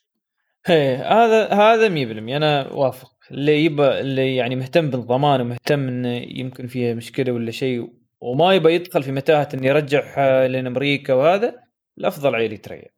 [0.69, 3.16] إيه هذا هذا 100% أنا وافق.
[3.31, 8.73] اللي يبى اللي يعني مهتم بالضمان ومهتم إنه يمكن فيها مشكلة ولا شيء وما يبى
[8.73, 11.63] يدخل في متاهة إنه يرجعها لين أمريكا وهذا
[11.97, 12.89] الأفضل عيل يتريا.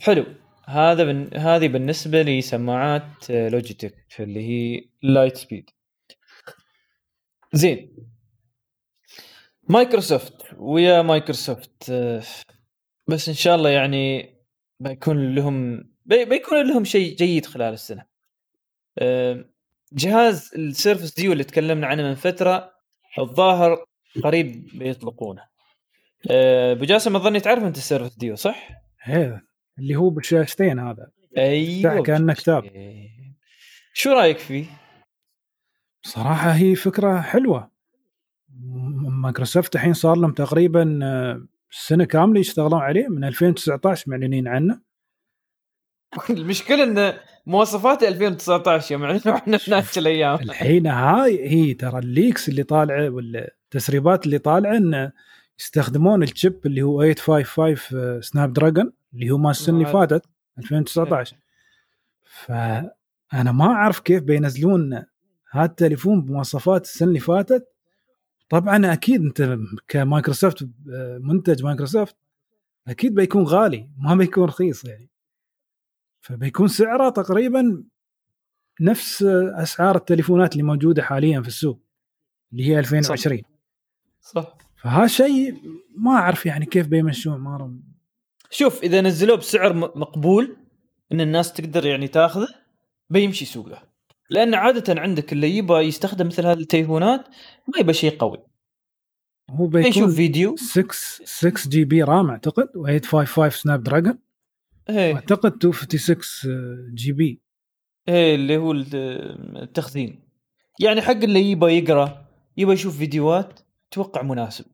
[0.00, 0.26] حلو
[0.64, 1.36] هذا بن...
[1.36, 5.70] هذه بالنسبة لسماعات آه، Logitech اللي هي Lightspeed.
[7.52, 7.96] زين
[9.68, 12.22] مايكروسوفت ويا مايكروسوفت آه،
[13.08, 14.34] بس إن شاء الله يعني
[14.80, 18.15] بيكون لهم بي- بيكون لهم شيء جيد خلال السنة.
[18.98, 19.44] آه،
[19.92, 22.72] جهاز ال Surface Duo اللي تكلمنا عنه من فترة
[23.18, 23.84] الظاهر
[24.24, 25.42] قريب بيطلقونه.
[26.30, 28.68] آه، أبو جاسم أظني تعرف أنت ال Surface Duo صح؟
[29.08, 29.42] إيه
[29.78, 32.64] اللي هو بالشاشتين هذا أيوه كأنه كتاب.
[33.94, 34.66] شو رأيك فيه؟
[36.02, 37.70] صراحة هي فكرة حلوة
[39.22, 44.80] مايكروسوفت الحين صار لهم تقريبا آه، سنة كاملة يشتغلون عليه من 2019 معلنين عنه
[46.30, 50.40] المشكلة ان مواصفات 2019 يوم يعني إحنا في نفس الأيام.
[50.40, 55.12] الحين هاي هي ترى ال leaks اللي طالعه ولا التسريبات اللي طالعه انه
[55.60, 60.26] يستخدمون ال chip اللي هو 855 Snapdragon اللي هو مال السنة اللي فاتت
[60.58, 61.36] 2019
[62.22, 65.02] فأنا ما أعرف كيف بينزلون
[65.50, 67.68] هذا التليفون بمواصفات السنة اللي فاتت.
[68.48, 69.58] طبعا أكيد أنت
[69.88, 70.68] كمايكروسوفت
[71.20, 72.16] منتج مايكروسوفت
[72.88, 75.10] أكيد بيكون غالي ما بيكون رخيص يعني.
[76.26, 77.84] فبيكون سعره تقريبا
[78.80, 79.22] نفس
[79.62, 81.82] أسعار التليفونات اللي موجودة حاليا في السوق
[82.52, 83.42] اللي هي 2020
[84.20, 84.58] صح, صح.
[84.82, 85.54] فهذا شيء
[85.96, 87.78] ما أعرف يعني كيف بيمشون ما
[88.50, 90.56] شوف إذا نزلوه بسعر مقبول
[91.12, 92.48] إن الناس تقدر يعني تاخذه
[93.10, 93.82] بيمشي سوقه.
[94.30, 97.28] لأن عادة عندك اللي يبغى يستخدم مثل هذه التليفونات
[97.68, 98.38] ما يبغى شيء قوي.
[99.50, 100.56] هو بيكون يشوف فيديو.
[100.56, 100.88] 6
[101.24, 104.18] 6 GB RAM أعتقد و855 Snapdragon
[104.90, 105.14] إيه.
[105.14, 107.40] أعتقد 256 GB.
[108.08, 110.22] إيه اللي هو التخزين.
[110.80, 112.26] يعني حق اللي يبغى يقرأ
[112.56, 113.60] يبغى يشوف فيديوهات
[113.92, 114.64] أتوقع مناسب.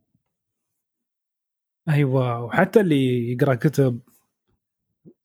[1.88, 4.00] أيوه وحتى اللي يقرأ كتب.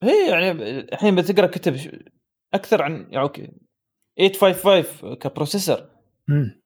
[0.03, 2.01] هي يعني الحين بتقرا كتب
[2.53, 3.51] أكثر عن يعني أوكي
[4.17, 5.89] 855 ك processor
[6.29, 6.61] امم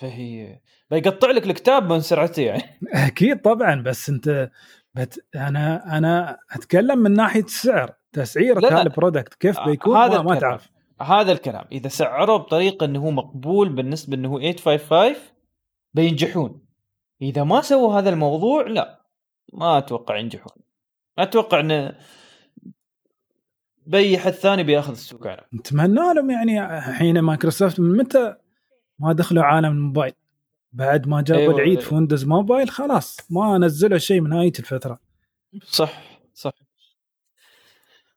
[0.00, 0.60] فهي
[0.90, 2.62] بيقطع لك الكتاب من سرعته يعني.
[2.94, 4.50] أكيد طبعا بس أنت
[4.94, 10.70] بت أنا أنا أتكلم من ناحية السعر تسعير ال product كيف بيكون؟ هذا ما, تعرف.
[11.00, 11.64] هذا الكلام.
[11.72, 15.14] إذا سعره بطريقة إنه هو مقبول بالنسبة إنه هو 855
[15.94, 16.64] بينجحون.
[17.22, 19.04] إذا ما سووا هذا الموضوع لا
[19.52, 20.62] ما أتوقع ينجحون.
[21.18, 21.98] أتوقع إنه
[23.86, 25.44] بأي حد ثاني بيأخذ السوق على.
[25.54, 28.34] نتمنى لهم يعني الحين مايكروسوفت من متى
[28.98, 30.12] ما دخلوا عالم الموبايل.
[30.74, 31.54] بعد ما جابوا أيوة.
[31.54, 35.00] العيد في ويندوز موبايل خلاص ما نزلوا شيء من هاي الفترة.
[35.64, 36.02] صح
[36.34, 36.52] صح.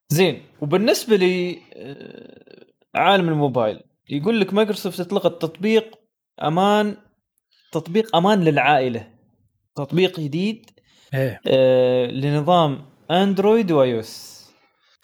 [0.10, 2.66] زين وبالنسبة لي آه،
[2.96, 6.00] عالم الموبايل يقول لك مايكروسوفت اطلقت تطبيق
[6.44, 6.98] أمان
[7.72, 9.14] تطبيق أمان للعائلة.
[9.76, 10.70] تطبيق جديد
[11.14, 11.42] إيه.
[11.48, 14.38] آه لنظام أندرويد و iOS.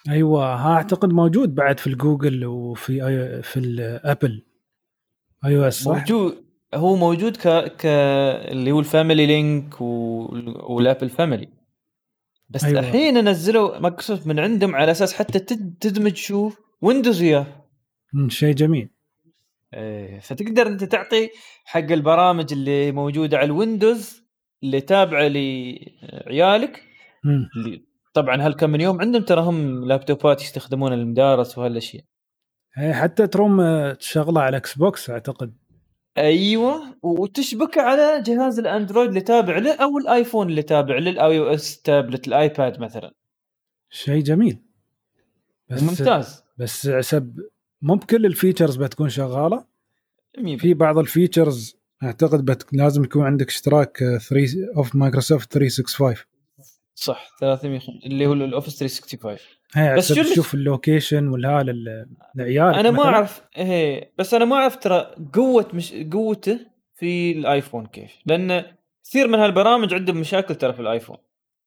[0.09, 4.45] أيوه ها أعتقد موجود بعد في الجوجل وفي في الأبل.
[5.45, 6.42] iOS موجود.
[6.73, 7.47] هو موجود ك
[7.77, 11.49] ك اللي هو ال Family Link وال Apple Family
[12.49, 12.79] بس أيوة.
[12.79, 15.39] الحين نزلوا مايكروسوفت من عندهم على أساس حتى
[15.79, 16.51] تدمج شو
[16.81, 17.45] ويندوز وياه.
[18.27, 18.89] شيء جميل.
[19.73, 21.29] إيه فتقدر أنت تعطي
[21.65, 24.23] حق البرامج اللي موجودة على الويندوز
[24.63, 26.83] اللي تابعة لعيالك.
[27.25, 27.83] اللي
[28.13, 32.03] طبعا هالكم من يوم عندهم ترى هم لابتوبات يستخدمون المدارس وهالأشياء.
[32.77, 35.53] إيه حتى تروم تشغله على إكس بوكس أعتقد.
[36.17, 41.81] أيوه وتشبكه على جهاز الأندرويد اللي تابع له أو الآيفون اللي تابع له ال iOS
[41.81, 43.13] tablet الآيباد مثلا.
[43.89, 44.57] شيء جميل.
[45.69, 46.43] بس ممتاز.
[46.57, 47.39] بس حسب
[47.81, 49.65] مو بكل ال features بتكون شغالة؟
[50.57, 52.73] في بعض ال features أعتقد بت...
[52.73, 54.47] لازم يكون عندك اشتراك 3
[54.77, 56.15] of مايكروسوفت 365
[56.95, 59.37] صح 300 اللي هو ال Office 365
[59.75, 64.75] هي بس تشوف ال location والها للعيال أنا ما أعرف هي بس أنا ما أعرف
[64.75, 66.59] ترى قوة مش قوته
[66.95, 68.63] في الآيفون كيف لأن
[69.03, 71.17] كثير من هالبرامج عندهم مشاكل ترى في الآيفون.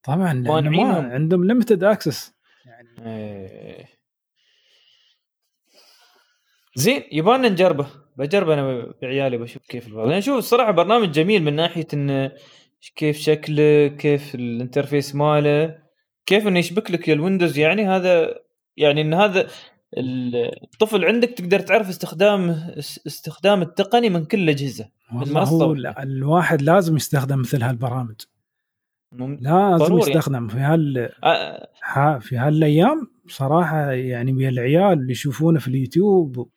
[0.04, 2.34] طبعا ما عندهم limited access
[2.66, 3.88] يعني إيه.
[6.74, 7.86] زين يبغانا نجربه.
[8.16, 10.08] بجربه أنا بعيالي بشوف كيف الوضع.
[10.08, 12.32] أنا أشوف الصراحه برنامج جميل من ناحية انه
[12.96, 15.78] كيف شكله كيف ال interface ماله
[16.26, 18.34] كيف إنه يشبك لك الويندوز؟ يعني هذا
[18.76, 19.48] يعني إن هذا
[20.64, 22.50] الطفل عندك تقدر تعرف استخدام
[23.06, 28.20] استخدام التقني من كل الأجهزة والله هو الواحد لازم يستخدم مثل هالبرامج.
[29.12, 30.10] لازم ضروري.
[30.10, 30.48] يستخدم.
[30.48, 32.18] في هال أ...
[32.18, 36.50] في هالأيام بصراحه يعني ويا العيال اللي يشوفونه في اليوتيوب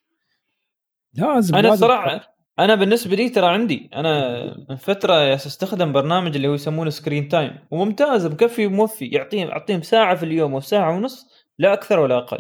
[1.14, 6.48] لازم أنا لازم صراحة أنا بالنسبة لي ترى عندي أنا من فتره أستخدم برنامج اللي
[6.48, 11.28] هو يسمونه Screen Time وممتاز مكفي وموفي يعطيهم اعطيهم ساعة في اليوم أو ساعة ونص
[11.60, 12.40] لا أكثر ولا أقل.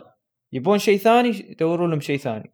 [0.53, 2.53] يبون شيء ثاني يدوروا لهم شيء ثاني.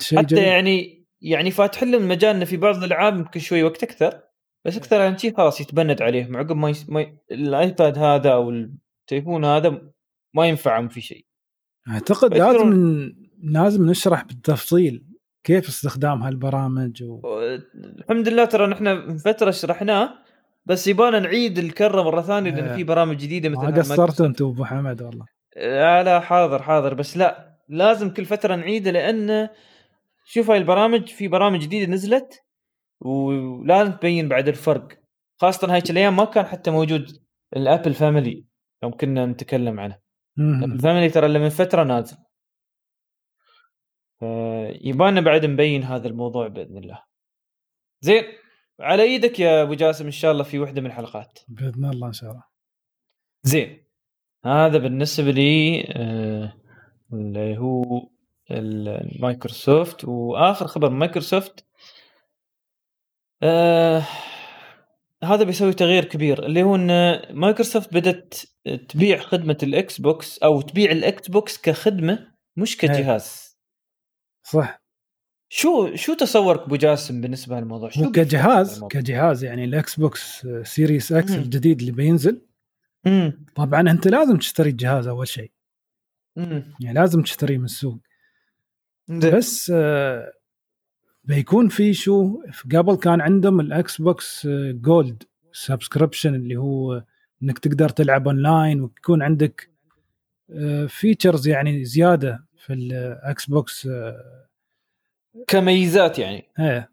[0.00, 0.44] شيء حتى جميل.
[0.44, 4.20] يعني يعني فاتح لهم مجال انه في بعض الألعاب يمكن شوي وقت أكثر
[4.64, 6.90] بس أكثر عن شيء خلاص يتبند عليهم عقب ما, يس...
[6.90, 7.18] ما ي...
[7.30, 9.82] الآيباد هذا أو التليفون هذا
[10.34, 11.26] ما ينفعهم في شيء.
[11.88, 13.12] أعتقد لازم
[13.42, 15.09] لازم نشرح بالتفصيل.
[15.50, 17.20] كيف استخدام هالبرامج و...
[17.98, 20.14] الحمد لله ترى نحن من فترة شرحناه
[20.66, 24.64] بس يبانا نعيد الكرة مرة ثانية لأن في برامج جديدة مثل ما قصرتوا أنتم أبو
[24.64, 25.26] حمد والله.
[25.56, 29.48] لا لا حاضر حاضر بس لا لازم كل فترة نعيده لأن
[30.24, 32.42] شوف هاي البرامج في برامج جديدة نزلت
[33.00, 34.88] ولازم تبين بعد الفرق.
[35.40, 37.06] خاصة هاي الأيام ما كان حتى موجود
[37.56, 38.46] ال Apple Family
[38.82, 39.98] يوم كنا نتكلم عنه.
[40.36, 40.64] مم.
[40.64, 42.16] ال Family ترى اللي من فترة نازل.
[44.80, 47.02] يبانا بعد نبين هذا الموضوع بإذن الله.
[48.00, 48.24] زين
[48.80, 51.38] على إيدك يا أبو جاسم إن شاء الله في وحدة من الحلقات.
[51.48, 52.44] بإذن الله إن شاء الله.
[53.42, 53.84] زين
[54.44, 56.52] هذا بالنسبة لي آه،
[57.12, 58.08] اللي هو
[58.50, 60.04] المايكروسوفت.
[60.04, 61.64] وآخر خبر مايكروسوفت
[63.42, 64.02] آه
[65.24, 68.34] هذا بيسوي تغيير كبير اللي هو إن مايكروسوفت بدأت
[68.88, 73.49] تبيع خدمة الإكس بوكس أو تبيع الإكس بوكس كخدمة مش كجهاز.
[74.50, 74.82] صح
[75.48, 81.30] شو شو تصورك أبو جاسم بالنسبة للموضوع؟ شو كجهاز؟ كجهاز يعني ال Xbox Series X
[81.30, 81.38] مم.
[81.38, 82.42] الجديد اللي بينزل
[83.06, 85.50] امم طبعا أنت لازم تشتري الجهاز أول شيء
[86.38, 87.98] امم يعني لازم تشتريه من السوق
[89.08, 89.36] زين.
[89.36, 90.32] بس آه،
[91.24, 92.42] بيكون في شو
[92.74, 95.22] قبل كان عندهم الاكس بوكس آه، Gold
[95.52, 97.04] subscription اللي هو
[97.42, 99.70] إنك تقدر تلعب اونلاين ويكون عندك
[100.88, 104.46] features يعني زيادة في الاكس بوكس آه،
[105.46, 106.44] كميزات يعني.
[106.58, 106.90] إيه.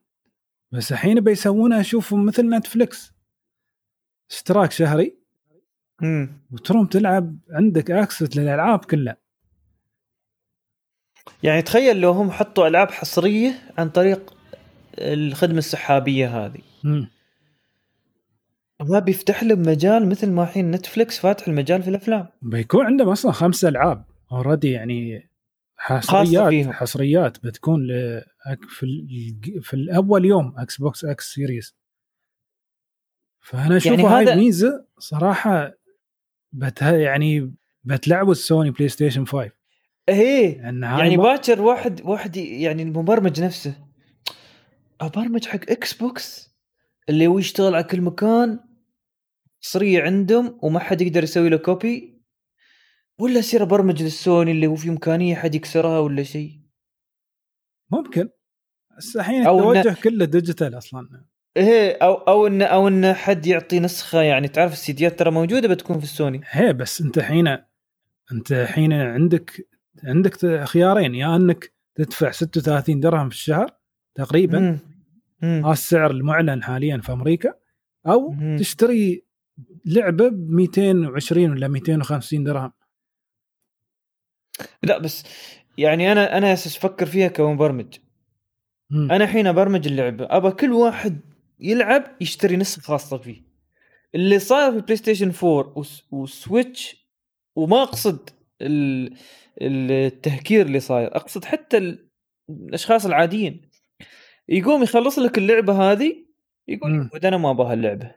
[0.72, 3.14] بس الحين بيسوونها شوفوا مثل نتفلكس
[4.32, 5.18] اشتراك شهري.
[6.04, 9.18] امم وتروم تلعب عندك access للألعاب كلها.
[11.44, 14.34] يعني تخيل لو هم حطوا ألعاب حصرية عن طريق
[14.98, 16.62] الخدمة السحابية هذه.
[16.84, 17.10] مم.
[18.82, 22.28] ما بيفتح لهم مجال مثل ما الحين نتفلكس فاتح المجال في الأفلام.
[22.42, 25.30] بيكون عندهم أصلا خمس ألعاب already يعني
[25.78, 26.74] حصريات.
[26.74, 28.22] حصريات بتكون ل
[28.70, 31.76] في ال- في الأول يوم إكس بوكس إكس series
[33.40, 35.74] فأنا أشوف يعني هاي هذا- ميزه صراحة
[36.52, 39.52] بت يعني بتلعبوا السوني بلاي ستيشن 5
[40.10, 40.62] إيه
[41.00, 43.88] يعني باكر واحد واحد يعني المبرمج نفسه
[45.02, 46.56] أبرمج حق إكس بوكس
[47.10, 48.60] اللي هو يشتغل على كل مكان
[49.64, 52.17] حصريه عندهم وما حد يقدر يسوي له copy
[53.20, 56.52] ولا اصير ابرمج للسوني اللي هو في إمكانية حد يكسرها ولا شيء
[57.92, 58.30] ممكن
[58.98, 61.08] بس الحين أون- التوجه كله digital أصلا
[61.58, 65.98] إيه أو أو ان أو إن حد يعطي نسخة يعني تعرف السيديات ترى موجودة بتكون
[65.98, 67.48] في السوني هي بس أنت حين
[68.32, 69.68] أنت حين عندك
[70.04, 73.70] عندك خيارين يا إنك تدفع 36 درهم في الشهر
[74.16, 74.80] تقريبا مم.
[75.42, 75.62] مم.
[75.66, 77.54] هذا السعر المعلن حاليا في أمريكا
[78.08, 78.58] أو مم.
[78.60, 79.24] تشتري
[79.86, 82.72] لعبة ب 220 ولا 250 درهم
[84.84, 85.24] لا بس
[85.78, 87.98] يعني أنا أنا أساس أفكر فيها كمبرمج
[88.90, 89.12] مم.
[89.12, 91.20] أنا الحين أبرمج اللعبة ابى كل واحد
[91.60, 93.42] يلعب يشتري نسخة خاصة فيه
[94.16, 97.08] اللي صاير في بلاي ستيشن 4 وس- وسويتش
[97.56, 98.30] وما أقصد
[98.62, 99.14] ال-
[99.62, 102.08] ال- التهكير اللي صاير أقصد حتى ال-
[102.50, 103.62] الأشخاص العاديين
[104.50, 106.16] يقوم يخلص لك اللعبة هذه
[106.68, 107.10] يقول مم.
[107.14, 108.16] "ود أنا ما أبغى اللعبة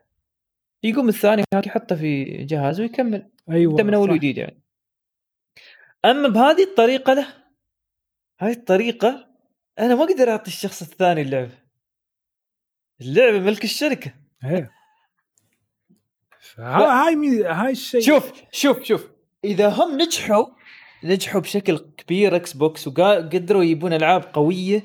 [0.82, 4.10] يقوم الثاني هاك يحطها في جهاز ويكمل أيوه انت من أول.
[4.10, 4.60] وجديد يعني
[6.04, 7.34] أما بهذه الطريقة له.
[8.40, 9.28] هاي الطريقة
[9.78, 11.58] أنا ما أقدر أعطي الشخص الثاني اللعبة.
[13.00, 14.14] اللعبة ملك الشركة.
[14.44, 14.70] إيه.
[16.58, 17.44] هاي مي...
[17.44, 18.00] هاي الشيء.
[18.00, 19.10] شوف شوف شوف.
[19.44, 20.46] إذا هم نجحوا
[21.04, 24.82] نجحوا بشكل كبير إكس بوكس وقدروا يجيبون ألعاب قوية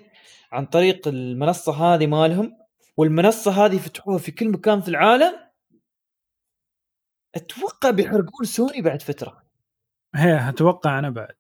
[0.52, 2.58] عن طريق المنصة هذه مالهم.
[2.98, 5.46] والمنصة هذه فتحوها في كل مكان في العالم.
[7.36, 9.45] أتوقع بيحرقون سوني بعد فترة.
[10.16, 11.36] هي أتوقع أنا بعد.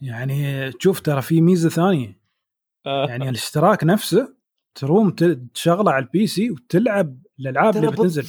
[0.00, 2.20] يعني تشوف ترى في ميزة ثانية.
[2.84, 4.36] يعني الاشتراك نفسه
[4.74, 5.10] تروم
[5.54, 8.26] تشغله على ال PC وتلعب الألعاب اللي بتنزل.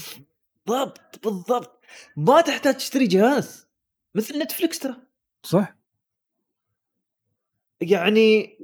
[0.68, 1.82] بالضبط بالضبط.
[2.18, 3.68] ما تحتاج تشتري جهاز.
[4.16, 4.96] مثل نتفلكس ترى.
[5.44, 5.76] صح؟
[7.82, 8.58] يعني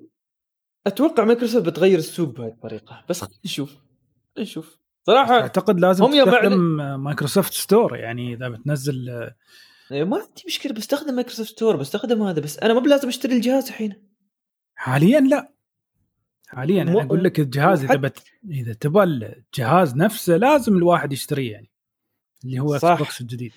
[0.87, 3.05] أتوقع مايكروسوفت بتغير السوق بهذه الطريقة.
[3.09, 3.75] بس خلينا نشوف
[4.39, 4.77] نشوف.
[5.05, 6.59] صراحة أعتقد لازم هم تستخدم
[7.03, 7.97] مايكروسوفت ستور.
[7.97, 9.31] يعني إذا بتنزل
[9.93, 14.09] ما عندي مشكلة بستخدم مايكروسوفت ستور بستخدم هذا بس أنا ما بلازم أشتري الجهاز الحين.
[14.75, 15.53] حاليا لا.
[16.47, 18.23] حاليا أنا أقول لك الجهاز إذا بت...
[18.49, 21.71] إذا تبغى الجهاز نفسه لازم الواحد يشتريه يعني
[22.45, 22.85] اللي هو إكس.
[22.85, 23.53] بوكس الجديد.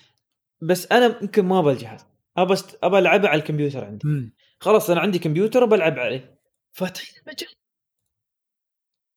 [0.61, 2.05] بس أنا يمكن ما ابى الجهاز.
[2.37, 2.77] ابى است...
[2.83, 4.07] ابى العبها على الكمبيوتر عندي.
[4.07, 4.33] مم.
[4.59, 6.39] خلاص أنا عندي كمبيوتر بلعب عليه.
[6.71, 7.49] فاتحين المجال.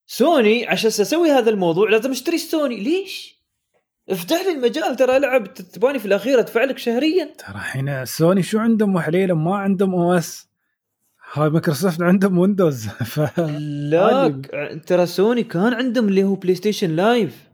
[0.06, 2.76] سوني عشان أسوي هذا الموضوع لازم أشتري سوني.
[2.76, 3.39] ليش؟
[4.10, 7.24] افتح لي المجال ترى العب تباني في الأخير أدفع لك شهريا.
[7.38, 10.48] ترى الحين سوني شو عندهم وحليلة ما عندهم OS.
[11.32, 12.86] هاي مايكروسوفت عندهم ويندوز.
[13.12, 13.40] ف
[13.90, 14.40] لا
[14.86, 17.48] ترى سوني كان عندهم اللي هو بلاي ستيشن لايف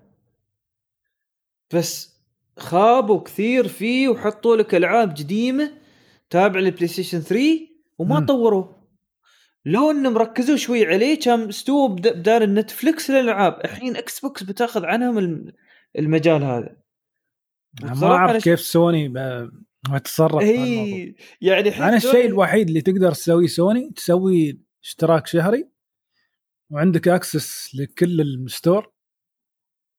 [1.75, 2.17] بس
[2.59, 5.71] خابوا كثير فيه وحطوا لك ألعاب قديمة
[6.31, 7.45] تابعة للبلاي ستيشن 3
[7.99, 8.27] وما مم.
[8.27, 8.65] طوروا.
[9.65, 13.61] لو إنهم ركزوا شوي عليه كان استووا بد- بدال النتفلكس للألعاب.
[13.65, 15.53] الحين إكس بوكس بتأخذ عنهم الم-
[15.99, 16.77] المجال هذا.
[17.83, 19.13] ما أعرف كيف سوني
[19.95, 20.43] تتصرف.
[20.43, 25.69] اي يعني أنا الشيء الوحيد اللي تقدر تسويه سوني تسوي اشتراك شهري
[26.71, 28.93] وعندك access لكل ال store.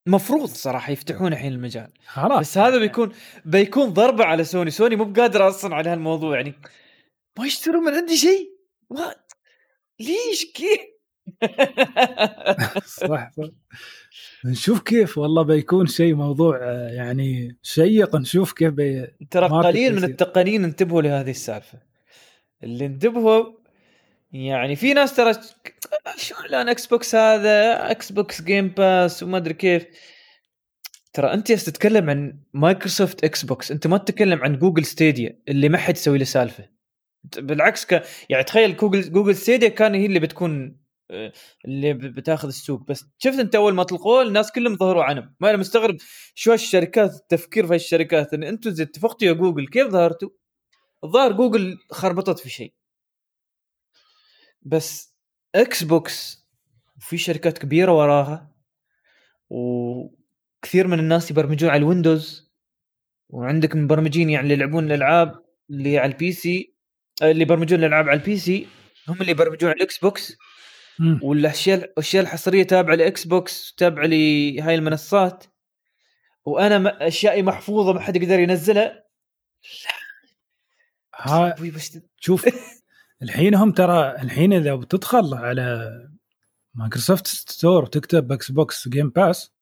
[0.08, 1.94] مفروض صراحة يفتحون الحين المجال.
[2.06, 2.40] خلاص.
[2.40, 3.12] بس هذا بيكون
[3.46, 4.72] بيكون ضربة على سوني.
[4.72, 6.54] سوني مو بقادره أصلا على هالموضوع يعني.
[7.40, 8.58] ما يشترون من عندي شيء؟
[8.90, 9.32] what
[10.00, 10.80] ليش كيف؟
[12.86, 13.50] صح صح.
[14.46, 18.16] نشوف كيف والله بيكون شيء موضوع آه، يعني شيق.
[18.16, 19.08] نشوف كيف بي...
[19.32, 20.04] ترى قليل من.
[20.04, 21.80] التقنيين انتبهوا لهذه السالفة.
[22.64, 23.46] اللي انتبهوا
[24.32, 25.34] يعني في ناس ترى
[26.18, 29.86] شو الآن إكس بوكس هذا؟ إكس بوكس جيم باس وما أدري كيف.
[31.14, 35.78] ترى أنت تتكلم عن مايكروسوفت إكس بوكس أنت ما تتكلم عن جوجل ستيديا اللي ما
[35.78, 36.70] حد يسوي له سالفة.
[37.38, 38.04] بالعكس ك...
[38.30, 40.78] يعني تخيل جوجل جوجل ستيديا كان هي اللي بتكون
[41.66, 42.88] اللي بتاخذ السوق.
[42.88, 45.98] بس شفت انت أول ما طلقوه الناس كلهم ظهروا عنهم ما أنا مستغرب
[46.36, 50.30] شو هالشركات التفكير في هالشركات؟ إن أنتم زي اتفقتوا يا جوجل كيف ظهرتوا؟
[51.04, 52.74] الظاهر جوجل خربطت في شيء.
[54.62, 55.16] بس
[55.56, 56.48] إكس بوكس
[57.00, 58.52] في شركات كبيرة وراها
[59.50, 62.52] وكثير من الناس يبرمجون على الويندوز
[63.30, 66.76] وعندك مبرمجين يعني اللي يلعبون الألعاب اللي على ال PC
[67.22, 68.68] اللي يبرمجون الألعاب على ال PC
[69.08, 70.38] هم اللي يبرمجون على الاكس بوكس
[71.00, 71.20] مم.
[71.24, 75.44] والاشياء الاشياء الحصريه تابعة لاكس بوكس تابعه لهاي المنصات
[76.46, 79.04] وأنا أشيائي محفوظة ما حد يقدر ينزلها
[81.16, 81.56] ها
[82.18, 82.46] شوف
[83.24, 85.92] الحين هم ترى الحين إذا بتدخل على
[86.76, 89.54] مايكروسوفت ستور وتكتب إكس بوكس جيم باس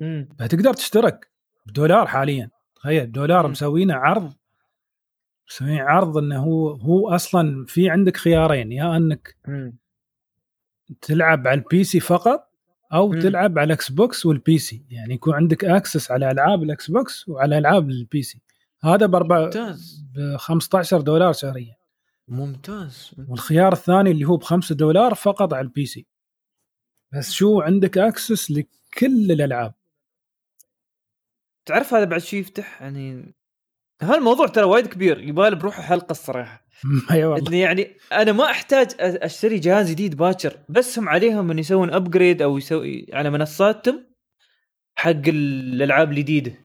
[0.00, 0.28] مم.
[0.40, 1.30] هتقدر تشترك
[1.66, 3.50] بدولار حاليا تخيل دولار مم.
[3.50, 4.34] مسوينه عرض
[5.50, 9.78] مسوين عرض إنه هو هو أصلا في عندك خيارين يا إنك مم.
[11.00, 12.50] تلعب على ال PC فقط
[12.92, 13.20] أو مم.
[13.20, 17.58] تلعب على الاكس بوكس وال PC يعني يكون عندك access على ألعاب الاكس بوكس وعلى
[17.58, 18.42] ألعاب ال PC
[18.82, 20.04] هذا باربع ممتاز.
[20.14, 21.76] ب 15 دولار شهريا.
[22.28, 23.14] ممتاز.
[23.28, 26.06] والخيار الثاني اللي هو ب 5 دولار فقط على ال PC
[27.12, 29.74] بس شو عندك access لكل الألعاب.
[31.66, 33.34] تعرف هذا بعد شو يفتح؟ يعني
[34.02, 35.20] هالموضوع ترى وايد كبير.
[35.20, 36.63] يبالي بروحه حلقة الصراحة.
[37.10, 37.56] اي والله.
[37.56, 42.58] يعني أنا ما أحتاج أشتري جهاز جديد باكر بس هم عليهم إن يسوون upgrade أو
[42.58, 44.06] يسوي على منصاتهم
[44.94, 46.64] حق الألعاب الجديدة.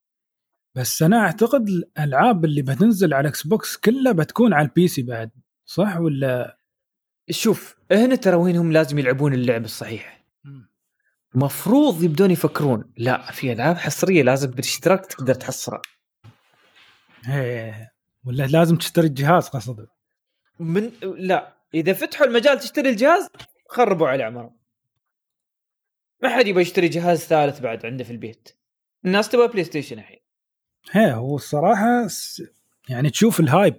[0.75, 5.31] بس أنا أعتقد الألعاب اللي بتنزل على Xbox كلها بتكون على ال PC بعد
[5.65, 6.57] صح ولا؟
[7.29, 10.19] شوف هنا ترى وين هم لازم يلعبون اللعب الصحيح.
[11.35, 15.81] مفروض يبدون يفكرون لا في ألعاب حصرية لازم بالاشتراك تقدر تحصلها
[17.25, 17.87] هي
[18.25, 19.89] ولا لازم تشتري الجهاز قصدك
[20.59, 23.27] من لا إذا فتحوا المجال تشتري الجهاز
[23.69, 24.59] خربوا على عمرهم
[26.23, 28.49] ما حد يبغى يشتري جهاز ثالث بعد عنده في البيت.
[29.05, 30.19] الناس تبغى PlayStation الحين.
[30.91, 32.07] هي هو الصراحة
[32.89, 33.75] يعني تشوف ال hype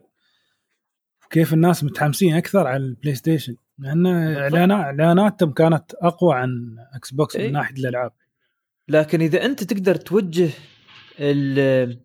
[1.30, 3.56] كيف الناس متحمسين أكثر على ال PlayStation.
[3.78, 7.46] لأن إعلانات إعلاناتهم كانت أقوى عن Xbox إيه.
[7.46, 8.12] من ناحية الألعاب.
[8.88, 10.50] لكن إذا أنت تقدر توجه
[11.18, 12.00] ال-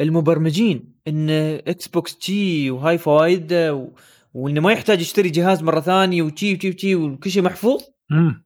[0.00, 1.30] المبرمجين إن
[1.66, 3.90] Xbox تشي وهاي فوائده و...
[4.34, 7.82] وإنه ما يحتاج يشتري جهاز مرة ثانية وتشي وتشي وتشي وكل شيء محفوظ.
[8.12, 8.44] امم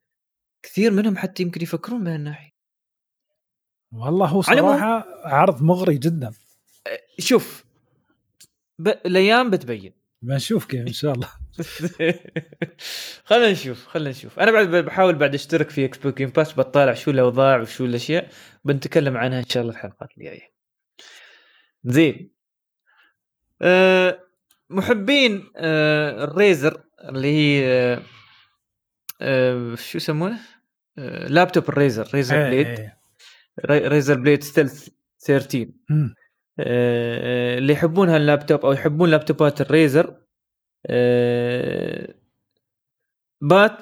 [0.62, 2.56] كثير منهم حتى يمكن يفكرون بهالناحيه
[3.92, 6.32] والله هو صراحة عرض مغري جدا.
[7.18, 7.64] شوف
[8.78, 8.88] ب...
[8.88, 9.92] الأيام بتبين.
[10.22, 11.28] بنشوف كيف إن شاء الله.
[13.24, 14.38] خلينا نشوف خلينا نشوف.
[14.38, 18.30] أنا بعد بحاول بعد أشترك في Xbox Game Pass بطالع شو الأوضاع وشو الأشياء
[18.64, 20.52] بنتكلم عنها إن شاء الله الحلقات الجاية.
[21.84, 22.35] زين.
[23.62, 24.20] أه
[24.70, 28.02] محبين أه ال Razer اللي هي أه
[29.20, 30.38] أه شو يسمونه؟
[30.98, 32.66] أه لابتوب ال Razer Razer إيه، Blade.
[32.66, 32.98] إيه.
[33.66, 34.88] ري- Razer Blade Stealth
[35.18, 36.14] 13 مم.
[36.60, 40.16] آه، اللي يحبون هاللابتوب أو يحبون لابتوبات ال Razer
[40.86, 42.14] آه،
[43.40, 43.78] بات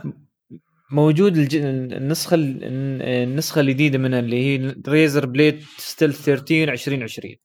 [0.91, 1.57] موجود الج-
[1.95, 2.65] النسخة ال-
[3.03, 7.37] النسخة الجديدة منها اللي هي Razer Blade Stealth 13 2020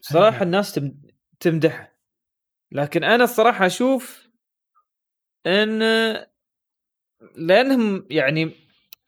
[0.00, 0.80] صراحة الناس
[1.40, 1.92] تمدحها
[2.72, 4.28] لكن أنا الصراحة أشوف
[5.46, 5.78] إن
[7.36, 8.50] لأنهم يعني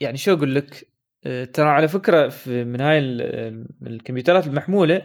[0.00, 0.88] يعني شو أقول لك؟
[1.24, 5.02] آه، ترى على فكرة في من هاي ال- الكمبيوترات المحمولة.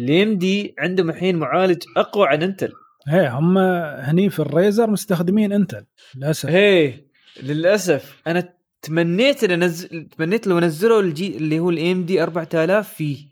[0.00, 2.72] ال AMD عندهم الحين معالج أقوى عن Intel.
[3.12, 3.58] إيه هم
[3.98, 6.48] هني في ال Razer مستخدمين Intel للأسف.
[6.48, 7.04] هي
[7.42, 8.22] للأسف.
[8.26, 13.28] أنا تمنيت إن أنزل تمنيت لو نزلوا الجي اللي هو ال AMD 4000 فيه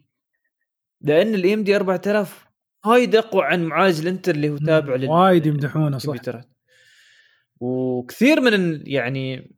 [1.00, 2.45] لأن ال AMD 4000
[2.86, 6.14] وايد اقوى عن معالج ال Intel اللي هو تابع لل- وايد يمدحونه صح.
[7.60, 9.56] وكثير من ال- يعني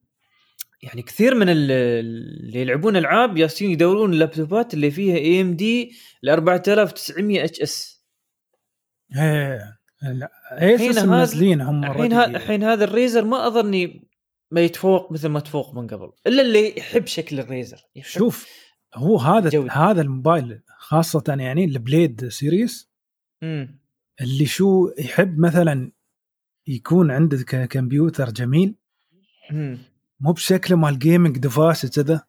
[0.83, 5.93] يعني كثير من ال- اللي يلعبون ألعاب يالسين يدورون اللابتوبات اللي فيها اي ام دي
[6.23, 8.05] ل 4900 اتش اس
[9.17, 10.31] إيه لا
[10.63, 14.09] Asus هذا- منزلين هم الحين الحين هذا ال Razer ما أظني
[14.51, 18.49] ما يتفوق مثل ما تفوق من قبل إلا اللي يحب شكل ال Razer يحب شوف
[18.95, 19.73] هو هذا جودة.
[19.73, 22.88] هذا الموبايل خاصة يعني ال Blade Series
[23.43, 23.79] مم.
[24.21, 25.93] اللي شو يحب مثلا
[26.67, 28.75] يكون عندك كمبيوتر جميل
[29.51, 29.79] مم.
[30.21, 32.25] مو بشكله مال gaming device كذا.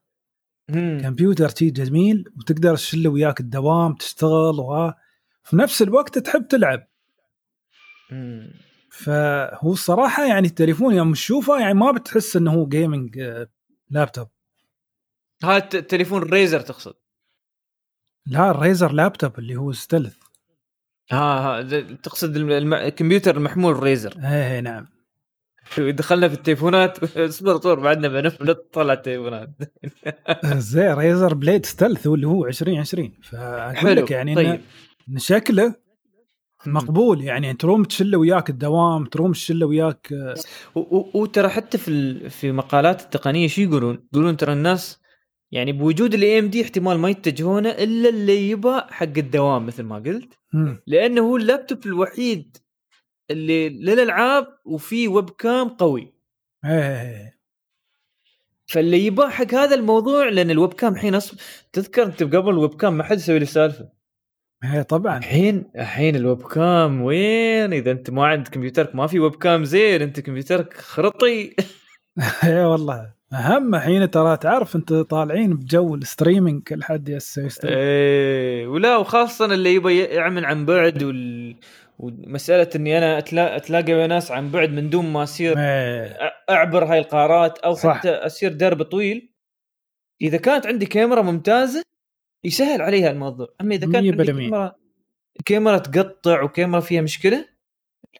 [1.01, 4.95] كمبيوتر شي جميل وتقدر تشله وياك الدوام تشتغل وها
[5.43, 6.87] في نفس الوقت تحب تلعب
[8.11, 8.53] مم.
[8.91, 13.49] فهو الصراحة يعني التليفون يوم تشوفه يعني ما بتحس إنه هو gaming آه،
[13.89, 14.27] لابتوب
[15.43, 16.93] هذا الت- تليفون ال Razer تقصد
[18.25, 20.17] لا ال Razer لابتوب اللي هو Stealth
[21.11, 24.13] ها ها تقصد الم- الكمبيوتر المحمول ال Razer.
[24.23, 24.87] إيه نعم.
[25.77, 29.49] دخلنا في التليفونات اصبر اصبر بعدنا بنف- بنطلع التليفونات.
[30.73, 34.61] زي Razer Blade Stealth واللي هو 2020 فأقول لك يعني طيب.
[35.17, 35.75] شكله
[36.65, 40.35] مقبول يعني تروم تشله وياك الدوام تروم تشله وياك آه،
[41.13, 44.99] وترى حتى في في مقالات التقنية شو يقولون؟ يقولون ترى الناس
[45.51, 50.33] يعني بوجود ال AMD احتمال ما يتجهونه إلا اللي يبى حق الدوام مثل ما قلت.
[50.87, 52.57] لأنه هو اللابتوب الوحيد
[53.31, 56.13] اللي للألعاب وفيه webcam قوي.
[56.65, 57.39] إيه
[58.69, 61.35] فاللي يبى حق هذا الموضوع لأن ال webcam الحين أص...
[61.73, 63.89] تذكر أنت قبل ال webcam ما حد يسوي له سالفة.
[64.63, 65.17] إيه طبعا.
[65.17, 70.19] الحين الحين ال webcam وين؟ إذا أنت ما عندك كمبيوترك ما في webcam زين أنت
[70.19, 71.55] كمبيوترك خرطي.
[72.43, 73.18] إيه والله.
[73.33, 78.97] أهم الحين ترى تعرف أنت طالعين بجو ال streaming كل حد يسوي stream إيه ولا
[78.97, 81.55] وخاصة اللي يبى يعمل عن بعد وال...
[81.99, 83.55] ومسألة إني أنا أتلا...
[83.55, 86.13] أتلاقى ناس عن بعد من دون ما أصير إيه.
[86.13, 87.97] أ- أعبر هاي القارات أو صح.
[87.97, 89.33] حتى أصير درب طويل.
[90.21, 91.81] إذا كانت عندي كاميرا ممتازة
[92.43, 93.47] يسهل عليها الموضوع.
[93.61, 94.75] أما إذا كانت عندي 100% كاميرا
[95.45, 97.45] كاميرا تقطع وكاميرا فيها مشكلة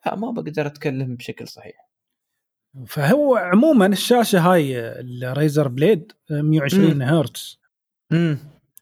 [0.05, 1.88] لا ما بقدر أتكلم بشكل صحيح.
[2.87, 7.59] فهو عموما الشاشة هاي ال Razer Blade 120 هرتز.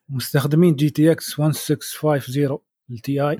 [0.09, 2.57] مستخدمين GTX 1650
[2.91, 3.35] ال Ti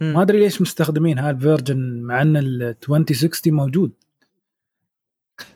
[0.00, 3.92] ما أدري ليش مستخدمين هاي ال version مع إن ال 2060 موجود.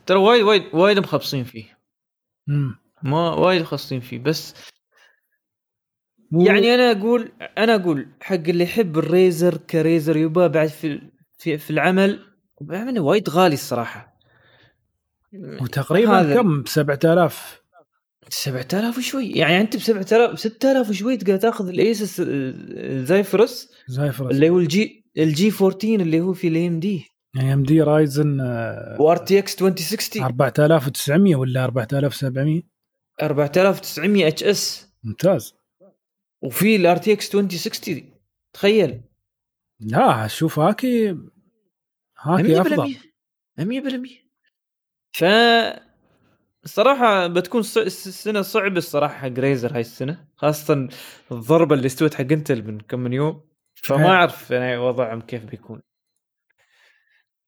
[0.05, 1.77] ترى وايد وايد وايد مخبصين فيه.
[2.47, 2.75] مم.
[3.03, 4.53] ما وايد مخبصين فيه بس
[6.33, 10.67] و- يعني أنا أقول أنا أقول حق اللي يحب ال Razer ك Razer يبا بعد
[10.67, 11.01] في
[11.37, 12.19] في, في العمل
[12.69, 14.17] يعني وايد غالي الصراحة.
[15.61, 17.61] وتقريبا هذا- كم؟ 7000
[18.29, 19.29] 7000 وشوي.
[19.31, 24.59] يعني أنت ب 7000 6000 وشوي تقدر تأخذ ال Asus ال Zephyrus Zephyrus اللي هو
[24.59, 27.05] الجي الجي 14 اللي هو في ال AMD
[27.53, 28.39] AMD Ryzen و
[28.99, 32.61] RTX 2060 4900 ولا 4700
[33.21, 35.53] 4900 HS ممتاز.
[36.41, 38.11] وفي ال RTX 2060
[38.53, 39.01] تخيل.
[39.79, 41.17] لا شوف هاكي
[42.19, 42.95] هاكي أفضل.
[43.59, 44.27] 100%
[45.13, 45.23] ف
[46.63, 50.87] الصراحة بتكون ص- السنة صعبة الصراحة حق ريزر هاي السنة خاصة
[51.31, 53.47] الضربة اللي استوت حق انتل من كم من يوم.
[53.75, 54.05] فما.
[54.07, 55.81] أعرف يعني وضعهم كيف بيكون.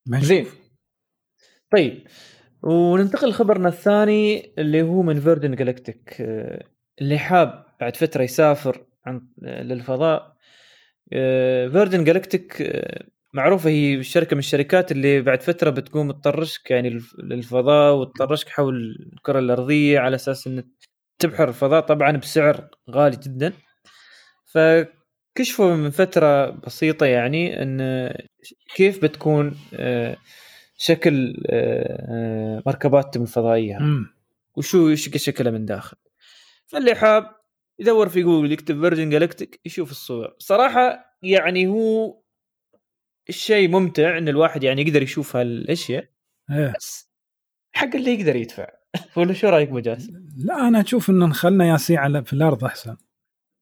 [0.05, 0.45] زين.
[1.71, 2.07] طيب
[2.63, 6.15] وننتقل لخبرنا الثاني اللي هو من فيردن جالكتيك
[7.01, 10.37] اللي حاب بعد فترة يسافر عن آه، للفضاء.
[11.71, 12.63] فيردن جالكتيك
[13.34, 18.95] معروفة هي شركة من الشركات اللي بعد فترة بتقوم تطرشك يعني للف- للفضاء وتطرشك حول
[19.14, 20.64] الكرة الأرضية على أساس ان
[21.19, 23.53] تبحر الفضاء طبعا بسعر غالي جدا.
[24.45, 28.10] فكشفوا من فترة بسيطة يعني إن
[28.76, 30.18] كيف بتكون آه،
[30.77, 33.77] شكل آه، آه، مركباتهم الفضائية.
[34.56, 35.97] وشو شكلها من داخل.
[36.68, 37.35] فاللي حاب
[37.80, 40.35] يدور في جوجل يكتب فيرجن جالكتيك يشوف الصور.
[40.39, 42.19] صراحة يعني هو
[43.30, 46.06] الشيء ممتع إن الواحد يعني يقدر يشوف هالأشياء
[46.51, 46.73] إيه.
[46.77, 47.10] بس
[47.72, 48.68] حق اللي يقدر يدفع.
[49.18, 52.97] ولا شو رأيك ابو جاسم؟ لا أنا أشوف إن نخلنا ياسين على في الأرض أحسن.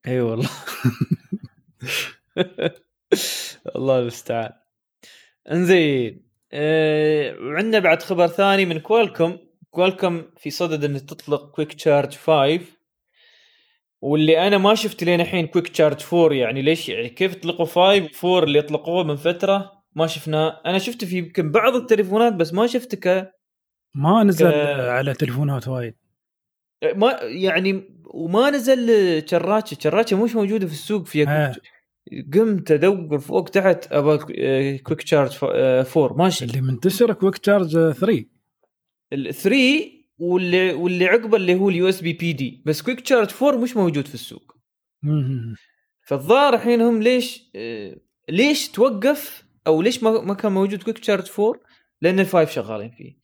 [0.06, 0.48] إي والله.
[3.76, 4.52] الله المستعان.
[5.50, 9.38] إنزين آه، وعندنا بعد خبر ثاني من كوالكم
[9.70, 12.60] كوالكم في صدد إن تطلق quick charge 5
[14.02, 17.80] واللي أنا ما شفت لين الحين quick charge 4 يعني ليش يعني كيف يطلقوا 5
[18.24, 22.66] 4 اللي اطلقوه من فترة ما شفناه أنا شفته في يمكن بعض التليفونات بس ما
[22.66, 23.30] شفته ك
[23.94, 25.94] ما نزل ك- على تليفونات وايد.
[26.94, 28.88] ما يعني وما نزل
[29.28, 31.54] شراشه شراشه مش موجودة في السوق فيها آه.
[32.34, 34.18] قمت أدور فوق تحت أبغى
[34.78, 36.44] quick charge 4 ماشي.
[36.44, 38.24] اللي منتشر quick charge 3
[39.12, 43.76] ال 3 واللي واللي عقبه اللي هو ال USB PD بس quick charge 4 مش
[43.76, 44.56] موجود في السوق.
[46.06, 47.96] فالظاهر الحين هم ليش آه،
[48.28, 51.60] ليش توقف أو ليش ما ما كان موجود quick charge 4
[52.02, 53.18] لأن ال five شغالين فيه.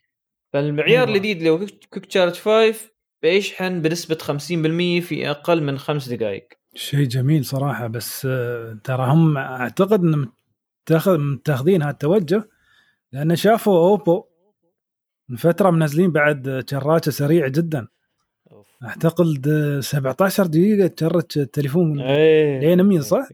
[0.53, 1.09] فالمعيار.
[1.09, 1.59] الجديد اللي هو
[1.91, 2.91] quick charge 5
[3.23, 6.49] بيشحن بنسبة 50% في أقل من خمس دقائق.
[6.75, 10.33] شيء جميل صراحة بس آه، ترى هم أعتقد انهم
[10.83, 12.49] متاخذ متاخذين هالتوجه
[13.13, 14.25] لأن شافوا أوبو
[15.29, 17.87] من فترة منزلين بعد شراشه سريع جدا.
[18.85, 19.49] أعتقد
[19.81, 22.61] 17 دقيقة تشرج التليفون إيه.
[22.61, 23.29] لين 100 صح؟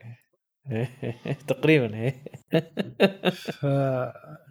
[1.49, 2.25] تقريبا إيه.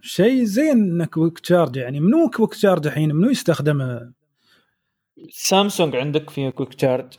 [0.01, 4.13] فشيء زين إنك quick charge يعني منو quick charge الحين؟ منو يستخدمه؟
[5.29, 7.13] سامسونج عندك في quick charge.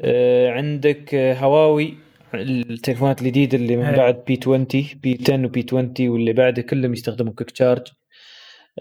[0.00, 1.96] آه، عندك هواوي
[2.34, 3.96] التليفونات الجديدة اللي من إيه.
[3.96, 7.86] بعد P20 P10 و P20 واللي بعده كلهم يستخدموا quick charge.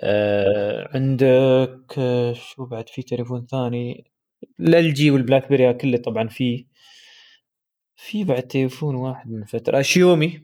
[0.03, 4.11] آه، عندك آه، شو بعد في تليفون ثاني؟
[4.59, 6.65] LG والبلاك بيري كله طبعا فيه
[7.95, 9.77] في بعد تليفون واحد من فترة.
[9.77, 10.41] آه، شيومي.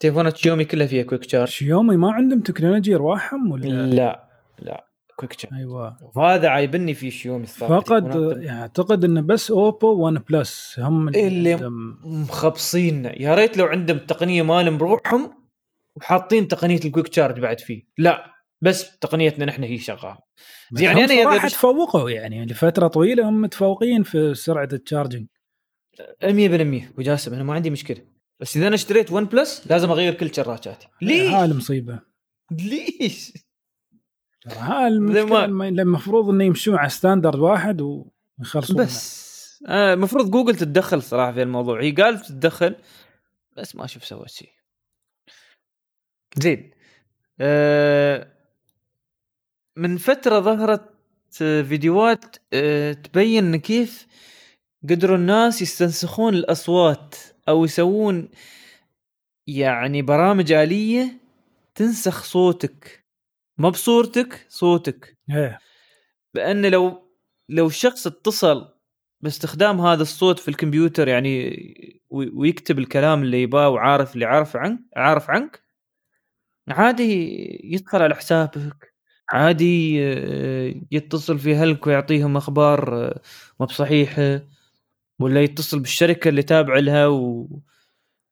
[0.00, 4.28] تليفونات شيومي كلها فيها quick charge شيومي ما عندهم تكنولوجيا ارواحهم ولا؟ لا
[4.58, 4.86] لا
[5.16, 5.96] quick charge أيوه.
[6.16, 11.52] وهذا عايبني في شيومي الصراحه فقد يعني اعتقد إنه بس اوبو وان بلس هم اللي-
[11.52, 15.30] عندهم- مخبصينا يا ريت لو عندهم تقنية مالهم بروحهم
[15.96, 17.82] وحاطين تقنية ال quick charge بعد فيه.
[17.98, 18.37] لا.
[18.60, 20.18] بس تقنيتنا نحن هي شغالة.
[20.80, 25.26] يعني إذا صراحة تفوقوا يعني لفترة طويلة هم متفوقين في سرعة ال charging
[26.22, 28.04] 100% وجاسم أنا ما عندي مشكلة.
[28.40, 32.00] بس إذا أنا اشتريت ون بلس لازم أغير كل شراشاتي ليش؟ هاي المصيبة.
[32.50, 33.32] ليش؟
[34.46, 39.28] هاي المفروض إنه يمشون على standard واحد ويخلصون بس
[39.66, 41.82] آه، المفروض جوجل تتدخل صراحة في الموضوع.
[41.82, 42.76] هي قالت تتدخل
[43.56, 44.52] بس ما أشوف سوت شيء
[46.38, 46.70] زين.
[47.40, 48.37] آه،
[49.78, 50.94] من فترة ظهرت
[51.42, 54.06] آه، فيديوهات آه، تبين إن كيف
[54.90, 57.14] قدروا الناس يستنسخون الأصوات
[57.48, 58.28] أو يسوون
[59.46, 61.20] يعني برامج آلية
[61.74, 63.04] تنسخ صوتك.
[63.58, 65.16] ما بصورتك صوتك.
[65.30, 65.58] إيه.
[66.34, 67.08] بأن لو
[67.48, 68.74] لو شخص اتصل
[69.22, 71.48] باستخدام هذا الصوت في الكمبيوتر يعني
[72.10, 75.62] وي- ويكتب الكلام اللي يباه وعارف اللي عارف عنك عارف عنك
[76.68, 77.12] عادي
[77.74, 78.87] يدخل على حسابك.
[79.32, 83.20] عادي آه، يتصل في هلك ويعطيهم أخبار آه،
[83.60, 84.40] ما بصحيحه
[85.18, 87.48] ولا يتصل بالشركة اللي تابع لها و...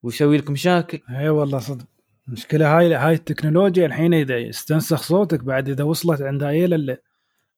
[0.02, 1.00] ويسوي لك مشاكل.
[1.10, 1.86] اي والله صدق.
[2.28, 6.98] المشكلة هاي هاي التكنولوجيا الحين إذا يستنسخ صوتك بعد إذا وصلت عند عيال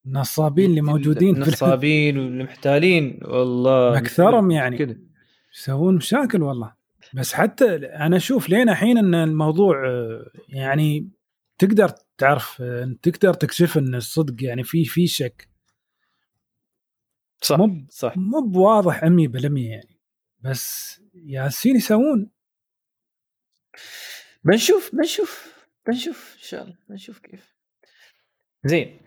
[0.06, 4.78] النصابين اللي موجودين النصابين والمحتالين والله أكثرهم يعني.
[4.78, 4.96] كذا
[5.54, 6.72] يسوون مشاكل والله.
[7.14, 11.08] بس حتى أنا أشوف لين الحين إن الموضوع آه، يعني
[11.58, 15.48] تقدر تعرف آه، تقدر تكشف إن الصدق يعني في في شك.
[17.42, 18.16] صح مو صح.
[18.16, 19.04] مو بواضح 100%
[19.70, 19.98] يعني.
[20.40, 22.30] بس ياسين يسوون.
[24.44, 25.54] بنشوف بنشوف
[25.86, 27.54] بنشوف إن شاء الله بنشوف كيف.
[28.64, 29.00] زين.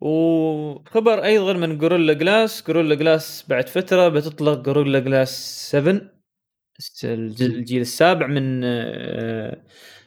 [0.00, 5.30] وخبر أيضا من جوريلا جلاس جوريلا جلاس بعد فترة بتطلق جوريلا جلاس
[5.70, 6.10] 7
[6.78, 9.64] الس- الجيل الجيل السابع من آه،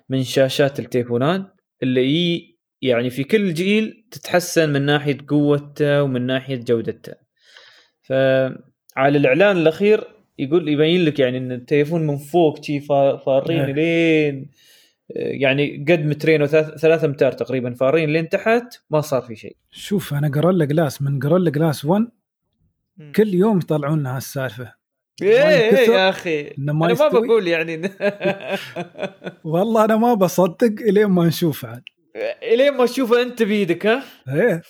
[0.09, 1.58] من شاشات التليفونات.
[1.83, 2.41] اللي هي
[2.81, 7.13] يعني في كل جيل تتحسن من ناحية قوته ومن ناحية جودته.
[8.01, 10.03] فعلى الإعلان الأخير
[10.39, 13.73] يقول يبين لك يعني إن التليفون من فوق شي فا- فارين إيه.
[13.73, 14.49] لين
[15.15, 19.55] يعني قد مترين وثلاث ثلاثة امتار تقريبا فارين لين تحت ما صار في شيء.
[19.71, 22.07] شوف أنا جوريلا جلاس من جوريلا جلاس 1
[23.15, 24.73] كل يوم يطلعون لنا هالسالفه
[25.21, 26.47] إيه إيه ينكسر، يا أخي.
[26.47, 26.93] أنا ما.
[26.93, 27.81] بقول يعني.
[29.43, 31.83] والله أنا ما بصدق إلين ما نشوف عاد.
[32.43, 34.61] إلين ما تشوفه أنت بيدك ها؟ إيه.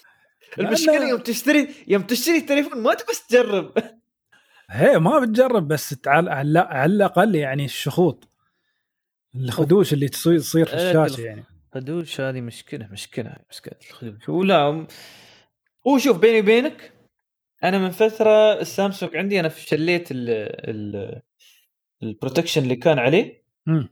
[0.59, 3.71] المشكلة يوم تشتري يوم تشتري التليفون ما تبغى تجرب.
[4.71, 8.30] هي ما بتجرب بس تعال على على الأقل يعني الشخوط.
[9.35, 11.43] الخدوش اللي تصير تصير في إيه، الشاشة يعني.
[11.73, 13.73] خدوش هذه مشكلة مشكلة مشكلة.
[13.89, 14.88] الخدوش ولا
[15.88, 16.91] هو شوف بيني وبينك
[17.64, 20.30] أنا من فترة السامسونج عندي أنا شليت ال
[20.69, 21.22] ال
[22.03, 23.44] protection اللي كان عليه.
[23.65, 23.90] مم.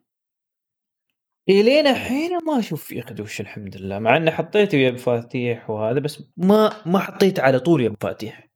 [1.50, 6.24] الين الحين ما أشوف فيه خدوش الحمد لله مع إني حطيته يا مفاتيح وهذا بس
[6.38, 8.48] ما ما حطيت على طول يا مفاتيح.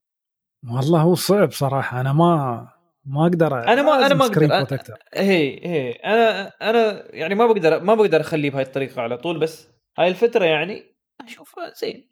[0.74, 2.68] والله هو صعب صراحة أنا ما
[3.06, 7.96] ما أقدر أنا ما- أنا ما protector هي هي أنا أنا يعني ما بقدر ما
[7.96, 9.68] بقدر أخليه بهاي الطريقة على طول بس
[9.98, 10.84] هاي الفترة يعني
[11.22, 12.11] أشوفها زين.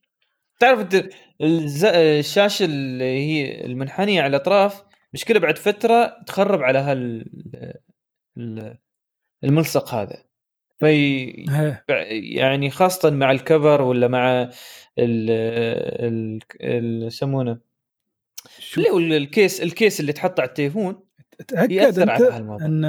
[0.59, 1.09] تعرف انت
[1.41, 4.83] الز- الشاشة اللي هي المنحنية على الأطراف
[5.13, 7.25] مشكلة بعد فترة تخرب على هال
[8.37, 8.77] ال-
[9.43, 10.23] الملصق هذا.
[10.79, 11.25] في.
[12.35, 14.41] يعني خاصة مع الكفر ولا مع
[14.99, 15.29] ال
[16.61, 17.59] ال يسمونه؟
[18.97, 21.03] اللي الكيس الكيس اللي تحط على التليفون
[21.47, 22.65] تأكد انت على هالموضوع.
[22.65, 22.83] أن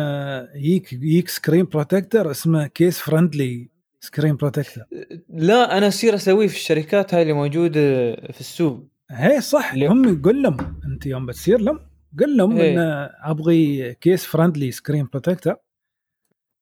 [0.54, 3.68] يجيك يجيك screen protector اسمه case friendly
[4.00, 4.84] screen protector.
[5.28, 7.80] لا أنا أصير أسويه في الشركات هاي اللي موجودة
[8.14, 8.86] في السوق.
[9.10, 11.80] هي صح اللي- هم قول لهم أنت يوم بتصير لهم
[12.20, 12.74] قل لهم إيه.
[12.74, 15.56] إن أبغي case friendly screen protector.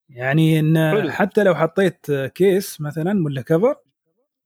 [0.09, 1.11] يعني إن حلو.
[1.11, 3.75] حتى لو حطيت case مثلا ولا cover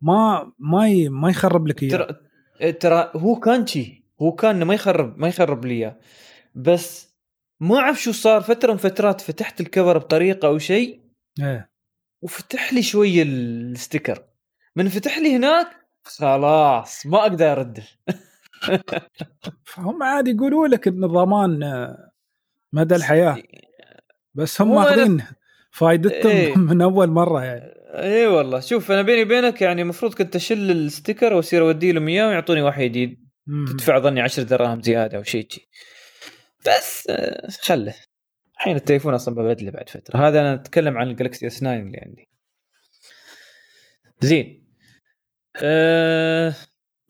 [0.01, 1.91] ما ما ي- ما يخرب لك إياه.
[2.61, 5.99] ترى ترى هو كان شي هو كان ما يخرب ما يخرب لي إياه.
[6.55, 7.15] بس
[7.61, 11.01] ما أعرف شو صار فترة من فترات فتحت ال cover بطريقة أو شيء.
[11.41, 11.72] إيه.
[12.23, 14.25] وفتح لي شوية ال sticker
[14.77, 15.67] من فتح لي هناك
[16.05, 17.83] خلاص ما أقدر ارده
[19.65, 22.11] فهم عادي يقولوا لك ان الضمان آه،
[22.73, 23.43] مدى الحياة
[24.35, 25.25] بس هم ماخذين
[25.71, 26.57] فائدتهم إيه.
[26.69, 30.78] من أول مرة يعني اي والله شوف أنا بيني وبينك يعني المفروض كنت اشيل ال
[30.78, 33.29] sticker وأصير أودي لهم إياه ويعطوني واحد جديد.
[33.69, 35.69] تدفع ظني 10 دراهم زيادة أو شيء شي.
[36.67, 37.95] بس آه، خله
[38.63, 40.29] الحين التليفون أصلا ببدله بعد فترة.
[40.29, 42.29] هذا أنا أتكلم عن ال Galaxy S 9 اللي عندي.
[44.21, 44.67] زين.
[45.57, 46.55] أه...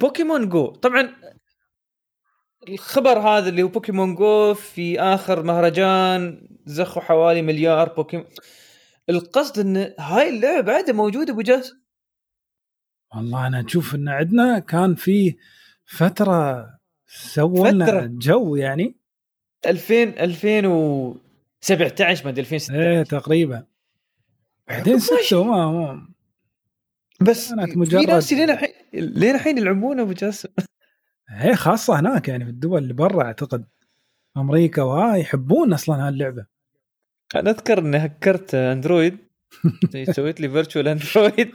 [0.00, 1.14] Pokemon Go طبعا
[2.68, 8.26] الخبر هذا اللي هو Pokemon Go في آخر مهرجان زخوا حوالي مليار بوكيمون
[9.10, 11.42] القصد إن هاي اللعبة بعدها موجودة ابو
[13.16, 15.36] والله أنا أشوف إن عندنا كان في
[15.84, 16.66] فترة
[17.06, 18.06] سووا لنا فترة.
[18.06, 18.96] جو يعني.
[19.66, 20.14] 2000
[21.70, 23.66] 2017 ما أدري 2016 إيه تقريبا.
[24.68, 26.08] بعدين سكتوا ما, ما
[27.20, 27.54] بس
[27.88, 30.48] في ناس لين الحين لين الحين يلعبون أبو جاسم.
[31.28, 33.64] هي خاصة هناك يعني في الدول اللي برا أعتقد
[34.36, 36.46] أمريكا وهاي يحبون أصلا هاللعبة.
[37.34, 39.18] أنا أذكر إني هكرت أندرويد.
[40.16, 41.52] سويت لي virtual Android.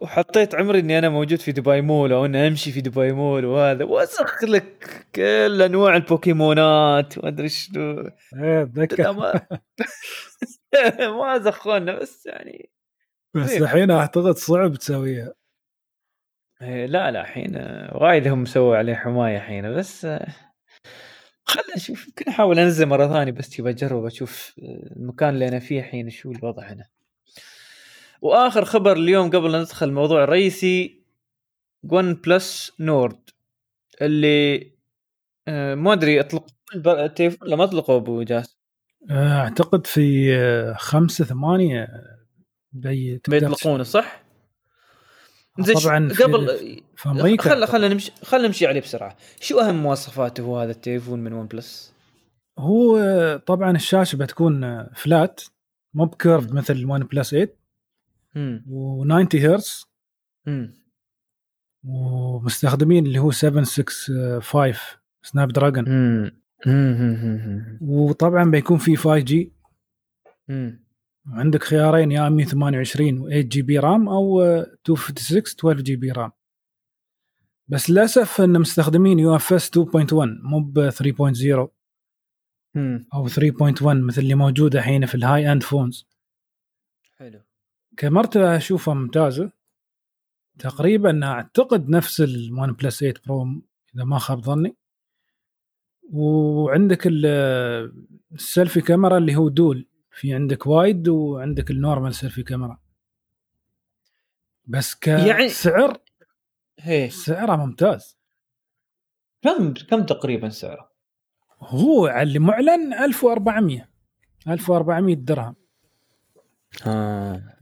[0.00, 3.84] وحطيت عمري إني أنا موجود في دبي مول أو إني أمشي في دبي مول وهذا.
[3.84, 8.10] وأزخ لك كل أنواع البوكيمونات وادري شنو.
[8.42, 9.46] إيه اتذكر ما
[11.00, 12.70] ما زخونا بس يعني
[13.34, 13.62] بس زين.
[13.62, 15.34] الحين أعتقد صعب تسويها.
[16.62, 17.56] إيه، لا لا الحين
[17.92, 20.06] وايد هم سووا عليه حماية الحين بس
[21.44, 22.08] خلنا نشوف.
[22.08, 24.54] يمكن أحاول أنزل مرة ثانية بس تبى أجرب أشوف
[24.96, 26.88] المكان اللي أنا فيه الحين شو الوضع هنا.
[28.20, 31.02] وآخر خبر اليوم قبل لا ندخل الموضوع الرئيسي
[31.82, 33.18] OnePlus Nord
[34.02, 34.70] اللي
[35.48, 38.58] آه، ما أدري أطلق البر- التليفون ولا ما اطلقوا أبو جاس
[39.10, 41.88] آه، أعتقد في آه، خمسة ثمانية
[42.72, 44.22] بي بيطلقونه صح؟
[45.60, 46.46] زين طبعا قبل
[46.96, 49.16] في أمريكا خلنا خلنا نمشي خلنا نمشي عليه بسرعة.
[49.40, 51.92] شو أهم مواصفاته هو هذا التليفون من OnePlus
[52.58, 52.98] هو
[53.46, 55.40] طبعا الشاشة بتكون flat
[55.94, 57.57] مو ب curve مثل ال OnePlus 8 امم
[58.66, 59.84] و90 هرتز
[61.84, 64.74] ومستخدمين اللي هو 765
[65.22, 65.84] Snapdragon.
[67.80, 69.52] وطبعا بيكون في 5 G.
[71.26, 76.30] وعندك خيارين يا 128 و 8 GB RAM أو آه، 256 12 GB RAM.
[77.68, 81.68] بس للأسف إن مستخدمين UFS 2.1 مو ب 3.0
[83.14, 86.08] أو 3.1 مثل اللي موجوده الحين في ال high end phones
[87.98, 89.50] كاميرته أشوفها ممتازة.
[90.58, 93.44] تقريبا أعتقد نفس ال OnePlus 8 Pro
[93.94, 94.76] إذا ما خاب ظني.
[96.12, 97.92] وعندك ال-
[98.32, 102.78] ال selfie camera اللي هو dual في عندك wide وعندك النورمال سيلفي كاميرا
[104.66, 105.98] بس يعني- كسعر
[106.80, 107.10] هي.
[107.10, 108.18] سعره ممتاز.
[109.42, 110.90] كم كم تقريبا سعره؟
[111.60, 113.88] هو على اللي معلن 1400
[114.48, 115.56] 1400 درهم.
[116.86, 117.57] آه.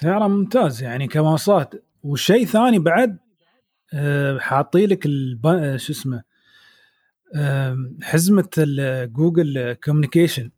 [0.00, 3.18] سعره ممتاز يعني كمواصفات وشيء ثاني بعد
[3.94, 5.06] آه، حاطي لك.
[5.46, 6.22] آه، شو اسمه
[7.34, 8.48] آم، حزمة
[9.12, 10.50] Google communication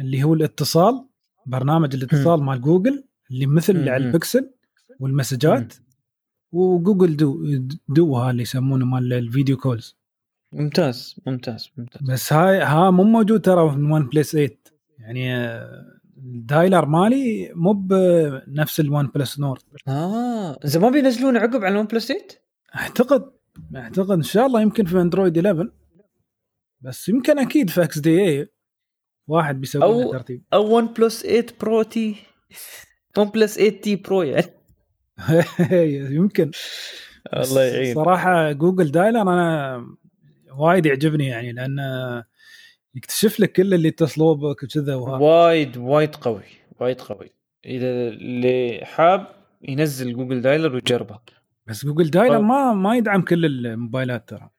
[0.00, 1.06] اللي هو الاتصال
[1.46, 4.06] برنامج الاتصال مال جوجل اللي مثل اللي على.
[4.06, 4.50] البكسل
[5.00, 5.74] والمسجات
[6.52, 7.44] و Google
[7.88, 9.96] Duo اللي يسمونه مال ال video calls.
[10.52, 12.02] ممتاز ممتاز ممتاز.
[12.10, 14.50] بس هاي ها مو موجود ترى في OnePlus 8
[14.98, 21.64] يعني آه، ال dialer مالي مو بنفس ال OnePlus Nord آه زين ما بينزلون عقب
[21.64, 22.24] على ال OnePlus 8
[22.76, 23.32] أعتقد
[23.76, 25.70] أعتقد إن شاء الله يمكن في Android 11
[26.80, 28.48] بس يمكن أكيد في XDA
[29.28, 30.42] واحد بيسوي أو- ترتيب.
[30.52, 32.16] أو OnePlus 8 Pro T
[33.18, 34.46] OnePlus 8 T Pro يعني.
[36.16, 36.50] يمكن.
[37.36, 37.94] الله يعين.
[37.94, 39.86] صراحة Google dialer أنا
[40.58, 41.76] وايد يعجبني يعني لأن
[42.94, 46.42] يكتشف لك كل اللي اتصلوا بك وكذا وايد وايد قوي
[46.80, 47.30] وايد قوي.
[47.66, 49.26] إذا اللي حاب
[49.62, 51.20] ينزل Google dialer ويجربه.
[51.66, 54.50] بس Google dialer ما ما يدعم كل الموبايلات ترى.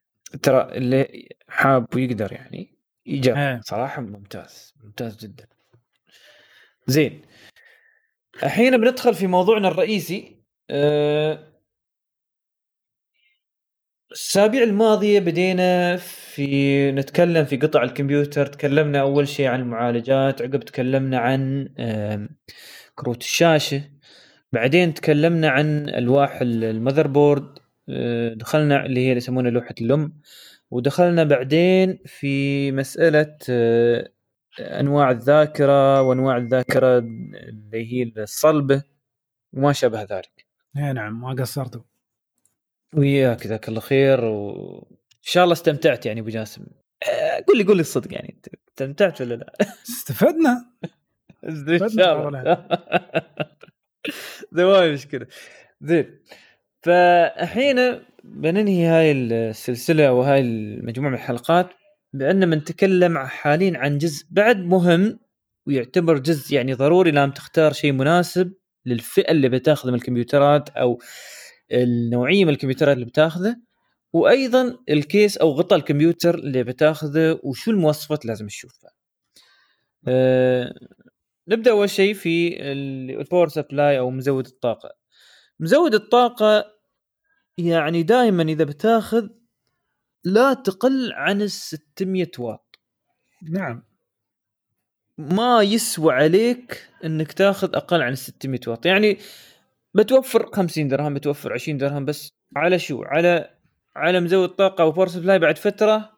[0.42, 3.62] ترى اللي حاب ويقدر يعني ايجابي إيه.
[3.64, 5.48] صراحة ممتاز ممتاز جدا.
[6.88, 7.22] زين.
[8.44, 10.36] الحين بندخل في موضوعنا الرئيسي.
[10.70, 11.55] أه...
[14.16, 21.18] الأسابيع الماضية بدينا في نتكلم في قطع الكمبيوتر تكلمنا أول شيء عن المعالجات عقب تكلمنا
[21.18, 21.70] عن
[22.96, 23.82] كروت الشاشة
[24.54, 27.60] بعدين تكلمنا عن ألواح ال motherboard
[27.90, 30.22] آه، دخلنا اللي هي اللي يسمونها لوحة الام
[30.72, 34.12] ودخلنا بعدين في مسألة آه،
[34.60, 38.84] أنواع الذاكرة وأنواع الذاكرة اللي هي الصلبة
[39.54, 40.46] وما شابه ذلك.
[40.78, 41.95] اي نعم ما قصرتوا.
[42.98, 46.66] وياك جزاك الله خير وان شاء الله استمتعت يعني أبو جاسم.
[47.10, 49.54] آه، قول لي قول لي الصدق يعني أنت استمتعت ولا لا؟
[49.90, 50.66] استفدنا.
[51.48, 52.68] إن شاء الله.
[54.54, 55.28] زين مشكلة.
[55.82, 56.20] زين
[56.84, 61.70] فالحين بننهي هاي السلسلة وهاي المجموعة من الحلقات
[62.14, 65.20] بأن بنتكلم حاليا عن جزء بعد مهم
[65.68, 68.54] ويعتبر جزء يعني ضروري لازم تختار شيء مناسب
[68.86, 71.00] للفئة اللي بتاخذ من الكمبيوترات أو
[71.72, 73.56] النوعية من الكمبيوترات اللي بتاخذه
[74.14, 78.92] وأيضا الكيس أو غطاء الكمبيوتر اللي بتاخذه وشو المواصفات لازم تشوفها.
[80.08, 80.74] أه
[81.48, 84.90] نبدأ أول شيء في ال power supply أو مزود الطاقة.
[85.60, 86.66] مزود الطاقة
[87.58, 89.28] يعني دائما إذا بتاخذ
[90.24, 92.80] لا تقل عن ال 600 واط.
[93.52, 93.84] نعم
[95.18, 99.18] ما يسوى عليك إنك تاخذ أقل عن 600 واط يعني
[99.96, 102.30] بتوفر 50 درهم بتوفر 20 درهم بس.
[102.56, 103.50] على شو؟ على
[103.96, 106.12] على مزود طاقه و power supply بعد فترة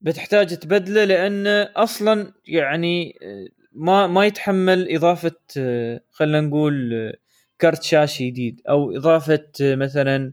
[0.00, 7.14] بتحتاج تبدله لأن أصلا يعني آه، ما ما يتحمل إضافة آه، خلينا نقول آه،
[7.58, 10.32] كارت شاشة جديد أو إضافة مثلا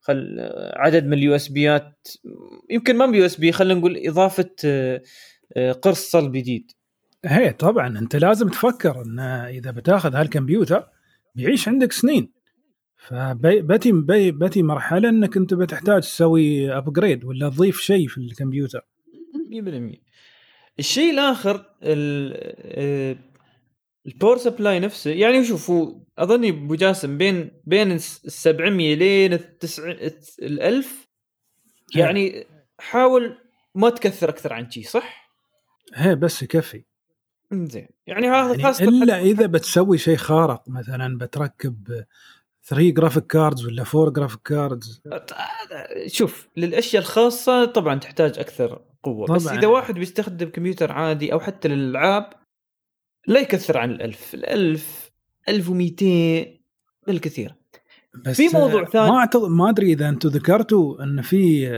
[0.00, 0.36] خل
[0.76, 2.08] عدد من ال USB ات.
[2.70, 4.50] يمكن ما ب USB خلينا نقول إضافة
[5.82, 6.72] قرص صلب جديد.
[7.24, 10.84] هي طبعا أنت لازم تفكر إن إذا بتاخذ هالكمبيوتر
[11.34, 12.32] بيعيش عندك سنين.
[12.96, 13.92] فبتي
[14.32, 18.80] بتي مرحلة إنك أنت بتحتاج تسوي upgrade ولا تضيف شيء في الكمبيوتر.
[19.50, 19.98] 100%
[20.78, 23.18] الشيء الآخر ال-
[24.06, 29.32] ال power supply نفسه يعني شوف هو أظني أبو جاسم بين بين ال 700 لين
[29.32, 29.90] ال 9
[30.42, 31.08] ال 1000
[31.96, 32.46] يعني
[32.78, 33.36] حاول
[33.74, 35.30] ما تكثر أكثر عن شي صح؟
[35.94, 36.84] هي بس يكفي.
[37.52, 42.04] زين يعني هذا يعني خاصة إلا إذا بتسوي شيء خارق مثلا بتركب
[42.64, 45.02] 3 graphic cards ولا 4 graphic cards
[46.06, 49.58] شوف للأشياء الخاصة طبعا تحتاج أكثر قوة بس طبعاً.
[49.58, 52.30] اذا واحد بيستخدم كمبيوتر عادي أو حتى للألعاب
[53.26, 55.10] لا يكثر عن الألف الألف
[55.48, 56.46] 1200
[57.06, 57.54] بالكثير
[58.24, 59.10] بس في موضوع ثاني.
[59.10, 61.68] ما أعتقد ما أدري إذا أنتم ذكرتوا إن في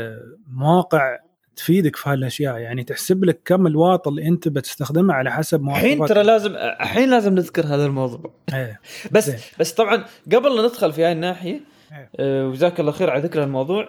[0.47, 1.18] مواقع
[1.57, 2.59] تفيدك في هالأشياء.
[2.59, 7.11] يعني تحسب لك كم الواط اللي أنت بتستخدمه على حسب الحين مواصفات ترى لازم الحين
[7.11, 8.35] لازم نذكر هذا الموضوع.
[8.55, 8.81] إيه.
[9.12, 9.31] بس.
[9.61, 11.61] بس طبعا قبل لا ندخل في هاي الناحية
[11.93, 12.11] إيه.
[12.20, 13.89] آه، وجزاك الله خير على ذكر الموضوع.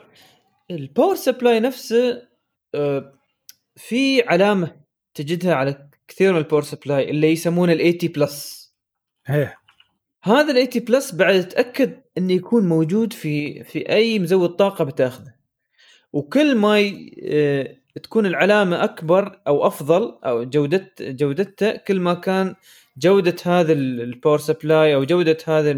[0.72, 2.22] ال power supply نفسه
[2.76, 3.14] آه،
[3.76, 4.76] في علامة
[5.14, 8.68] تجدها على كثير من ال power supply اللي يسمونه ال 80 Plus
[9.30, 9.58] إيه.
[10.24, 15.37] هذا ال 80 Plus بعد تأكد إنه يكون موجود في في أي مزود طاقة بتأخذه.
[16.18, 16.92] وكل ما.
[17.24, 22.56] آه، تكون العلامة أكبر أو أفضل أو جوده جودته كل ما كان
[22.98, 25.74] جودة هذا ال- ال power supply أو جودة هذا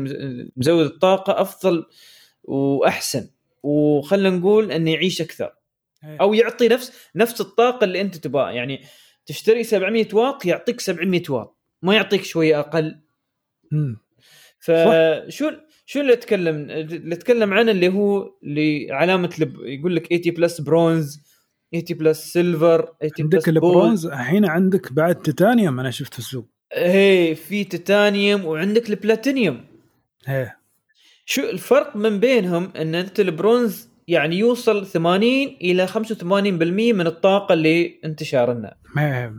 [0.57, 1.85] مزود الطاقة أفضل
[2.43, 3.29] وأحسن
[3.63, 5.53] وخلنا نقول إنه يعيش أكثر
[6.03, 6.17] إيه.
[6.21, 8.81] أو يعطي نفس نفس الطاقة اللي أنت تبغاها يعني
[9.25, 12.99] تشتري 700 واط يعطيك 700 واط ما يعطيك شوية أقل
[13.71, 13.97] مم.
[14.59, 15.51] فشو
[15.91, 19.55] شو اللي اتكلم اللي اتكلم عنه اللي هو العلامة لب...
[19.59, 21.21] يقول لك 80 Plus Bronze
[21.71, 26.49] 80 Plus Silver 80 بلس عندك البرونز الحين عندك بعد تيتانيوم أنا شفت في السوق.
[26.73, 29.65] هي في تيتانيوم وعندك البلاتينيوم
[30.29, 30.57] إيه
[31.25, 35.23] شو الفرق من بينهم؟ إن أنت البرونز يعني يوصل 80
[35.61, 35.93] إلى 85%
[36.23, 39.33] من الطاقة اللي أنت شارنها ما ال-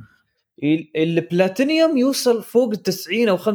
[0.97, 3.51] البلاتينيوم يوصل فوق ال 90 أو 95%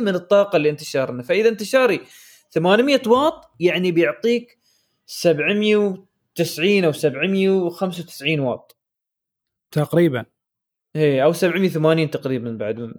[0.00, 2.00] من الطاقة اللي انت شارنها فإذا انت شاري
[2.50, 4.58] 800 واط يعني بيعطيك
[5.06, 8.76] 790 أو 795 واط.
[9.70, 10.24] تقريبا.
[10.96, 12.94] إيه أو 780 تقريبا بعد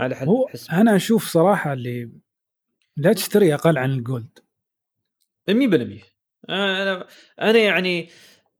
[0.00, 0.70] على حد هو حسب.
[0.72, 2.10] أنا أشوف صراحة اللي
[2.96, 4.38] لا تشتري أقل عن ال Gold.
[5.50, 5.52] 100%
[6.50, 7.06] أنا
[7.40, 8.08] أنا يعني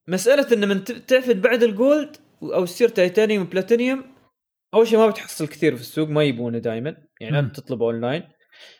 [0.09, 4.13] مسألة إن من تعدي بعد ال Gold أو تصير Titanium Platinum
[4.75, 7.39] أول شيء ما بتحصل كثير في السوق ما يبونه دائما يعني.
[7.39, 8.29] انت تطلبه أونلاين.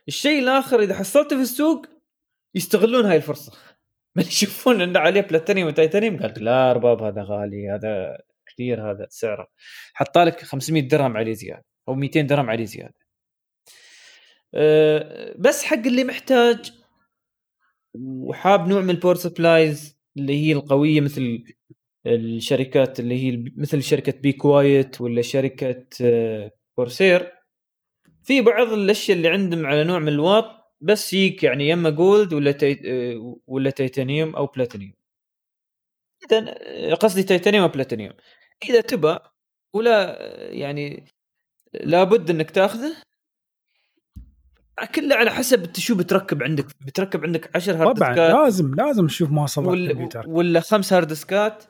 [0.09, 1.87] الشيء الآخر إذا حصلته في السوق
[2.55, 3.53] يستغلون هاي الفرصة.
[4.17, 9.07] من يشوفون انه عليه Platinum و Titanium قال لا ارباب هذا غالي هذا كثير هذا
[9.11, 9.49] سعره.
[9.95, 12.95] حط لك 500 درهم عليه زيادة أو 200 درهم عليه زيادة.
[14.55, 16.73] أه بس حق اللي محتاج
[17.95, 21.45] وحاب نوع من ال power supplies اللي هي القوية مثل
[22.07, 25.87] الشركات اللي هي مثل شركة be quiet ولا شركة
[26.75, 27.33] Corsair
[28.23, 30.45] في بعض الأشياء اللي عندهم على نوع من الواط
[30.81, 32.79] بس يجيك يعني يا اما Gold ولا تي...
[33.47, 34.93] ولا تيتانيوم أو بلاتينيوم.
[36.33, 38.13] إذا قصدي تيتانيوم أو بلاتينيوم.
[38.69, 39.19] إذا تبى
[39.75, 40.19] ولا
[40.53, 41.07] يعني
[41.75, 42.97] لابد إنك تاخذه
[44.95, 46.67] كله على حسب انت شو بتركب عندك.
[46.81, 51.09] بتركب عندك 10 hard طبعا disk ات لازم لازم تشوف مواصفات ولا, ولا خمس hard
[51.09, 51.65] disk ات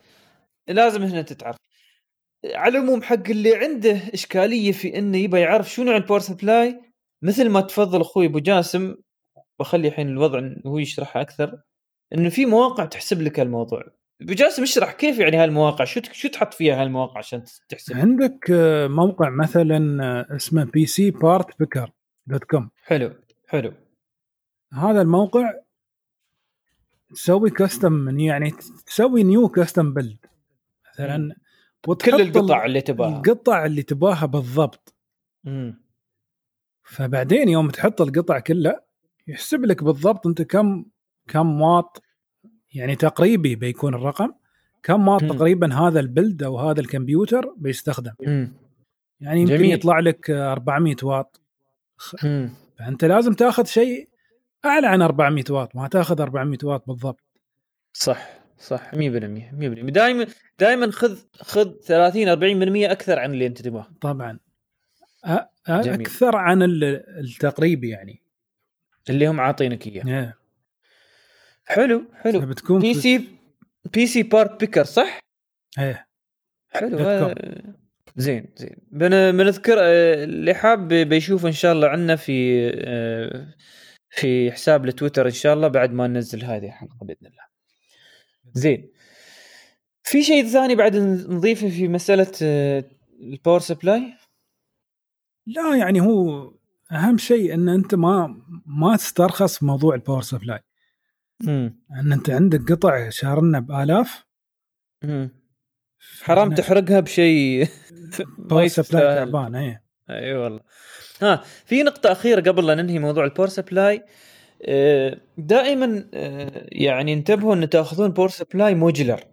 [0.68, 1.56] لازم هنا تتعرف.
[2.44, 6.80] على العموم حق اللي عنده إشكالية في إنه يبى يعرف شو نوع ال power supply
[7.22, 8.94] مثل ما تفضل أخوي أبو جاسم
[9.60, 11.62] بخلي الحين الوضع هو يشرحها أكثر
[12.14, 13.82] إنه في مواقع تحسب لك الموضوع.
[14.22, 18.86] أبو جاسم اشرح كيف يعني هالمواقع؟ شو شو تحط فيها هالمواقع عشان تحسب؟ عندك آه،
[18.86, 21.90] موقع مثلا آه، اسمه PCPartPicker
[22.26, 23.14] dot com حلو
[23.48, 23.72] حلو.
[24.72, 25.52] هذا الموقع
[27.14, 28.50] تسوي كاستم يعني
[28.86, 30.26] تسوي نيو كاستم بيلد
[30.92, 31.36] مثلا
[31.84, 34.94] كل القطع اللي تباها القطع اللي تباها بالضبط
[35.44, 35.82] مم.
[36.82, 38.84] فبعدين يوم تحط القطع كلها
[39.26, 40.84] يحسب لك بالضبط أنت كم
[41.28, 42.02] كم واط
[42.74, 44.32] يعني تقريبي بيكون الرقم
[44.82, 48.54] كم واط تقريبا هذا البلد أو هذا الكمبيوتر بيستخدم مم.
[49.20, 49.72] يعني يمكن جميل.
[49.72, 51.40] يطلع لك 400 واط
[52.24, 52.50] مم.
[52.78, 54.08] فأنت لازم تاخذ شيء
[54.64, 57.24] أعلى عن 400 واط ما تاخذ 400 واط بالضبط
[57.92, 58.98] صح صح 100% 100%
[59.90, 60.26] دائما
[60.58, 63.88] دائما خذ خذ 30 40% أكثر عن اللي أنت تبغاه.
[64.00, 64.38] طبعا.
[65.24, 65.48] أ...
[65.68, 66.00] جميل.
[66.00, 68.22] أكثر عن التقريبي يعني.
[69.10, 70.02] اللي هم عاطينك إياه.
[70.02, 70.34] yeah.
[71.64, 72.40] حلو حلو.
[72.40, 73.28] بتكون بي سي
[73.92, 75.18] بي سي بارت بيكر صح؟
[75.78, 76.06] إيه.
[76.70, 77.34] حلو
[78.16, 78.76] زين زين.
[78.90, 83.54] بنذكر آه، اللي حاب بيشوف إن شاء الله عنا في آه،
[84.10, 87.51] في حساب التويتر إن شاء الله بعد ما ننزل هذه الحلقة بإذن الله.
[88.54, 88.90] زين.
[90.04, 92.84] في شيء ثاني بعد نضيفه في مسألة آه،
[93.20, 94.14] ال power supply؟
[95.46, 96.52] لا يعني هو
[96.92, 100.60] أهم شيء إن أنت ما ما تسترخص موضوع ال power supply.
[101.48, 104.24] امم إن أنت عندك قطع شارنا بآلاف.
[105.04, 105.42] امم
[106.22, 107.68] حرام تحرقها بشيء
[108.38, 109.80] power supply تعبان إي
[110.10, 110.60] إي والله.
[111.22, 114.02] ها في نقطة أخيرة قبل لا ننهي موضوع ال power supply آه،
[115.38, 119.24] دائما آه، يعني انتبهوا أن تأخذون power supply modular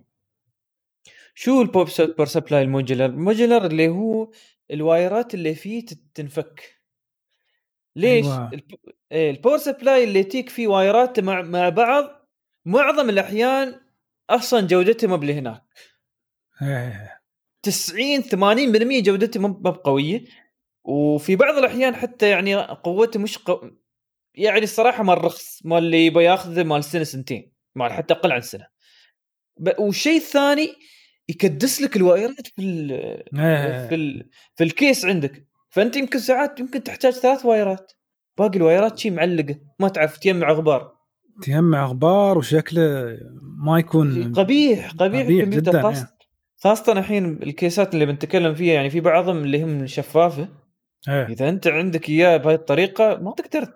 [1.36, 4.32] شو ال power supply ال modular؟ ال modular اللي هو
[4.72, 6.82] ال wire ات اللي فيه تنفك
[7.96, 8.52] ليش؟ أيوة.
[9.12, 12.30] ال power supply اللي تيك فيه wire ات مع مع بعض
[12.66, 13.82] معظم الأحيان
[14.30, 15.64] أصلا جودته ما هناك
[17.64, 20.26] 90 80% جودته مو بقويه
[20.84, 23.70] وفي بعض الأحيان حتى يعني قوته مش قو...
[24.40, 28.42] يعني الصراحة مال رخص مال اللي يبغى ياخذه مال سنه سنتين مال حتى أقل عن
[28.42, 28.66] سنة.
[29.58, 29.70] ب...
[29.80, 30.70] والشيء الثاني
[31.30, 32.88] يكدس لك الوايرات في ال...
[33.90, 34.30] في ال...
[34.56, 35.48] في الكيس عندك.
[35.70, 37.92] فأنت يمكن ساعات يمكن تحتاج ثلاث وايرات.
[38.38, 40.96] باقي ال wires ات شي معلقة ما تعرف تجمع غبار.
[41.42, 43.18] تجمع غبار وشكله
[43.66, 46.18] ما يكون قبيح قبيح, قبيح جدا خاصة, يعني.
[46.58, 50.48] خاصة الحين ال cases ات اللي بنتكلم فيها يعني في بعضهم اللي هم شفافة.
[51.10, 51.28] إيه.
[51.28, 53.74] إذا أنت عندك إياه بهذه الطريقة ما تقدر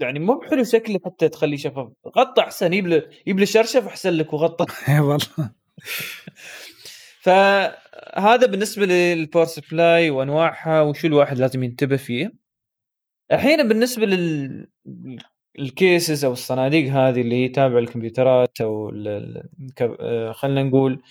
[0.00, 1.88] يعني مو بحلو شكله حتى تخليه شفاف.
[2.18, 4.66] غطى أحسن يجيب له يجيب له شرشف احسن لك وغطى.
[4.88, 5.50] اي والله.
[7.20, 12.32] فهذا بالنسبة لل power supply وأنواعها وشو الواحد لازم ينتبه فيه.
[13.32, 14.68] الحين بالنسبة لل
[15.58, 18.92] ال cases أو الصناديق هذه اللي هي تابعة للكمبيوترات أو
[19.80, 21.02] آه، خلينا نقول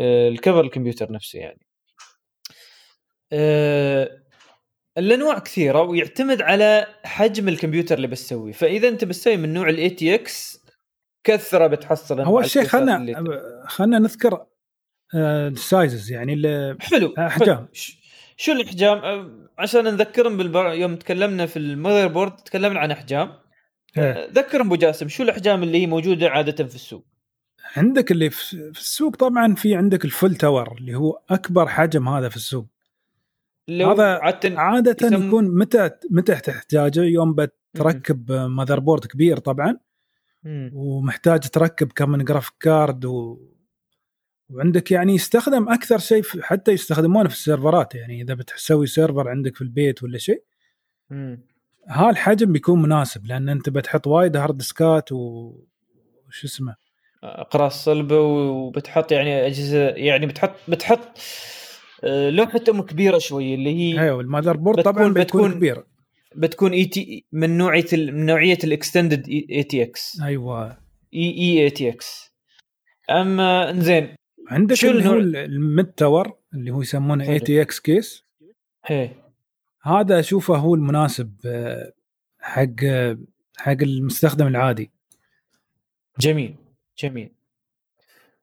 [0.00, 1.66] آه، ال cover الكمبيوتر نفسه يعني.
[3.32, 4.23] آه،
[4.98, 8.52] الأنواع كثيرة ويعتمد على حجم الكمبيوتر اللي بتسويه.
[8.52, 10.64] فإذا أنت بتسوي من نوع ال ATX
[11.24, 13.24] كثرة بتحصل اول شيء خلنا
[13.66, 14.46] خلنا نذكر
[15.14, 16.42] ال sizes يعني
[16.80, 17.14] حلو.
[17.18, 17.68] احجام
[18.36, 19.00] شو الاحجام
[19.58, 20.72] عشان نذكرهم بالبر...
[20.72, 23.32] يوم تكلمنا في ال motherboard تكلمنا عن أحجام.
[23.98, 24.28] إيه.
[24.32, 27.04] ذكرهم أبو جاسم شو الأحجام اللي هي موجودة عادة في السوق؟
[27.76, 32.28] عندك اللي في السوق طبعا في عندك ال full tower اللي هو أكبر حجم هذا
[32.28, 32.66] في السوق.
[33.70, 35.26] هذا عادة, عادة يسم...
[35.26, 39.78] يكون متى متى تحتاجه؟ يوم بتركب motherboard كبير طبعا.
[40.42, 40.70] مم.
[40.74, 43.38] ومحتاج تركب كم graphic card و...
[44.50, 47.94] وعندك يعني يستخدم أكثر شيء حتى يستخدمونه في ال server ات.
[47.94, 50.42] يعني إذا بتسوي server عندك في البيت ولا شيء.
[51.88, 55.52] ها الحجم بيكون مناسب لأن أنت بتحط وايد hard disk ات و...
[56.28, 56.76] وش اسمه؟
[57.22, 61.18] أقراص صلبة وبتحط يعني اجهزه يعني بتحط بتحط
[62.04, 65.84] آه، لوحة أم كبيرة شوي اللي هي أيوه ال motherboard طبعا بتكون, بتكون كبير.
[66.36, 70.66] بتكون AT من نوعية من نوعية ال extended ATX أيوه.
[71.14, 72.34] E E ATX
[73.10, 74.14] أما إنزين
[74.50, 78.24] عندك شو اللي هو الميد تاور اللي هو يسمونه ATX case.
[79.82, 81.92] هذا أشوفه هو المناسب آه،
[82.40, 82.74] حق
[83.56, 84.90] حق المستخدم العادي.
[86.20, 86.54] جميل
[86.98, 87.30] جميل.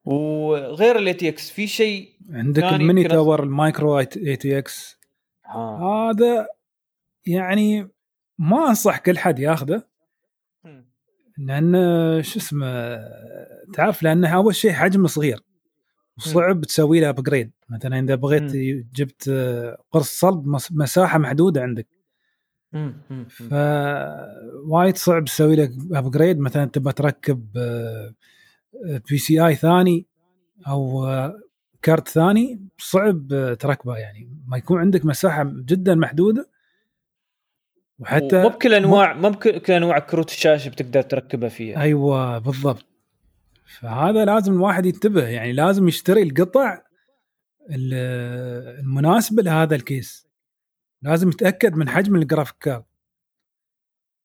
[0.05, 4.99] وغير ال ATX في شيء عندك ال mini tower ال micro ATX
[5.45, 6.47] هذا
[7.25, 7.87] يعني
[8.37, 9.83] ما أنصح كل حد ياخذه.
[11.37, 11.73] لأن
[12.23, 12.99] شو اسمه
[13.73, 15.39] تعرف لأنه أول شيء حجمه صغير.
[16.17, 18.51] وصعب تسوي له upgrade مثلا إذا بغيت
[18.95, 19.29] جبت
[19.91, 21.87] قرص صلب مساحة محدودة عندك.
[23.29, 23.53] ف
[24.65, 27.47] وايد صعب تسوي لك upgrade مثلا تبغى تركب
[29.09, 30.05] PCI ثاني
[30.67, 31.07] أو
[31.81, 33.27] card ثاني صعب
[33.59, 34.37] تركبه يعني.
[34.47, 36.49] ما يكون عندك مساحة جدا محدودة.
[37.99, 41.81] وحتى مو بكل انواع مو بكل أنواع كروت الشاشة بتقدر تركبها فيها.
[41.81, 42.85] أيوه بالضبط.
[43.79, 46.81] فهذا لازم الواحد ينتبه يعني لازم يشتري القطع
[47.69, 50.27] المناسبة لهذا ال case.
[51.01, 52.83] لازم يتأكد من حجم ال graphic card.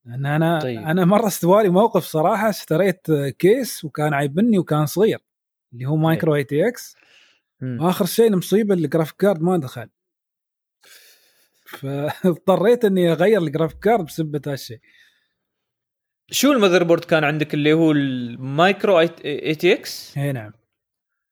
[0.06, 0.78] لأن أنا طيب.
[0.78, 3.06] أنا مرة استوالي موقف صراحة اشتريت
[3.38, 5.18] case وكان عيبني وكان صغير
[5.72, 6.96] اللي هو micro ATX
[7.62, 9.88] وآخر شيء المصيبة ال graphic card ما دخل.
[11.66, 14.78] فاضطريت إني أغير ال graphic card بسبه هالشيء
[16.30, 20.52] شو ال motherboard كان عندك اللي هو ال micro ATX؟ اي نعم.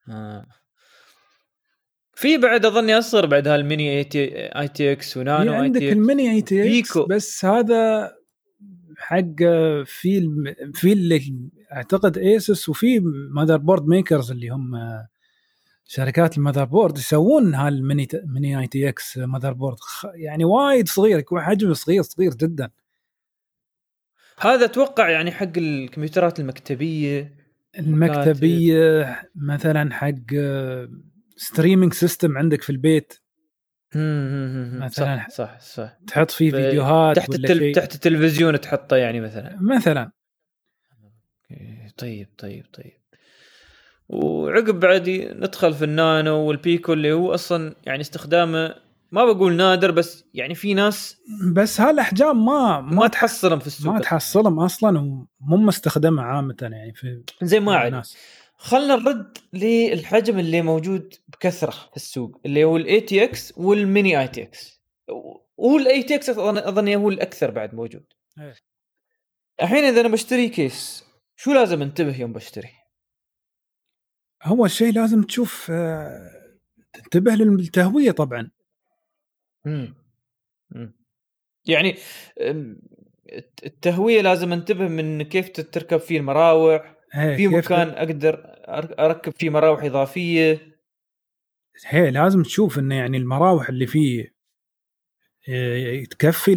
[0.09, 0.47] آه.
[2.15, 6.31] في بعد أظني أصغر بعد هال mini IT ITX و nano I عندك ال mini
[6.31, 8.13] ITX بس هذا
[9.05, 9.37] حق
[9.85, 10.31] في
[10.75, 13.01] في اللي أعتقد ايسوس وفي
[13.31, 14.73] motherboard makers اللي هم
[15.85, 19.77] شركات ال motherboard يسوون هال mini mini ITX motherboard
[20.15, 22.71] يعني وايد صغير يكون حجمه صغير صغير جدا.
[24.41, 27.35] هذا أتوقع يعني حق الكمبيوترات المكتبية.
[27.79, 30.35] المكتبية مثلا حق
[31.37, 33.24] streaming system عندك في البيت.
[33.97, 35.97] مثلا صح صح صح.
[36.07, 37.73] تحط فيه فيديوهات تحت التل...
[37.73, 39.59] تحت التلفزيون تحطه يعني مثلا.
[39.61, 40.11] مثلا.
[41.99, 43.01] طيب طيب طيب.
[44.09, 48.75] وعقب بعد ندخل في ال nano وال pico اللي هو أصلا يعني استخدامه
[49.13, 51.17] ما بقول نادر بس يعني في ناس
[51.53, 53.93] بس هالأحجام ما ما, ما تحصلهم في السوق.
[53.93, 58.03] ما تحصلهم أصلا ومو مستخدمة عامة يعني في زي ما عاد
[58.65, 64.81] خلنا نرد للحجم اللي موجود بكثرة في السوق اللي هو ال ATX وال mini ITX
[65.09, 68.05] وهو ال ATX اظن هو الأكثر بعد موجود.
[68.39, 68.55] إيه.
[69.63, 71.05] الحين إذا أنا بشتري case
[71.37, 72.71] شو لازم انتبه يوم بشتري؟
[74.47, 76.59] اول شيء لازم تشوف آه،
[76.93, 78.51] تنتبه للتهوية طبعا.
[79.67, 79.95] امم
[81.67, 81.97] يعني
[83.65, 88.41] التهوية لازم انتبه من كيف تركب فيه المراوح في مكان أقدر
[88.99, 90.75] أركب فيه مراوح إضافية.
[91.87, 94.35] هي لازم تشوف انه يعني المراوح اللي فيه
[95.49, 96.55] آه، تكفي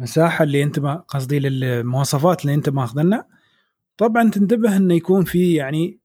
[0.00, 0.78] للمساحة اللي أنت
[1.08, 3.28] قصدي للمواصفات اللي أنت ماخذنها.
[3.96, 6.00] طبعا تنتبه انه يكون في يعني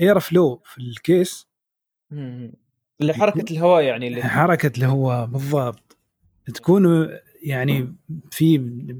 [0.00, 1.48] اير فلو في الكيس.
[3.00, 5.96] لحركة الهواء يعني اللي حركه الهواء بالضبط.
[6.54, 7.08] تكون
[7.42, 7.96] يعني
[8.30, 8.58] في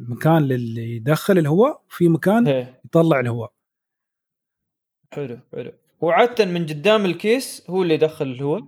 [0.08, 2.74] مكان للي يدخل الهواء وفي مكان هي.
[2.84, 3.55] يطلع الهواء.
[5.12, 5.72] حلو حلو.
[6.00, 8.60] وعادة من قدام الكيس هو اللي يدخل الهواء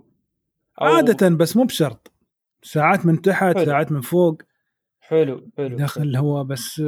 [0.81, 0.85] أو...
[0.85, 2.11] عادة بس مو بشرط.
[2.63, 3.65] ساعات من تحت حلو.
[3.65, 4.41] ساعات من فوق
[4.99, 6.81] حلو حلو يدخل الهواء بس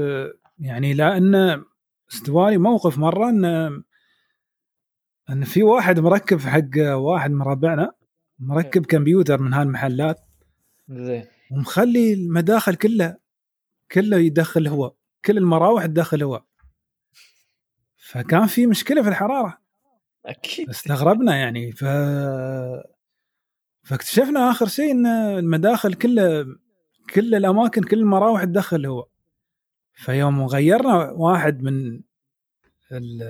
[0.60, 1.64] يعني لأن
[2.14, 3.46] استوالي موقف مرة إن
[5.30, 7.92] إن في واحد مركب حق واحد من ربعنا
[8.40, 10.20] مركب كمبيوتر من هالمحلات
[10.90, 11.26] زين.
[11.52, 13.18] ومخلي المداخل كلها
[13.92, 14.96] كله يدخل هواء
[15.26, 16.46] كل المراوح تدخل هواء.
[18.12, 19.58] فكان في مشكلة في الحرارة.
[20.26, 20.70] أكيد.
[20.70, 21.86] استغربنا يعني ف
[23.84, 26.46] فاكتشفنا آخر شيء إن المداخل كلها
[27.14, 29.08] كل الأماكن كل المراوح تدخل هواء
[29.94, 32.02] فيوم غيرنا واحد من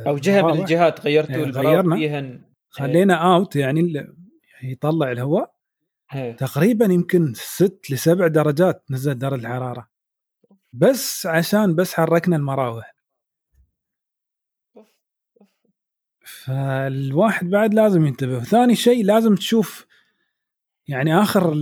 [0.07, 1.95] أو جهة من الجهات غيرتوا يعني غيرنا.
[1.95, 4.07] فيها خلينا اوت يعني
[4.63, 5.53] يطلع الهواء.
[6.09, 6.33] هي.
[6.33, 9.87] تقريبا يمكن ست لسبع درجات نزلت درجة الحرارة.
[10.73, 12.90] بس عشان بس حركنا المراوح.
[16.45, 18.39] فالواحد بعد لازم ينتبه.
[18.39, 19.87] ثاني شيء لازم تشوف
[20.87, 21.53] يعني آخر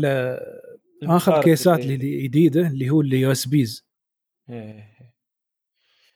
[1.03, 3.85] آخر cases ات الجديده اللي هو ال USBs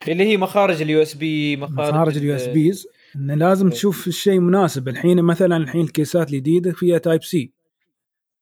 [0.08, 4.88] اللي هي مخارج ال USB مخارج ال USBs انه لازم تشوف الشيء مناسب.
[4.88, 7.52] الحين مثلا الحين ال cases ات الجديدة فيها type C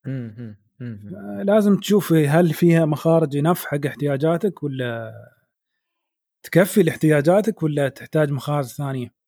[0.05, 1.01] مم، مم.
[1.45, 5.13] لازم تشوف هل فيها مخارج ينف حق احتياجاتك ولا
[6.43, 9.22] تكفي لاحتياجاتك ولا تحتاج مخارج ثانية.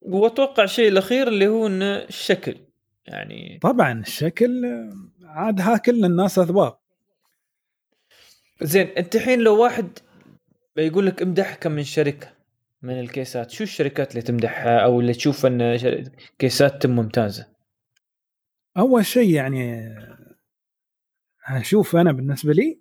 [0.00, 2.56] واتوقع الشيء الأخير اللي هو إنه الشكل
[3.06, 4.64] يعني طبعا الشكل
[5.22, 6.80] عاد ها كل الناس أذواق.
[8.62, 9.98] زين أنت الحين لو واحد
[10.76, 12.32] بيقول لك امدح كم من شركة
[12.82, 16.08] من الكيسات؟ شو الشركات اللي تمدحها أو اللي تشوف إن شر-
[16.38, 17.46] كيساتهم ممتازة؟
[18.78, 19.94] أول شيء يعني
[21.48, 22.80] أشوف أنا بالنسبة لي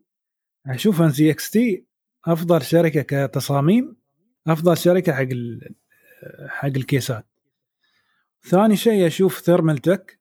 [0.68, 1.86] أشوف NZXT
[2.26, 3.96] أفضل شركة كتصاميم
[4.48, 5.28] أفضل شركة حق
[6.48, 7.26] حق الكيسات.
[8.44, 10.20] ثاني شيء أشوف Thermaltake.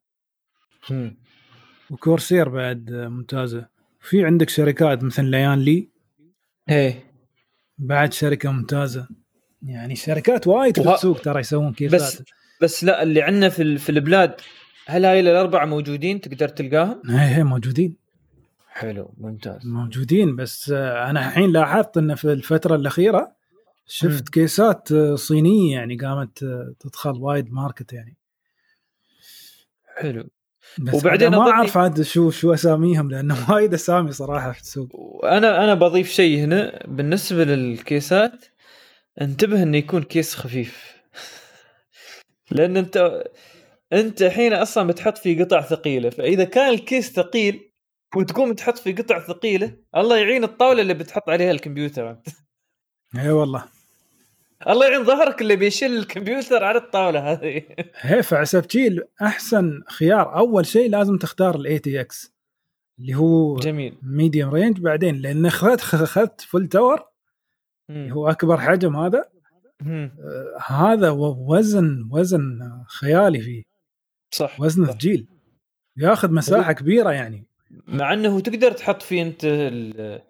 [1.91, 3.69] و Corsair بعد ممتازة.
[4.01, 5.91] في عندك شركات مثل Lian Li
[6.69, 7.05] إيه.
[7.79, 9.09] بعد شركة ممتازة.
[9.63, 12.29] يعني شركات وايد في السوق ترى يسوون بس كيسات.
[12.63, 14.41] بس لا اللي عندنا في في البلاد
[14.87, 17.97] هل هاي الاربعه موجودين تقدر تلقاهم؟ هي موجودين.
[18.69, 19.67] حلو ممتاز.
[19.67, 23.36] موجودين بس آه، أنا الحين لاحظت إن في الفترة الأخيرة
[23.87, 24.29] شفت.
[24.29, 28.17] كيسات آه، صينية يعني قامت آه، تدخل وايد market يعني.
[29.97, 30.29] حلو.
[30.79, 34.89] بس وبعدين ما أعرف عاد شو شو أساميهم لأنه وايد أسامي صراحة في السوق.
[34.95, 36.87] وأنا أنا بضيف شيء هنا.
[36.87, 38.45] بالنسبة للكيسات
[39.21, 40.97] انتبه إنه يكون case خفيف.
[42.51, 43.25] لأن أنت
[43.93, 46.11] أنت الحين أصلا بتحط فيه قطع ثقيلة.
[46.11, 47.73] فإذا كان ال case ثقيل
[48.17, 52.17] وتقوم تحط فيه قطع ثقيلة الله يعين الطاولة اللي بتحط عليها الكمبيوتر.
[53.19, 53.76] اي والله.
[54.69, 57.63] الله يعين ظهرك اللي بيشيل الكمبيوتر على الطاولة هذه
[57.97, 62.35] هي فعسب شي أحسن خيار أول شيء لازم تختار ال ATX
[62.99, 67.05] اللي هو جميل medium range بعدين لأن أخذت أخذت full tower
[67.91, 68.11] اللي.
[68.13, 69.25] هو أكبر حجم هذا.
[69.87, 71.11] آه، هذا
[71.49, 73.63] وزن وزن خيالي فيه
[74.31, 74.93] صح وزنه صح.
[74.93, 75.27] ثقيل
[75.97, 77.47] ياخذ مساحة كبيرة يعني
[77.87, 80.21] مع إنه تقدر تحط فيه أنت ال-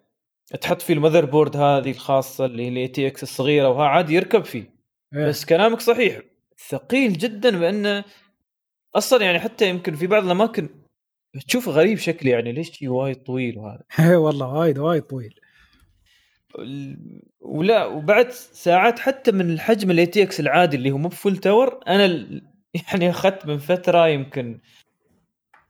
[0.61, 4.73] تحط فيه ال motherboard هذه الخاصة اللي هي ال ITX الصغيرة وها عادي يركب فيه.
[5.15, 5.27] إيه.
[5.27, 6.21] بس كلامك صحيح.
[6.69, 8.03] ثقيل جدا بانه
[8.95, 10.69] أصلا يعني حتى يمكن في بعض الأماكن
[11.47, 15.39] تشوف غريب شكله يعني ليش شي وايد طويل وهذا؟ اي والله وايد وايد طويل.
[17.39, 22.05] ولا وبعد ساعات حتى من الحجم ال ATX العادي اللي هو مو full tower أنا
[22.91, 24.59] يعني أخذت من فترة يمكن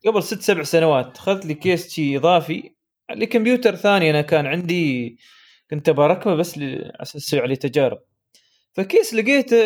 [0.06, 2.77] قبل ست سبع سنوات أخذت لي case شي إضافي.
[3.12, 5.18] لكمبيوتر ثاني أنا كان عندي
[5.70, 8.00] كنت بركبه بس على أساس أسوي عليه تجارب.
[8.74, 9.58] فكيس لقيته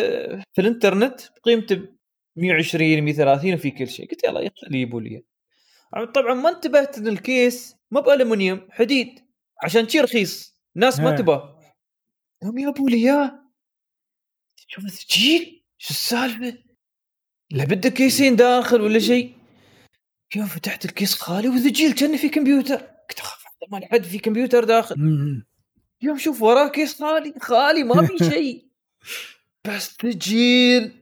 [0.52, 1.88] في الإنترنت قيمته ب
[2.36, 4.10] 120 130 وفي كل شيء.
[4.10, 5.24] قلت يلا يا أخي يجيبوا لي.
[6.14, 9.20] طبعا ما انتبهت إن الكيس ما بالومنيوم حديد
[9.62, 10.56] عشان شي رخيص.
[10.76, 11.16] الناس ما إيه.
[11.16, 11.60] تباه
[12.42, 13.42] هم يابوا لي إياه.
[14.68, 16.58] شوف الثقيل شو السالفة؟
[17.50, 19.34] لا بدك كيسين داخل ولا شيء.
[20.36, 22.91] يوم فتحت الكيس خالي وثقيل كان في كمبيوتر.
[23.12, 24.94] كنت اخاف ما حد في كمبيوتر داخل.
[26.02, 28.66] يوم شوف وراه كيس خالي خالي ما في شيء.
[29.68, 30.92] بس ثقيل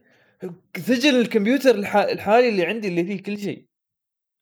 [0.79, 3.65] ثقل الكمبيوتر الح- الحالي اللي عندي اللي فيه كل شيء.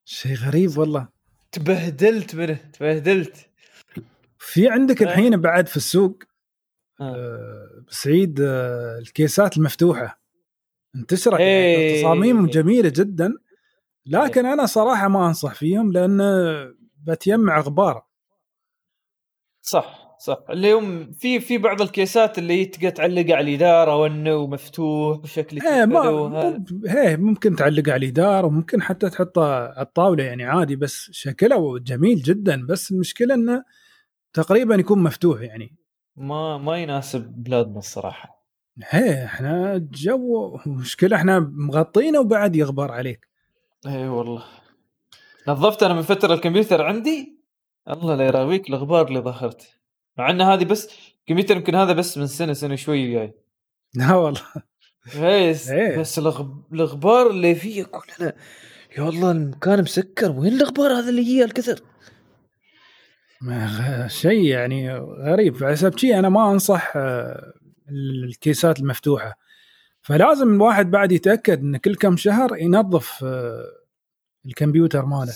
[0.05, 1.07] شيء غريب والله.
[1.51, 3.35] تبهدلت منه تبهدلت.
[4.39, 5.05] في عندك آه.
[5.05, 6.23] الحين بعد في السوق
[7.01, 7.15] آه.
[7.15, 10.21] آه، سعيد آه، الكيسات المفتوحة.
[10.95, 11.77] انتشرت إيه.
[11.77, 13.33] يعني تصاميمهم جميلة جدا.
[14.05, 16.21] لكن أنا صراحة ما أنصح فيهم لأن
[17.03, 18.03] بتيمع غبار.
[19.61, 20.43] صح صح.
[20.49, 25.85] اللي هم في في بعض الكيسات اللي تقدر تعلق على الإدارة وأنه مفتوح وشكل إيه
[25.85, 31.79] ما هيه ممكن تعلق على الجدار وممكن حتى تحطه على الطاولة يعني عادي بس شكله
[31.79, 32.65] جميل جدا.
[32.65, 33.63] بس المشكلة إنه
[34.33, 35.75] تقريبا يكون مفتوح يعني.
[36.15, 38.45] ما ما يناسب بلادنا الصراحة.
[38.83, 43.27] هيه إحنا جو مشكلة إحنا مغطينه وبعد يغبر عليك.
[43.87, 44.43] اي والله.
[45.49, 47.39] نظفت أنا من فترة الكمبيوتر عندي.
[47.89, 49.79] الله لا يراويك الغبار اللي ظهرت.
[50.17, 50.89] مع إن هذه بس
[51.19, 53.33] الكمبيوتر يمكن هذا بس من سنة سنة شوي وياي
[53.95, 54.41] لا والله.
[55.07, 55.99] بس إيه.
[55.99, 56.63] بس الغب...
[56.73, 57.85] الغبار اللي فيه
[58.19, 58.33] أنا
[58.97, 61.81] يا الله المكان مسكر وين الغبار هذا اللي هي الكثر؟
[64.07, 65.55] شيء يعني غريب.
[65.55, 67.53] فحسب شيء أنا ما أنصح آه،
[67.89, 69.37] الكيسات المفتوحة.
[70.01, 73.78] فلازم الواحد بعد يتأكد إن كل كم شهر ينظف آه،
[74.45, 75.33] الكمبيوتر ماله.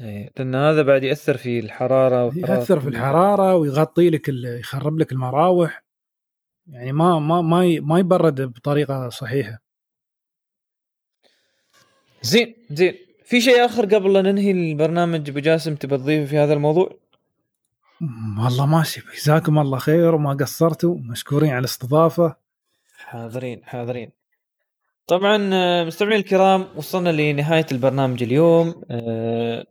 [0.00, 2.88] إيه، لأن هذا بعد يأثر في الحرارة وحرارة يأثر في.
[2.88, 5.84] الحرارة ويغطي لك ال- يخرب لك المراوح.
[6.66, 9.58] يعني ما ما ما ي- ما يبرد بطريقة صحيحة.
[12.22, 12.94] زين زين.
[13.24, 16.98] في شيء آخر قبل لا ننهي البرنامج ابو جاسم تبى تضيفه في هذا الموضوع؟
[18.44, 19.02] والله ماشي.
[19.16, 20.98] جزاكم الله خير وما قصرتوا.
[20.98, 22.36] مشكورين على الاستضافة.
[22.96, 24.10] حاضرين حاضرين.
[25.10, 28.82] طبعا آه، مستمعين الكرام وصلنا لنهاية البرنامج اليوم.
[28.90, 29.66] أه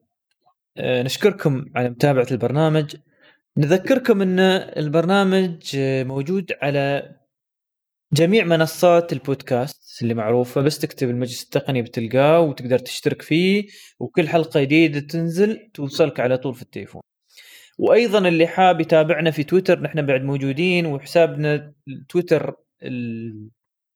[0.78, 2.95] أه نشكركم على متابعة البرنامج.
[3.57, 7.16] نذكركم إن البرنامج آه، موجود على
[8.14, 10.61] جميع منصات البودكاست اللي معروفة.
[10.61, 13.68] بس تكتب المجلس التقني بتلقاه وتقدر تشترك فيه
[13.99, 17.02] وكل حلقة جديدة تنزل توصلك على طول في التليفون.
[17.78, 21.74] وأيضا اللي حاب يتابعنا في تويتر نحن بعد موجودين وحسابنا
[22.10, 22.56] تويتر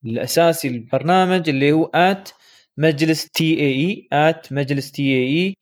[0.06, 2.30] الأساسي للبرنامج اللي هو آت
[2.78, 5.58] مجلس تي إي إي آت مجلس تي إي إي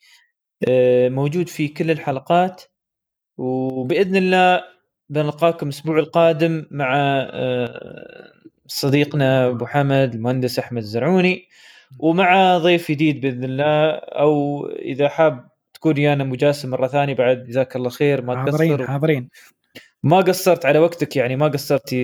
[0.67, 2.63] آه، موجود في كل الحلقات.
[3.37, 4.63] وبإذن الله
[5.09, 6.95] بنلقاكم الأسبوع القادم مع
[7.33, 8.31] آه،
[8.67, 11.47] صديقنا أبو حمد المهندس أحمد الزرعوني
[11.99, 17.75] ومع ضيف جديد بإذن الله أو إذا حاب تكون معانا جاسم مرة ثانية بعد جزاك
[17.75, 19.29] الله خير ما تقصر حاضرين حاضرين.
[20.03, 21.95] ما قصرت على وقتك يعني ما قصرت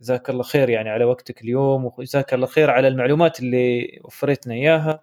[0.00, 5.00] جزاك الله خير يعني على وقتك اليوم وجزاك الله خير على المعلومات اللي وفرتنا إياها.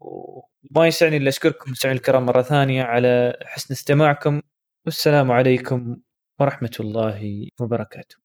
[0.00, 4.42] وما يسعني إلا أشكركم مستمعين الكرام مرة ثانية على حسن استماعكم.
[4.86, 5.96] والسلام عليكم
[6.40, 8.23] ورحمة الله وبركاته.